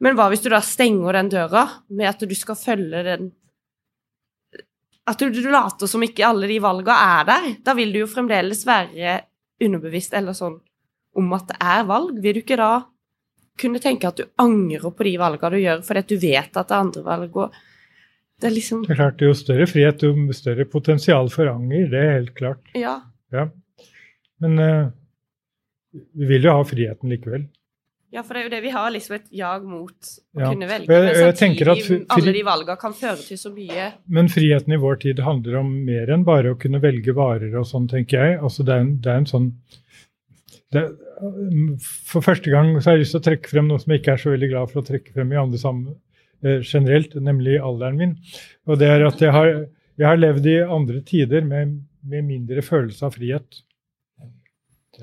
Men 0.00 0.16
hva 0.16 0.30
hvis 0.32 0.42
du 0.44 0.48
da 0.52 0.62
stenger 0.64 1.18
den 1.18 1.30
døra 1.32 1.66
med 1.92 2.08
at 2.08 2.24
du 2.24 2.34
skal 2.36 2.58
følge 2.58 3.04
den 3.06 3.30
at 5.10 5.18
du, 5.18 5.30
du 5.32 5.48
later 5.50 5.88
som 5.90 6.02
ikke 6.04 6.26
alle 6.26 6.48
de 6.50 6.60
valgene 6.62 6.94
er 6.94 7.26
der. 7.28 7.46
Da 7.66 7.74
vil 7.78 7.92
du 7.92 8.02
jo 8.02 8.10
fremdeles 8.10 8.62
være 8.68 9.16
underbevisst 9.60 10.14
eller 10.16 10.36
sånn 10.36 10.58
om 11.18 11.32
at 11.34 11.48
det 11.50 11.58
er 11.58 11.86
valg. 11.88 12.20
Vil 12.22 12.36
du 12.36 12.42
ikke 12.44 12.58
da 12.60 12.72
kunne 13.60 13.82
tenke 13.82 14.08
at 14.08 14.20
du 14.20 14.24
angrer 14.40 14.90
på 14.96 15.06
de 15.06 15.12
valgene 15.20 15.52
du 15.54 15.62
gjør 15.64 15.82
fordi 15.86 16.04
at 16.04 16.08
du 16.14 16.16
vet 16.22 16.56
at 16.56 16.70
det 16.70 16.76
er 16.76 16.84
andre 16.86 17.04
valg? 17.06 17.36
og 17.36 17.58
det 18.40 18.48
er 18.48 18.56
liksom 18.56 18.82
Det 18.86 18.94
er 18.94 19.00
klart, 19.02 19.20
Jo 19.20 19.34
større 19.36 19.66
frihet, 19.68 20.02
jo 20.02 20.32
større 20.32 20.64
potensial 20.64 21.28
for 21.28 21.50
anger. 21.52 21.88
Det 21.92 22.00
er 22.00 22.12
helt 22.16 22.34
klart. 22.34 22.62
Ja. 22.74 22.96
Ja. 23.32 23.48
Men 24.40 24.58
uh, 24.58 24.90
vi 25.92 26.28
vil 26.30 26.46
jo 26.48 26.54
ha 26.56 26.62
friheten 26.64 27.12
likevel. 27.12 27.48
Ja, 28.10 28.24
for 28.26 28.34
det 28.34 28.40
er 28.40 28.46
jo 28.48 28.52
det 28.56 28.62
vi 28.64 28.70
har, 28.74 28.88
liksom 28.90 29.14
et 29.20 29.28
jag 29.38 29.66
mot 29.70 30.08
å 30.34 30.40
Ja. 30.40 30.48
kunne 30.50 30.66
velge. 30.66 30.88
Men 30.88 31.36
samtidig, 31.38 31.68
at 32.08 32.16
alle 32.16 32.32
de 32.34 32.42
valgene 32.42 32.76
kan 32.80 32.96
føre 32.96 33.20
til 33.22 33.38
så 33.38 33.52
mye 33.54 33.92
Men 34.08 34.26
friheten 34.32 34.72
i 34.74 34.80
vår 34.82 34.98
tid 35.04 35.20
handler 35.22 35.60
om 35.60 35.70
mer 35.86 36.10
enn 36.10 36.24
bare 36.26 36.50
å 36.54 36.58
kunne 36.58 36.80
velge 36.82 37.14
varer 37.14 37.54
og 37.60 37.68
sånn, 37.70 37.86
tenker 37.92 38.24
jeg. 38.24 38.40
Altså 38.42 38.64
det 38.66 38.74
er 38.74 38.80
en, 38.80 38.96
det 38.98 39.12
er 39.12 39.20
en 39.22 39.30
sånn 39.30 39.52
det, 40.74 40.84
For 42.10 42.24
første 42.24 42.52
gang 42.52 42.72
så 42.78 42.90
har 42.90 42.98
jeg 42.98 43.04
lyst 43.04 43.16
til 43.16 43.22
å 43.22 43.26
trekke 43.26 43.50
frem 43.50 43.70
noe 43.70 43.82
som 43.82 43.92
jeg 43.92 44.02
ikke 44.02 44.14
er 44.14 44.22
så 44.22 44.34
veldig 44.34 44.50
glad 44.52 44.70
for 44.70 44.82
å 44.82 44.86
trekke 44.86 45.14
frem 45.16 45.32
i 45.34 45.40
andre 45.40 45.60
sammen, 45.60 45.96
eh, 46.44 46.60
generelt, 46.62 47.16
nemlig 47.18 47.58
alderen 47.58 47.98
min. 47.98 48.14
Og 48.70 48.78
det 48.80 48.90
er 48.90 49.06
at 49.08 49.22
jeg 49.22 49.34
har, 49.34 49.50
jeg 50.00 50.08
har 50.08 50.20
levd 50.20 50.46
i 50.46 50.60
andre 50.62 51.02
tider 51.06 51.44
med, 51.46 51.80
med 52.06 52.28
mindre 52.28 52.62
følelse 52.64 53.08
av 53.08 53.18
frihet. 53.18 53.64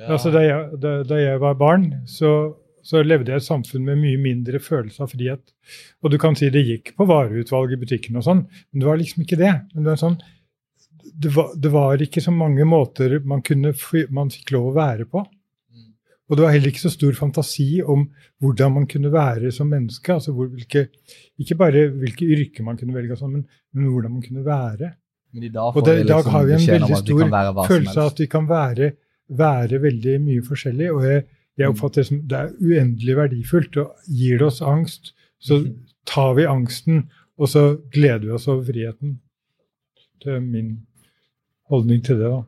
Altså 0.05 0.31
da 0.33 0.43
jeg, 0.45 0.79
da, 0.81 0.93
da 1.07 1.19
jeg 1.19 1.41
var 1.41 1.57
barn, 1.57 1.87
så, 2.09 2.31
så 2.85 3.01
levde 3.03 3.31
jeg 3.31 3.41
i 3.41 3.43
et 3.43 3.47
samfunn 3.47 3.85
med 3.87 3.99
mye 4.01 4.19
mindre 4.21 4.61
følelse 4.63 5.03
av 5.03 5.13
frihet. 5.13 5.53
Og 6.03 6.13
du 6.13 6.19
kan 6.21 6.37
si 6.37 6.51
det 6.53 6.65
gikk 6.67 6.93
på 6.97 7.07
vareutvalg 7.09 7.73
i 7.73 7.79
butikken 7.81 8.19
og 8.19 8.27
sånn, 8.27 8.43
men 8.45 8.83
det 8.83 8.89
var 8.89 8.99
liksom 9.01 9.23
ikke 9.25 9.39
det. 9.41 9.53
Men 9.73 9.83
det, 9.83 9.89
var 9.89 10.01
sånn, 10.03 10.19
det, 11.13 11.33
var, 11.33 11.55
det 11.57 11.73
var 11.73 12.05
ikke 12.05 12.23
så 12.23 12.35
mange 12.35 12.67
måter 12.69 13.17
man, 13.25 13.41
kunne, 13.45 13.73
man 14.13 14.31
fikk 14.33 14.53
lov 14.55 14.69
å 14.71 14.77
være 14.77 15.09
på. 15.09 15.25
Og 16.27 16.35
det 16.35 16.43
var 16.43 16.51
heller 16.51 16.73
ikke 16.73 16.83
så 16.83 16.91
stor 16.91 17.15
fantasi 17.15 17.81
om 17.81 18.03
hvordan 18.43 18.73
man 18.75 18.87
kunne 18.91 19.11
være 19.13 19.51
som 19.55 19.69
menneske. 19.71 20.13
altså 20.13 20.33
hvor, 20.35 20.49
hvilke, 20.51 20.87
Ikke 21.39 21.55
bare 21.55 21.87
hvilke 21.87 22.25
yrker 22.25 22.63
man 22.67 22.77
kunne 22.77 22.95
velge, 22.95 23.15
sånn, 23.15 23.37
men, 23.37 23.45
men 23.73 23.91
hvordan 23.93 24.11
man 24.11 24.25
kunne 24.25 24.43
være. 24.45 24.91
Men 25.33 25.43
i 25.43 25.51
dag 25.53 25.75
Og 25.75 25.85
det, 25.85 25.93
i 26.01 26.07
dag 26.07 26.17
liksom 26.17 26.31
har 26.31 26.45
vi 26.45 26.53
en 26.57 26.67
veldig 26.67 26.97
stor 26.97 27.67
følelse 27.67 27.99
av 28.01 28.11
at 28.11 28.19
vi 28.19 28.27
kan 28.31 28.49
være, 28.49 28.91
være 29.39 29.81
veldig 29.83 30.17
mye 30.25 30.43
forskjellig. 30.43 30.89
Og 30.91 31.05
jeg, 31.07 31.23
jeg 31.57 31.71
oppfatter 31.71 32.01
det 32.01 32.09
som 32.09 32.19
det 32.27 32.41
er 32.41 32.51
uendelig 32.59 33.17
verdifullt. 33.21 33.79
Og 33.83 34.11
gir 34.19 34.43
det 34.43 34.49
oss 34.49 34.59
angst, 34.61 35.13
så 35.39 35.61
tar 36.07 36.35
vi 36.35 36.47
angsten, 36.49 37.07
og 37.37 37.51
så 37.51 37.63
gleder 37.93 38.25
vi 38.25 38.35
oss 38.35 38.49
over 38.51 38.67
friheten. 38.67 39.17
Det 40.23 40.35
er 40.35 40.43
min 40.43 40.75
holdning 41.71 42.03
til 42.03 42.19
det, 42.19 42.35
da. 42.35 42.43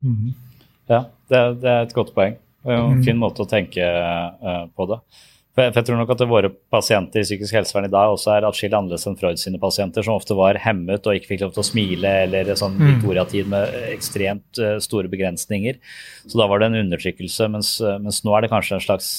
Mhm. 0.00 0.34
Ja, 0.90 1.04
det, 1.30 1.42
det 1.62 1.70
er 1.72 1.82
et 1.88 1.94
godt 1.96 2.14
poeng. 2.16 2.36
Og 2.66 2.72
en 2.76 2.96
Mm. 2.98 3.04
fin 3.06 3.16
måte 3.20 3.40
å 3.44 3.48
tenke 3.48 3.80
eh, 3.80 4.64
på 4.76 4.86
det. 4.90 4.98
For 5.50 5.64
jeg, 5.64 5.72
for 5.72 5.80
jeg 5.80 5.86
tror 5.88 5.96
nok 5.98 6.10
at 6.14 6.20
våre 6.30 6.48
pasienter 6.70 7.20
i 7.22 7.26
psykisk 7.26 7.54
helsevern 7.56 7.88
i 7.88 7.90
dag 7.90 8.12
også 8.12 8.36
er 8.36 8.44
atskillig 8.46 8.76
annerledes 8.78 9.06
enn 9.10 9.16
Freud 9.18 9.40
sine 9.40 9.58
pasienter, 9.58 10.04
som 10.06 10.14
ofte 10.14 10.36
var 10.38 10.54
hemmet 10.62 11.08
og 11.10 11.16
ikke 11.16 11.32
fikk 11.32 11.40
lov 11.42 11.54
til 11.56 11.64
å 11.64 11.66
smile, 11.66 12.12
eller 12.28 12.52
sånn 12.54 12.76
Mm. 12.78 12.86
Victoria-tid 12.92 13.48
med 13.50 13.74
ekstremt 13.90 14.60
eh, 14.62 14.76
store 14.78 15.08
begrensninger. 15.10 15.80
Så 16.28 16.38
da 16.38 16.46
var 16.46 16.60
det 16.62 16.68
en 16.70 16.78
undertrykkelse, 16.84 17.48
mens, 17.50 17.80
eh, 17.80 17.98
mens 17.98 18.22
nå 18.22 18.36
er 18.36 18.42
det 18.46 18.50
kanskje 18.54 18.74
en 18.78 18.86
slags 18.86 19.10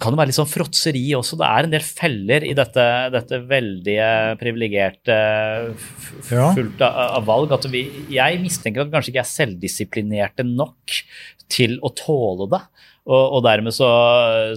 kan 0.00 0.12
det 0.12 0.18
være 0.18 0.30
litt 0.32 0.38
sånn 0.38 0.50
fråtseri 0.50 1.04
også. 1.16 1.38
Det 1.38 1.46
er 1.46 1.66
en 1.66 1.72
del 1.72 1.84
feller 1.86 2.44
i 2.46 2.54
dette, 2.58 2.84
dette 3.14 3.38
veldige 3.46 4.08
privilegerte, 4.40 5.18
fullt 6.26 6.82
av, 6.82 6.98
av 7.20 7.28
valg. 7.28 7.54
At 7.54 7.68
vi, 7.70 7.84
jeg 8.12 8.40
mistenker 8.42 8.82
at 8.82 8.90
vi 8.90 8.96
kanskje 8.96 9.12
ikke 9.14 9.22
er 9.22 9.30
selvdisiplinerte 9.30 10.46
nok 10.48 10.98
til 11.52 11.78
å 11.86 11.92
tåle 11.94 12.48
det. 12.56 12.62
Og, 13.06 13.36
og 13.36 13.42
dermed 13.46 13.74
så, 13.74 13.88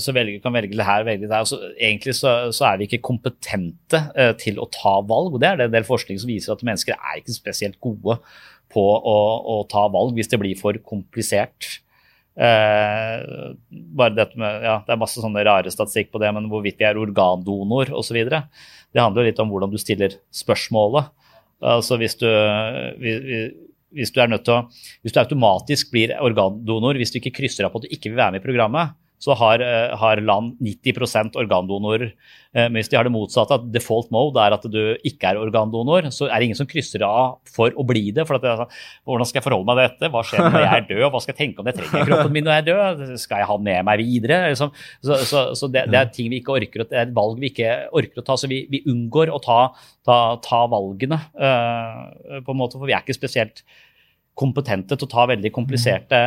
så 0.02 0.14
velger, 0.16 0.40
kan 0.42 0.56
velge 0.56 0.74
det 0.74 0.88
her, 0.88 1.06
velge 1.06 1.28
det 1.28 1.32
der. 1.32 1.46
Så 1.46 1.60
egentlig 1.76 2.16
så, 2.18 2.34
så 2.56 2.72
er 2.72 2.80
vi 2.80 2.88
ikke 2.90 3.04
kompetente 3.12 4.02
eh, 4.18 4.34
til 4.42 4.58
å 4.58 4.66
ta 4.74 4.96
valg. 5.06 5.36
Og 5.36 5.44
det 5.44 5.52
er 5.52 5.60
det 5.60 5.70
en 5.70 5.76
del 5.78 5.86
forskning 5.88 6.18
som 6.22 6.32
viser 6.32 6.56
at 6.56 6.66
mennesker 6.66 6.98
er 6.98 7.22
ikke 7.22 7.38
spesielt 7.38 7.78
gode 7.84 8.18
på 8.74 8.82
å, 8.82 9.20
å 9.54 9.62
ta 9.70 9.86
valg 9.94 10.18
hvis 10.18 10.34
det 10.34 10.42
blir 10.42 10.58
for 10.58 10.78
komplisert. 10.90 11.78
Eh, 12.40 13.54
bare 14.00 14.16
dette 14.16 14.38
med, 14.40 14.62
ja, 14.64 14.78
Det 14.86 14.94
er 14.96 15.00
masse 15.02 15.20
sånne 15.20 15.44
rare 15.44 15.72
statistikk 15.74 16.12
på 16.14 16.22
det, 16.24 16.30
men 16.36 16.48
hvorvidt 16.52 16.80
vi 16.80 16.86
er 16.88 17.00
organdonor 17.02 17.92
osv. 18.00 18.20
Det 18.30 19.02
handler 19.04 19.24
jo 19.26 19.28
litt 19.30 19.42
om 19.44 19.50
hvordan 19.52 19.74
du 19.74 19.78
stiller 19.82 20.16
spørsmålet. 20.32 21.10
Altså 21.62 21.98
hvis 22.00 22.16
du, 22.22 22.28
vi- 23.04 23.20
vi- 23.20 23.52
hvis 24.00 24.14
du 24.16 24.22
er 24.22 24.28
nødt 24.32 24.46
til 24.46 24.54
å, 24.54 24.62
hvis 25.04 25.12
du 25.12 25.20
automatisk 25.20 25.92
blir 25.92 26.14
organdonor 26.22 26.96
hvis 26.96 27.12
du 27.12 27.20
ikke 27.20 27.36
krysser 27.42 27.66
av 27.66 27.74
på 27.74 27.82
at 27.82 27.90
du 27.90 27.96
ikke 27.96 28.10
vil 28.14 28.22
være 28.22 28.32
med 28.38 28.42
i 28.42 28.46
programmet, 28.48 28.94
så 29.20 29.36
har, 29.36 29.60
eh, 29.60 29.96
har 30.00 30.22
land 30.24 30.56
90 30.64 31.36
organdonorer. 31.36 32.14
Eh, 32.56 32.70
Men 32.70 32.80
hvis 32.80 32.90
de 32.90 32.96
har 32.98 33.04
det 33.04 33.12
motsatte, 33.12 33.54
at 33.54 33.72
default 33.72 34.10
mode 34.12 34.40
er 34.40 34.56
at 34.56 34.64
du 34.64 34.96
ikke 35.06 35.28
er 35.30 35.38
organdonor, 35.38 36.08
så 36.10 36.30
er 36.30 36.40
det 36.40 36.48
ingen 36.48 36.58
som 36.58 36.70
krysser 36.70 37.04
av 37.04 37.38
for 37.46 37.70
å 37.72 37.86
bli 37.86 38.12
det. 38.12 38.26
for 38.26 38.36
at 38.36 38.42
det 38.42 38.68
Hvordan 39.06 39.28
skal 39.28 39.42
jeg 39.42 39.46
forholde 39.46 39.68
meg 39.68 39.76
til 39.78 39.90
dette? 39.90 40.12
Hva 40.14 40.24
skjer 40.24 40.40
når 40.48 40.64
jeg 40.64 40.74
er 40.78 40.88
død? 40.88 41.12
Hva 41.12 41.22
skal 41.22 41.36
jeg 41.36 41.42
tenke 41.44 41.60
om 41.60 41.66
det? 41.66 41.76
Trenger 41.76 42.08
kroppen 42.08 42.32
min 42.34 42.44
når 42.48 42.56
jeg 42.56 42.64
er 42.64 42.70
død? 42.72 43.20
Skal 43.20 43.38
jeg 43.38 43.48
ha 43.48 43.58
den 43.58 43.68
med 43.70 43.86
meg 43.86 44.00
videre? 44.00 44.40
Liksom. 44.50 44.72
Så, 45.04 45.20
så, 45.28 45.44
så 45.54 45.68
det, 45.70 45.86
det 45.92 46.00
er 46.00 46.10
ting 46.16 46.32
vi 46.32 46.40
ikke 46.40 46.56
orker, 46.56 46.86
det 46.88 46.96
er 46.96 47.06
et 47.10 47.16
valg 47.16 47.38
vi 47.44 47.52
ikke 47.52 47.76
orker 47.92 48.24
å 48.24 48.26
ta. 48.26 48.40
Så 48.40 48.48
vi, 48.48 48.64
vi 48.72 48.82
unngår 48.88 49.30
å 49.36 49.42
ta, 49.44 49.60
ta, 50.08 50.18
ta 50.42 50.64
valgene, 50.72 51.20
uh, 51.36 52.40
på 52.40 52.56
en 52.56 52.62
måte, 52.64 52.80
for 52.80 52.88
vi 52.88 52.96
er 52.96 53.04
ikke 53.04 53.20
spesielt 53.20 53.66
kompetente 54.40 54.96
til 54.96 55.08
å 55.08 55.12
ta 55.12 55.26
veldig 55.34 55.52
kompliserte, 55.56 56.20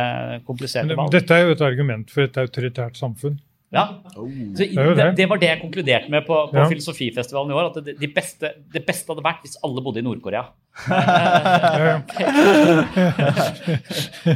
kompliserte 0.47 0.97
valg. 0.99 1.13
Dette 1.13 1.37
er 1.37 1.47
jo 1.47 1.55
et 1.55 1.65
argument 1.65 2.13
for 2.13 2.27
et 2.27 2.37
autoritært 2.43 2.99
samfunn. 2.99 3.39
Ja. 3.73 3.87
Så 4.13 4.27
Det 4.69 5.15
det, 5.17 5.25
var 5.29 5.39
det 5.41 5.47
jeg 5.49 5.61
konkluderte 5.63 6.09
med 6.13 6.27
på, 6.27 6.35
på 6.51 6.57
Ja. 6.59 6.67
Filosofifestivalen 6.69 7.51
i 7.51 7.55
år. 7.57 7.71
At 7.71 7.79
det, 7.85 7.95
de 7.99 8.09
beste, 8.13 8.51
det 8.73 8.83
beste 8.85 9.09
hadde 9.09 9.25
vært 9.25 9.41
hvis 9.45 9.57
alle 9.65 9.81
bodde 9.81 9.99
i 10.03 10.05
Nord-Korea. 10.05 10.43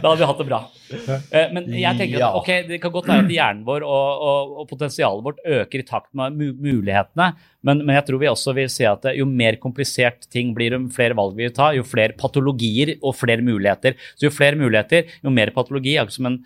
da 0.01 0.09
hadde 0.09 0.19
vi 0.21 0.27
hatt 0.29 0.41
det 0.41 0.47
bra. 0.47 0.59
Eh, 1.31 1.47
Men 1.53 1.67
jeg 1.73 1.97
tenker 1.99 2.23
at 2.23 2.37
okay, 2.39 2.65
det 2.67 2.79
kan 2.83 2.93
godt 2.93 3.09
være 3.09 3.25
at 3.25 3.31
hjernen 3.33 3.63
vår 3.67 3.85
og, 3.85 4.25
og, 4.29 4.53
og 4.61 4.69
potensialet 4.69 5.25
vårt 5.25 5.41
øker 5.45 5.83
i 5.83 5.87
takt 5.87 6.11
med 6.17 6.37
mulighetene, 6.37 7.31
men, 7.67 7.81
men 7.85 7.97
jeg 7.97 8.05
tror 8.09 8.21
vi 8.21 8.29
også 8.31 8.53
vil 8.57 8.69
se 8.71 8.85
at 8.89 9.09
jo 9.17 9.25
mer 9.29 9.57
komplisert 9.61 10.27
ting 10.33 10.53
blir, 10.57 10.77
jo 10.77 10.85
flere 10.93 11.17
valg 11.17 11.35
vi 11.37 11.47
vil 11.47 11.55
ta, 11.57 11.71
jo 11.75 11.83
flere 11.87 12.15
patologier 12.17 12.95
og 13.01 13.15
flere 13.17 13.43
muligheter. 13.45 13.97
Så 14.15 14.29
jo 14.29 14.33
flere 14.33 14.59
muligheter, 14.59 15.09
jo 15.25 15.33
mer 15.33 15.51
patologi. 15.55 15.97
Akkurat 15.99 16.17
som 16.17 16.29
en 16.31 16.39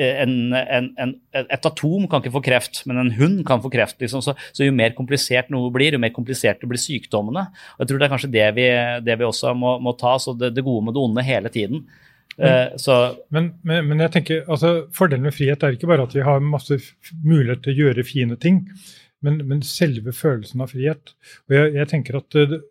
en, 0.00 0.34
en, 0.56 0.90
en, 1.04 1.14
et 1.40 1.66
atom 1.68 2.06
kan 2.10 2.22
ikke 2.22 2.34
få 2.34 2.42
kreft, 2.44 2.82
men 2.88 3.00
en 3.02 3.12
hund 3.18 3.40
kan 3.48 3.62
få 3.62 3.70
kreft. 3.72 3.98
Liksom. 4.02 4.22
Så, 4.24 4.34
så 4.56 4.66
jo 4.66 4.74
mer 4.76 4.94
komplisert 4.96 5.50
noe 5.52 5.70
blir, 5.74 5.96
jo 5.96 6.02
mer 6.02 6.14
komplisert 6.16 6.62
blir 6.66 6.80
sykdommene. 6.80 7.46
Og 7.76 7.84
jeg 7.84 7.90
tror 7.90 8.00
det 8.00 8.08
er 8.08 8.14
kanskje 8.14 8.32
det 8.34 8.46
vi, 8.58 8.68
det 9.06 9.18
vi 9.20 9.28
også 9.28 9.52
må, 9.58 9.76
må 9.82 9.94
ta, 10.00 10.16
så 10.22 10.34
det, 10.38 10.54
det 10.56 10.64
gode 10.66 10.88
med 10.88 10.96
det 10.96 11.04
onde 11.04 11.26
hele 11.26 11.52
tiden. 11.52 11.84
Men, 12.40 12.78
så 12.80 12.96
Men, 13.28 13.50
men, 13.66 13.84
men 13.90 14.00
jeg 14.06 14.14
tenker, 14.14 14.44
altså, 14.48 14.86
fordelen 14.96 15.26
med 15.28 15.36
frihet 15.36 15.62
er 15.66 15.76
ikke 15.76 15.90
bare 15.90 16.06
at 16.08 16.14
vi 16.16 16.24
har 16.24 16.40
masse 16.40 16.78
mulighet 17.20 17.66
til 17.66 17.74
å 17.74 17.80
gjøre 17.84 18.06
fine 18.08 18.38
ting, 18.40 18.62
men, 19.20 19.42
men 19.44 19.60
selve 19.66 20.14
følelsen 20.16 20.62
av 20.64 20.72
frihet. 20.72 21.12
Og 21.48 21.58
jeg, 21.58 21.74
jeg 21.76 21.90
tenker 21.90 22.16
at 22.22 22.38
det, 22.38 22.62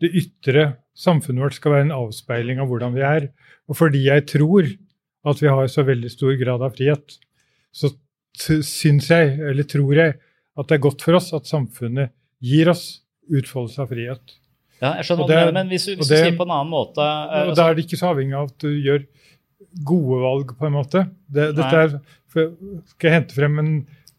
det 0.00 0.14
ytre 0.22 0.70
samfunnet 0.96 1.44
vårt 1.44 1.58
skal 1.58 1.74
være 1.74 1.88
en 1.90 1.98
avspeiling 1.98 2.62
av 2.62 2.70
hvordan 2.70 2.96
vi 2.96 3.04
er. 3.04 3.28
Og 3.68 3.76
fordi 3.78 4.06
jeg 4.06 4.24
tror 4.30 4.70
at 5.26 5.40
vi 5.42 5.48
har 5.52 5.66
så 5.68 5.82
veldig 5.84 6.10
stor 6.12 6.32
grad 6.40 6.62
av 6.64 6.72
frihet, 6.76 7.18
så 7.76 7.90
syns 8.40 9.10
jeg, 9.12 9.34
eller 9.50 9.66
tror 9.68 9.94
jeg, 9.98 10.14
at 10.58 10.68
det 10.70 10.76
er 10.78 10.82
godt 10.86 11.02
for 11.04 11.18
oss 11.18 11.32
at 11.36 11.48
samfunnet 11.48 12.12
gir 12.40 12.70
oss 12.72 13.02
utfoldelse 13.30 13.82
av 13.84 13.90
frihet. 13.92 14.36
ja, 14.80 14.94
jeg 14.96 15.04
skjønner 15.10 15.26
hva 15.26 15.28
du 15.28 15.34
mener, 15.36 15.52
men 15.58 15.68
hvis, 15.68 15.84
du- 15.86 15.94
det, 15.96 16.06
du 16.08 16.14
sier 16.14 16.36
på 16.38 16.46
en 16.48 16.54
annen 16.56 16.70
måte 16.72 17.04
eh, 17.04 17.50
Og 17.50 17.56
da 17.58 17.68
er 17.68 17.74
det 17.76 17.84
ikke 17.84 17.98
så 18.00 18.14
avhengig 18.14 18.34
av 18.38 18.48
at 18.48 18.58
du 18.64 18.70
gjør 18.72 19.04
gode 19.86 20.20
valg, 20.24 20.54
på 20.58 20.66
en 20.66 20.72
måte. 20.74 21.02
Det, 21.28 21.50
dette 21.54 21.82
er, 21.84 21.92
skal 22.32 23.06
jeg 23.10 23.12
hente 23.18 23.36
frem 23.36 23.58
en 23.60 23.72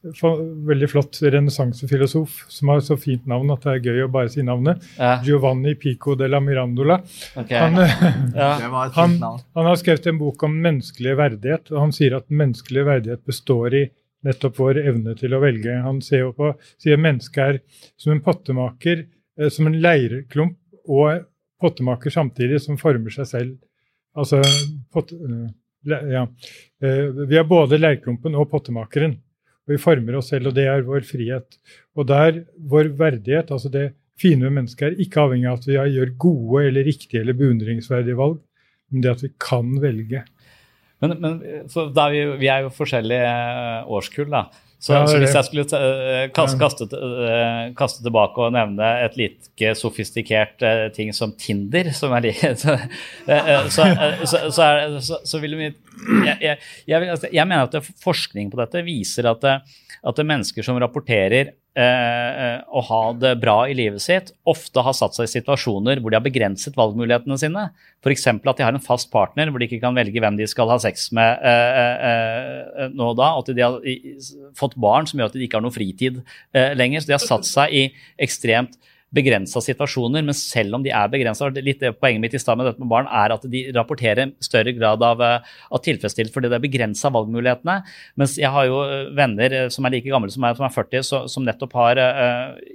veldig 0.04 0.88
flott 0.90 1.20
renessansefilosof 1.22 2.46
som 2.50 2.72
har 2.74 2.80
så 2.82 2.98
fint 2.98 3.26
navn 3.30 3.52
at 3.54 3.62
det 3.66 3.74
er 3.76 3.86
gøy 3.92 4.04
å 4.08 4.12
bare 4.12 4.32
si 4.34 4.42
navnet. 4.46 4.82
Ja. 4.98 5.20
Giovanni 5.26 5.76
Pico 5.78 6.16
de 6.18 6.28
la 6.30 6.40
Mirandola. 6.42 7.00
Okay. 7.38 7.58
Han, 7.62 7.78
Ja. 8.36 8.58
Det 8.60 8.70
var 8.74 8.90
et 8.90 8.98
han, 8.98 9.18
han 9.22 9.70
har 9.70 9.78
skrevet 9.80 10.08
en 10.10 10.18
bok 10.22 10.44
om 10.48 10.58
menneskelig 10.64 11.16
verdighet, 11.20 11.72
og 11.74 11.84
han 11.86 11.94
sier 11.96 12.18
at 12.18 12.30
menneskelig 12.34 12.86
verdighet 12.88 13.26
består 13.30 13.78
i 13.78 13.86
nettopp 14.26 14.58
vår 14.62 14.82
evne 14.86 15.16
til 15.18 15.34
å 15.34 15.42
velge. 15.42 15.78
Han 15.86 16.02
ser 16.06 16.26
jo 16.26 16.34
på, 16.38 16.52
sier 16.82 17.00
mennesket 17.02 17.42
er 17.46 17.62
som 17.98 18.14
en 18.16 18.22
pottemaker, 18.26 19.06
eh, 19.40 19.50
som 19.54 19.70
en 19.70 19.80
leirklump 19.82 20.58
og 20.90 21.28
pottemaker 21.62 22.14
samtidig, 22.14 22.62
som 22.62 22.78
former 22.82 23.14
seg 23.14 23.30
selv. 23.30 23.58
Altså 24.18 24.42
pott, 24.94 25.14
eh, 25.14 25.50
ja. 26.12 26.26
Eh, 26.82 27.10
Vi 27.30 27.38
er 27.38 27.46
både 27.50 27.78
leirklumpen 27.82 28.36
og 28.38 28.50
pottemakeren. 28.52 29.20
Og 29.66 29.74
vi 29.74 29.82
former 29.82 30.18
oss 30.18 30.32
selv, 30.34 30.50
og 30.50 30.58
det 30.58 30.68
er 30.70 30.86
vår 30.88 31.06
frihet. 31.08 31.58
Og 31.98 32.08
der 32.10 32.44
vår 32.72 32.92
verdighet, 32.98 33.52
altså 33.54 33.70
det 33.74 33.92
fine 34.22 34.48
ved 34.48 34.56
mennesket, 34.58 34.88
er 34.88 35.04
ikke 35.04 35.26
avhengig 35.26 35.50
av 35.50 35.60
at 35.60 35.68
vi 35.70 35.78
gjør 35.78 36.16
gode 36.22 36.66
eller 36.70 36.88
riktige 36.88 37.22
eller 37.22 37.38
beundringsverdige 37.38 38.18
valg, 38.20 38.40
men 38.92 39.04
det 39.04 39.14
at 39.14 39.24
vi 39.26 39.32
kan 39.42 39.76
velge. 39.82 40.24
Men, 41.02 41.16
men 41.22 41.40
vi, 41.42 42.26
vi 42.42 42.50
er 42.52 42.66
jo 42.66 42.74
forskjellige 42.74 43.30
eh, 43.30 43.90
årskull, 43.90 44.30
da. 44.34 44.46
Så, 44.82 44.96
Ja, 44.96 45.04
så 45.06 45.20
hvis 45.22 45.36
jeg 45.38 45.46
skulle 45.46 45.64
uh, 45.78 46.24
kaste, 46.34 46.58
kaste, 46.58 46.88
eh, 46.98 47.68
kaste 47.78 48.02
tilbake 48.02 48.42
og 48.42 48.56
nevne 48.56 48.88
et 49.06 49.14
like 49.20 49.76
sofistikert 49.78 50.64
eh, 50.66 50.88
ting 50.96 51.12
som 51.14 51.36
Tinder, 51.38 51.92
som 51.94 52.16
er 52.18 52.26
like 52.26 52.50
så, 52.58 52.74
eh, 53.30 53.52
eh, 53.54 53.70
så, 53.70 54.66
eh, 54.66 55.38
vil 55.44 55.54
vi 55.60 55.68
jeg, 55.70 56.38
jeg, 56.42 56.58
jeg, 56.90 57.20
jeg 57.30 57.46
mener 57.46 57.70
at 57.70 57.92
forskning 58.02 58.50
på 58.50 58.58
dette 58.58 58.82
viser 58.88 59.30
at, 59.30 59.46
at 59.46 60.18
det 60.18 60.26
mennesker 60.26 60.66
som 60.66 60.82
rapporterer 60.82 61.44
eh, 61.46 61.54
eh, 61.54 61.61
å 61.72 62.82
ha 62.84 63.00
det 63.16 63.30
bra 63.40 63.62
i 63.70 63.76
livet 63.78 64.04
sitt, 64.04 64.34
ofte 64.44 64.84
har 64.84 64.92
satt 64.92 65.16
seg 65.16 65.30
i 65.30 65.32
situasjoner 65.32 66.02
hvor 66.02 66.12
de 66.12 66.18
har 66.18 66.26
begrenset 66.26 66.76
valgmulighetene 66.76 67.38
sine. 67.40 67.64
F.eks. 68.04 68.26
at 68.28 68.58
de 68.58 68.66
har 68.66 68.76
en 68.76 68.84
fast 68.84 69.08
partner 69.14 69.48
hvor 69.48 69.62
de 69.62 69.70
ikke 69.70 69.80
kan 69.84 69.96
velge 69.96 70.20
hvem 70.20 70.36
de 70.40 70.50
skal 70.52 70.68
ha 70.74 70.76
sex 70.84 71.08
med 71.16 71.46
eh, 71.48 71.80
eh, 71.80 72.60
eh, 72.84 72.92
nå 72.92 73.14
og 73.14 73.20
da. 73.22 73.32
At 73.40 73.54
de 73.56 73.64
har 73.64 73.80
fått 74.60 74.76
barn 74.76 75.08
som 75.08 75.22
gjør 75.22 75.32
at 75.32 75.38
de 75.38 75.46
ikke 75.48 75.62
har 75.62 75.66
noe 75.66 75.76
fritid 75.76 76.20
eh, 76.52 76.74
lenger. 76.76 77.06
Så 77.06 77.12
de 77.12 77.16
har 77.16 77.24
satt 77.24 77.48
seg 77.48 77.78
i 77.78 77.86
ekstremt 78.22 78.76
begrensa 79.16 79.62
situasjoner, 79.64 80.24
men 80.24 80.36
selv 80.38 80.78
om 80.78 80.84
de 80.86 80.92
er 80.96 81.10
begrensa 81.12 81.50
Litt 81.52 81.82
det 81.84 81.94
poenget 82.00 82.24
mitt 82.24 82.36
i 82.38 82.40
stad 82.42 82.58
med 82.60 82.70
dette 82.70 82.82
med 82.82 82.92
barn 82.92 83.10
er 83.12 83.34
at 83.36 83.44
de 83.52 83.64
rapporterer 83.76 84.32
større 84.44 84.72
grad 84.78 85.04
av, 85.04 85.22
eh, 85.26 85.50
av 85.72 85.84
tilfredsstillelse 85.84 86.34
fordi 86.34 86.52
det 86.52 86.58
er 86.58 86.64
begrensa 86.64 87.12
valgmulighetene. 87.12 87.78
Mens 88.20 88.38
jeg 88.40 88.52
har 88.54 88.70
jo 88.70 88.80
eh, 88.86 89.12
venner 89.18 89.58
eh, 89.58 89.68
som 89.74 89.86
er 89.86 89.98
like 89.98 90.12
gamle 90.12 90.32
som 90.32 90.46
meg, 90.46 90.56
som 90.56 90.68
er 90.68 90.76
40, 90.76 91.08
så, 91.08 91.22
som 91.32 91.46
nettopp 91.48 91.76
har 91.76 92.00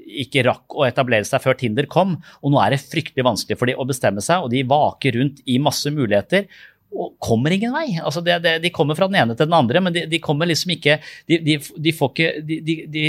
ikke 0.06 0.44
rakk 0.46 0.76
å 0.76 0.84
etablere 0.86 1.26
seg 1.28 1.42
før 1.44 1.56
Tinder 1.58 1.88
kom. 1.90 2.16
Og 2.42 2.52
nå 2.52 2.60
er 2.62 2.74
det 2.74 2.84
fryktelig 2.84 3.24
vanskelig 3.26 3.58
for 3.58 3.70
dem 3.70 3.80
å 3.80 3.88
bestemme 3.88 4.24
seg, 4.24 4.44
og 4.44 4.52
de 4.52 4.64
vaker 4.68 5.16
rundt 5.16 5.40
i 5.48 5.60
masse 5.62 5.90
muligheter 5.92 6.50
og 6.96 7.16
kommer 7.22 7.52
ingen 7.52 7.74
vei. 7.74 7.88
Altså 8.00 8.22
det, 8.24 8.38
det, 8.44 8.56
de 8.64 8.72
kommer 8.74 8.96
fra 8.98 9.08
den 9.10 9.18
ene 9.20 9.36
til 9.36 9.48
den 9.48 9.56
andre, 9.56 9.82
men 9.84 9.94
de, 9.94 10.06
de 10.10 10.20
kommer 10.22 10.48
liksom 10.48 10.72
ikke 10.76 10.98
De, 11.28 11.40
de, 11.42 11.58
de 11.58 11.92
får 11.94 12.12
ikke 12.12 12.30
de, 12.46 13.08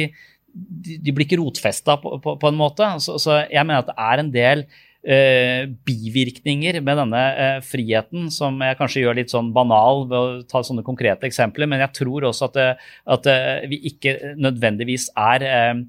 de, 0.53 1.11
blir 1.13 1.25
ikke 1.27 1.39
rotfesta 1.41 1.97
på, 2.01 2.17
på, 2.23 2.35
på 2.41 2.51
en 2.51 2.59
måte. 2.59 2.87
Så, 3.03 3.17
så 3.21 3.41
jeg 3.45 3.65
mener 3.67 3.83
at 3.83 3.91
det 3.91 3.97
er 4.09 4.21
en 4.23 4.31
del 4.33 4.63
eh, 5.07 5.65
bivirkninger 5.87 6.79
med 6.83 7.01
denne 7.01 7.23
eh, 7.33 7.57
friheten 7.65 8.31
som 8.33 8.59
jeg 8.63 8.79
kanskje 8.79 9.03
gjør 9.03 9.19
litt 9.19 9.33
sånn 9.33 9.51
banal 9.55 10.05
ved 10.09 10.17
å 10.17 10.47
ta 10.49 10.63
sånne 10.65 10.85
konkrete 10.87 11.29
eksempler, 11.29 11.69
men 11.69 11.83
jeg 11.85 11.95
tror 12.01 12.29
også 12.29 12.49
at, 12.49 12.57
det, 12.57 12.69
at 13.17 13.29
eh, 13.31 13.67
vi 13.71 13.81
ikke 13.91 14.17
nødvendigvis 14.39 15.11
er 15.17 15.45
eh, 15.47 15.83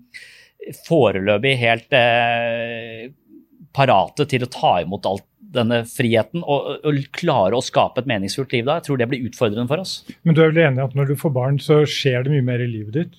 foreløpig 0.88 1.56
helt 1.60 1.96
eh, 1.96 3.08
parate 3.74 4.26
til 4.28 4.44
å 4.44 4.52
ta 4.52 4.78
imot 4.82 5.06
alt 5.08 5.24
denne 5.48 5.80
friheten 5.88 6.42
og, 6.42 6.82
og 6.84 6.98
klare 7.16 7.56
å 7.56 7.64
skape 7.64 8.02
et 8.02 8.10
meningsfullt 8.10 8.52
liv 8.52 8.66
da. 8.66 8.78
Jeg 8.78 8.88
tror 8.88 8.98
det 9.00 9.08
blir 9.08 9.30
utfordrende 9.30 9.68
for 9.70 9.80
oss. 9.80 10.02
Men 10.28 10.36
du 10.36 10.42
er 10.44 10.52
vel 10.52 10.66
enig 10.66 10.84
at 10.84 10.96
når 10.98 11.12
du 11.12 11.14
får 11.20 11.32
barn, 11.32 11.60
så 11.62 11.80
skjer 11.88 12.26
det 12.26 12.34
mye 12.34 12.44
mer 12.50 12.64
i 12.64 12.68
livet 12.68 12.98
ditt? 12.98 13.16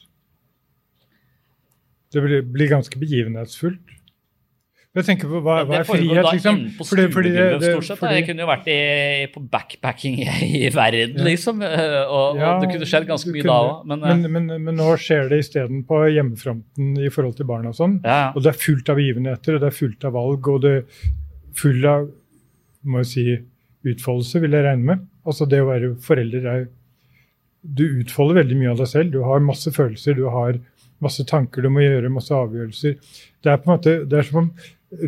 Det 2.14 2.22
blir, 2.26 2.41
blir 2.41 2.70
ganske 2.72 2.97
begivenhetsfullt. 2.99 3.95
Jeg 4.97 5.05
tenker 5.05 5.30
på 5.30 5.39
hva, 5.45 5.60
hva 5.70 5.78
er 5.80 5.86
frihet, 5.86 6.26
liksom? 6.34 6.55
på 6.76 6.84
Fordi- 6.89 7.12
fordi 7.14 7.30
det- 7.32 7.60
det- 7.62 7.74
stort 7.76 7.86
sett. 7.86 7.99
fordi- 7.99 8.16
Jeg 8.16 8.26
kunne 8.26 8.41
jo 8.41 8.47
vært 8.49 8.68
i, 8.68 9.28
på 9.32 9.39
backpacking 9.49 10.16
i, 10.66 10.70
verden, 10.74 11.14
Ja. 11.18 11.24
liksom. 11.24 11.62
eh, 11.62 12.07
Og, 12.10 12.36
Ja, 12.38 12.55
og 12.55 12.62
det 12.62 12.72
kunne 12.74 12.88
skjedd 12.89 13.05
ganske 13.07 13.30
mye 13.32 13.43
kunne- 13.43 13.53
da 13.53 13.60
òg. 13.70 13.86
Men, 13.86 14.03
eh, 14.03 14.28
men, 14.28 14.47
men, 14.47 14.64
men 14.64 14.76
nå 14.76 14.97
skjer 14.97 15.30
det 15.30 15.39
isteden 15.45 15.84
på 15.86 16.01
hjemmefronten 16.10 16.97
i 16.97 17.10
forhold 17.10 17.36
til 17.38 17.45
barn 17.45 17.68
og 17.68 17.76
sånn. 17.76 18.01
Ja. 18.03 18.34
Og 18.36 18.41
det 18.41 18.49
er 18.55 18.57
fullt 18.57 18.89
av 18.89 18.97
begivenheter, 18.97 19.55
og 19.55 19.62
det 19.62 19.68
er 19.70 19.78
fullt 19.78 20.03
av 20.05 20.14
valg, 20.14 20.47
og 20.47 20.62
det 20.62 20.74
er 20.80 20.84
full 21.53 21.86
av 21.86 22.10
må 22.84 22.97
jeg 23.03 23.05
si, 23.05 23.38
utfoldelse, 23.86 24.41
vil 24.41 24.51
jeg 24.51 24.64
regne 24.66 24.84
med. 24.84 24.99
Altså 25.26 25.47
det 25.47 25.60
å 25.62 25.70
være 25.70 25.95
forelder 26.01 26.45
er 26.47 26.68
Du 27.76 27.84
utfolder 28.01 28.41
veldig 28.43 28.55
mye 28.57 28.72
av 28.72 28.78
deg 28.78 28.88
selv. 28.88 29.12
Du 29.12 29.22
har 29.22 29.39
masse 29.39 29.68
følelser, 29.70 30.16
du 30.16 30.30
har 30.30 30.60
masse 31.02 31.26
tanker 31.30 31.62
du 31.66 31.70
må 31.74 31.84
gjøre, 31.84 32.10
masse 32.14 32.34
avgjørelser. 32.36 32.97
Det 33.43 33.52
er 33.54 33.58
på 33.62 33.70
en 33.70 33.76
måte, 33.76 33.95
det 34.10 34.20
er 34.20 34.28
som 34.28 34.41
om 34.43 34.50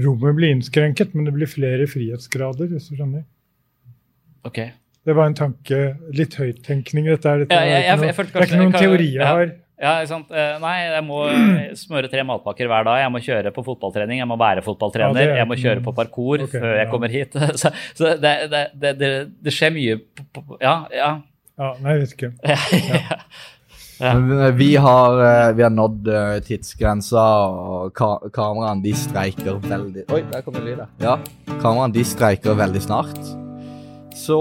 rommet 0.05 0.37
blir 0.37 0.53
innskrenket, 0.55 1.15
men 1.17 1.25
det 1.27 1.33
blir 1.35 1.49
flere 1.49 1.87
frihetsgrader, 1.89 2.69
hvis 2.71 2.91
du 2.91 2.95
skjønner. 2.99 3.25
ok. 4.47 4.61
Det 5.01 5.15
var 5.17 5.31
en 5.31 5.33
tanke, 5.33 5.77
litt 6.13 6.35
høyttenkning, 6.37 7.07
dette 7.09 7.25
er. 7.25 7.39
Dette 7.41 7.55
Ja, 7.57 7.61
jeg, 7.65 7.71
jeg, 7.71 7.81
ikke 7.81 7.97
noe- 7.97 8.05
jeg 8.05 8.15
det 8.27 8.35
er 8.35 8.45
ikke 8.45 8.59
noen 8.59 8.75
teori 8.77 9.07
jeg 9.15 9.25
har. 9.25 9.53
Ja, 9.81 9.93
ikke 10.03 10.09
sant? 10.11 10.27
Eh, 10.29 10.59
Nei, 10.61 10.73
jeg 10.85 11.03
må 11.07 11.21
eh, 11.25 11.71
smøre 11.79 12.09
tre 12.11 12.21
matpakker 12.29 12.69
hver 12.69 12.85
dag. 12.85 12.99
Jeg 13.01 13.09
må 13.15 13.21
kjøre 13.25 13.49
på 13.55 13.63
fotballtrening, 13.65 14.19
jeg 14.21 14.29
må 14.29 14.37
være 14.37 14.61
fotballtrener, 14.61 15.17
ja, 15.17 15.31
er- 15.31 15.39
jeg 15.41 15.49
må 15.49 15.57
kjøre 15.57 15.81
på 15.87 15.93
parkour 15.97 16.43
okay, 16.45 16.59
før 16.61 16.75
jeg 16.77 16.85
ja. 16.85 16.91
kommer 16.91 17.09
hit. 17.15 17.33
Så, 17.63 17.71
så 17.97 18.11
det, 18.21 18.35
det, 18.53 18.61
det, 19.01 19.11
det, 19.41 19.53
skjer 19.55 19.73
mye 19.73 19.97
Ja, 20.61 20.75
ja. 20.93 21.09
Ja, 21.57 21.71
nei, 21.81 21.97
jeg 21.97 22.03
vet 22.05 22.13
ikke. 22.19 22.31
Men 24.01 24.39
eh, 24.39 24.51
vi 24.51 24.75
har, 24.75 25.47
eh, 25.47 25.53
vi 25.53 25.63
har 25.63 25.69
nådd 25.69 26.07
eh, 26.07 26.39
tidsgrensa, 26.45 27.25
og 27.45 27.93
ka 27.93 28.15
kameraene 28.33 28.81
de 28.81 28.95
streiker 28.97 29.59
veldig 29.61 30.07
Oi, 30.09 30.23
der 30.31 30.41
kom 30.41 30.57
det 30.57 30.63
lyd. 30.65 30.81
Ja, 31.03 31.19
kameraene 31.61 31.93
de 31.93 32.05
streiker 32.07 32.57
veldig 32.57 32.81
snart. 32.81 33.21
Så 34.17 34.39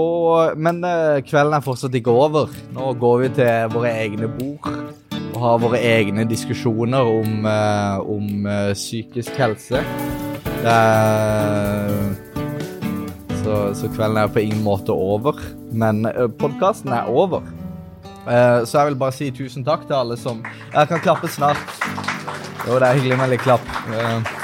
Men 0.57 0.81
kvelden 1.25 1.55
er 1.55 1.63
fortsatt 1.63 1.95
ikke 1.97 2.13
over. 2.13 2.51
Nå 2.75 2.91
går 3.01 3.21
vi 3.21 3.29
til 3.37 3.69
våre 3.73 3.93
egne 4.03 4.27
bord 4.29 4.67
og 5.31 5.37
har 5.41 5.61
våre 5.63 5.79
egne 5.79 6.25
diskusjoner 6.29 7.07
om, 7.07 7.47
om 8.03 8.49
psykisk 8.75 9.39
helse. 9.41 9.81
Så, 13.41 13.55
så 13.79 13.89
kvelden 13.95 14.21
er 14.21 14.29
på 14.29 14.43
ingen 14.43 14.61
måte 14.61 14.93
over, 14.93 15.39
men 15.71 16.03
podkasten 16.37 16.93
er 16.93 17.09
over. 17.09 17.47
Eh, 18.27 18.59
så 18.65 18.77
jeg 18.77 18.91
vil 18.91 18.99
bare 19.01 19.15
si 19.15 19.31
tusen 19.33 19.65
takk 19.65 19.87
til 19.87 19.97
alle 19.97 20.17
som 20.19 20.43
Jeg 20.45 20.87
kan 20.91 21.01
klappe 21.01 21.27
snart. 21.31 21.57
Jo, 22.67 22.77
det 22.77 22.87
er 22.87 22.99
hyggelig 22.99 23.17
med 23.17 23.33
litt 23.33 23.41
klapp. 23.41 23.65
Eh, 23.89 24.37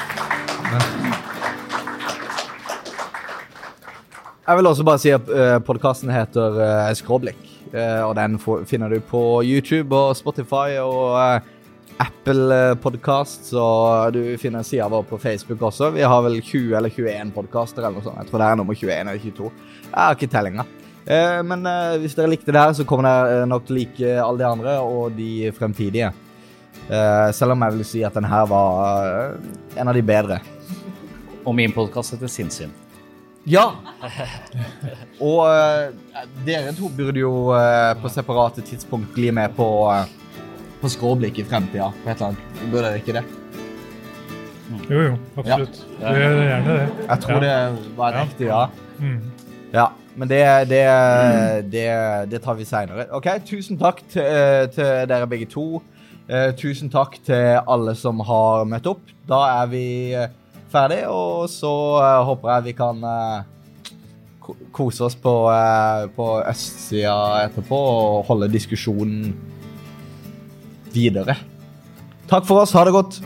Jeg 4.47 4.55
vil 4.55 4.67
også 4.69 4.84
bare 4.88 4.99
si 5.03 5.11
at 5.11 5.28
uh, 5.28 5.57
podkasten 5.59 6.07
heter 6.07 6.55
uh, 6.55 6.93
Skråblikk. 6.95 7.39
eh, 7.73 7.99
og 7.99 8.13
den 8.15 8.38
finner 8.65 8.88
du 8.88 9.01
på 9.03 9.41
YouTube 9.43 9.91
og 9.91 10.15
Spotify 10.15 10.78
og 10.80 11.41
Apple 11.99 12.78
Podkast. 12.80 13.51
Og 13.51 14.13
du 14.15 14.38
finner 14.39 14.63
sida 14.63 14.88
vår 14.88 15.03
på 15.09 15.19
Facebook 15.19 15.61
også. 15.67 15.89
Vi 15.91 16.01
har 16.07 16.23
vel 16.23 16.39
20 16.39 16.78
eller 16.80 16.89
21 16.89 17.34
podkaster 17.36 17.84
eller 17.84 17.99
noe 17.99 18.07
sånt. 18.07 18.21
Jeg 18.23 18.32
tror 18.32 18.39
det 18.39 18.47
er 18.47 18.55
nummer 18.61 18.73
21 18.80 18.93
eller 19.01 19.19
22. 19.19 19.51
Jeg 19.84 19.99
har 19.99 20.15
ikke 20.15 20.32
tellinga. 20.32 20.65
Eh, 21.08 21.41
men 21.47 21.64
eh, 21.70 21.97
hvis 22.01 22.16
dere 22.18 22.28
likte 22.34 22.51
det 22.51 22.60
her, 22.60 22.74
så 22.76 22.84
kommer 22.88 23.08
dere 23.08 23.43
eh, 23.43 23.47
nok 23.47 23.68
til 23.68 23.76
å 23.76 23.80
like 23.80 24.16
alle 24.24 24.41
de 24.41 24.47
andre 24.49 24.74
og 24.84 25.14
de 25.16 25.30
fremtidige. 25.55 26.10
Eh, 26.88 27.30
selv 27.36 27.55
om 27.55 27.64
jeg 27.64 27.76
vil 27.78 27.88
si 27.88 28.03
at 28.08 28.16
den 28.18 28.28
her 28.28 28.45
var 28.51 29.08
eh, 29.08 29.80
en 29.80 29.88
av 29.91 29.95
de 29.95 30.03
bedre. 30.03 30.41
Og 31.47 31.55
min 31.55 31.72
podkast 31.72 32.16
heter 32.16 32.28
Sinnsyn. 32.32 32.74
Ja! 33.47 33.70
Og 35.24 35.45
eh, 35.47 36.26
dere 36.45 36.74
to 36.76 36.89
burde 36.91 37.22
jo 37.24 37.32
eh, 37.55 37.93
på 38.01 38.12
separate 38.12 38.64
tidspunkt 38.68 39.16
gli 39.16 39.30
med 39.32 39.55
på, 39.55 39.68
uh, 39.88 40.03
på 40.82 40.91
skråblikk 40.91 41.39
i 41.39 41.45
fremtida. 41.47 41.88
På 42.03 42.12
et 42.12 42.18
eller 42.20 42.34
annet. 42.34 42.66
Burde 42.68 42.84
dere 42.89 42.99
ikke 42.99 43.16
det? 43.16 43.24
Jo, 44.91 44.99
jo, 44.99 45.14
absolutt. 45.39 45.80
Ja. 46.01 46.12
Det 46.12 46.26
er 46.28 46.36
gjerne 46.49 46.74
det. 46.76 46.89
Jeg 47.08 47.22
tror 47.24 47.38
Ja. 47.38 47.39
det 47.45 47.95
var 47.95 48.12
Ja. 48.18 48.26
riktig, 48.28 48.47
ja. 48.51 48.66
Mm. 48.99 49.22
Ja, 49.72 49.88
men 50.18 50.30
det, 50.30 50.41
det, 50.72 50.82
det, 51.72 51.86
det 52.32 52.41
tar 52.41 52.57
vi 52.57 52.65
seinere. 52.65 53.05
OK, 53.13 53.30
tusen 53.45 53.78
takk 53.78 54.01
til, 54.09 54.26
eh, 54.26 54.65
til 54.74 55.05
dere 55.09 55.30
begge 55.30 55.45
to. 55.51 55.68
Eh, 56.28 56.49
tusen 56.57 56.89
takk 56.91 57.20
til 57.24 57.59
alle 57.61 57.93
som 57.95 58.20
har 58.26 58.65
møtt 58.68 58.89
opp. 58.89 59.03
Da 59.30 59.43
er 59.61 59.70
vi 59.72 59.86
eh, 60.18 60.34
ferdig, 60.74 61.03
og 61.11 61.45
så 61.53 61.72
eh, 62.01 62.26
håper 62.32 62.53
jeg 62.55 62.68
vi 62.72 62.76
kan 62.82 63.05
eh, 63.11 64.57
kose 64.76 65.05
oss 65.07 65.15
på, 65.20 65.36
på 66.15 66.28
østsida 66.47 67.15
etterpå 67.45 67.78
og 67.78 68.28
holde 68.30 68.47
diskusjonen 68.51 69.34
videre. 70.95 71.36
Takk 72.32 72.47
for 72.47 72.63
oss. 72.63 72.74
Ha 72.76 72.86
det 72.88 72.95
godt. 72.95 73.20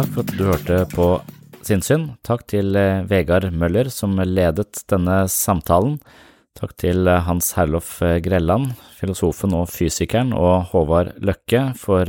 Takk 0.00 0.14
for 0.14 0.24
at 0.24 0.30
du 0.32 0.46
hørte 0.48 0.76
på 0.94 1.06
Sinnsyn. 1.60 2.06
Takk 2.24 2.46
til 2.48 2.72
eh, 2.78 3.02
Vegard 3.04 3.50
Møller 3.52 3.90
som 3.92 4.14
ledet 4.16 4.78
denne 4.88 5.26
samtalen. 5.28 5.98
Takk 6.56 6.70
til 6.80 7.04
eh, 7.04 7.18
Hans 7.26 7.50
Herlof 7.52 7.98
eh, 8.00 8.14
Grelland, 8.24 8.70
filosofen 8.96 9.52
og 9.58 9.66
fysikeren, 9.68 10.30
og 10.32 10.70
Håvard 10.70 11.10
Løkke 11.20 11.74
for 11.76 12.08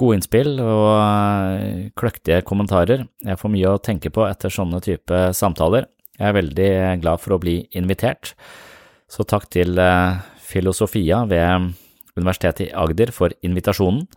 Gode 0.00 0.16
innspill 0.16 0.62
og 0.64 1.92
kløktige 2.00 2.40
kommentarer. 2.48 3.04
Jeg 3.20 3.40
får 3.42 3.52
mye 3.52 3.74
å 3.74 3.82
tenke 3.90 4.08
på 4.08 4.24
etter 4.24 4.54
sånne 4.54 4.80
type 4.80 5.18
samtaler. 5.36 5.90
Jeg 6.16 6.30
er 6.30 6.38
veldig 6.38 6.70
glad 7.02 7.20
for 7.20 7.36
å 7.36 7.42
bli 7.42 7.58
invitert, 7.76 8.32
så 9.12 9.28
takk 9.28 9.44
til 9.52 9.76
Filosofia 10.40 11.20
ved 11.28 11.68
Universitetet 12.16 12.70
i 12.70 12.72
Agder 12.72 13.12
for 13.12 13.36
invitasjonen. 13.44 14.08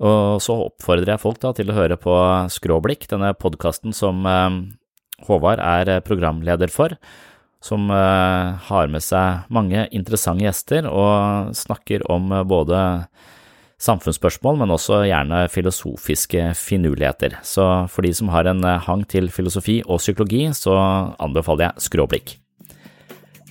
Og 0.00 0.40
så 0.40 0.56
oppfordrer 0.68 1.14
jeg 1.14 1.22
folk 1.22 1.40
da 1.42 1.52
til 1.56 1.70
å 1.70 1.76
høre 1.76 1.98
på 2.00 2.14
Skråblikk, 2.52 3.04
denne 3.10 3.34
podkasten 3.36 3.92
som 3.96 4.24
eh, 4.28 4.60
Håvard 5.26 5.60
er 5.60 5.98
programleder 6.06 6.72
for, 6.72 6.96
som 7.60 7.90
har 7.92 8.86
med 8.88 9.04
seg 9.04 9.50
mange 9.52 9.82
interessante 9.92 10.46
gjester 10.46 10.86
og 10.88 11.50
snakker 11.52 12.06
om 12.08 12.32
både 12.48 12.78
samfunnsspørsmål, 13.80 14.58
men 14.60 14.74
også 14.74 15.02
gjerne 15.08 15.46
filosofiske 15.52 16.50
finurligheter. 16.58 17.38
Så 17.46 17.64
for 17.92 18.04
de 18.06 18.12
som 18.16 18.30
har 18.34 18.48
en 18.50 18.62
eh, 18.64 18.82
hang 18.86 19.06
til 19.08 19.30
filosofi 19.32 19.80
og 19.86 20.02
psykologi, 20.02 20.44
så 20.56 20.76
anbefaler 21.20 21.70
jeg 21.70 21.88
skråblikk. 21.88 22.36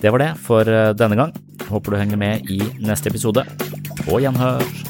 Det 0.00 0.12
var 0.12 0.22
det 0.22 0.30
for 0.40 0.70
eh, 0.70 0.92
denne 0.96 1.18
gang. 1.18 1.34
Håper 1.70 1.92
du 1.96 2.00
henger 2.00 2.20
med 2.20 2.50
i 2.50 2.62
neste 2.78 3.10
episode. 3.12 3.44
På 4.06 4.22
gjenhør. 4.22 4.89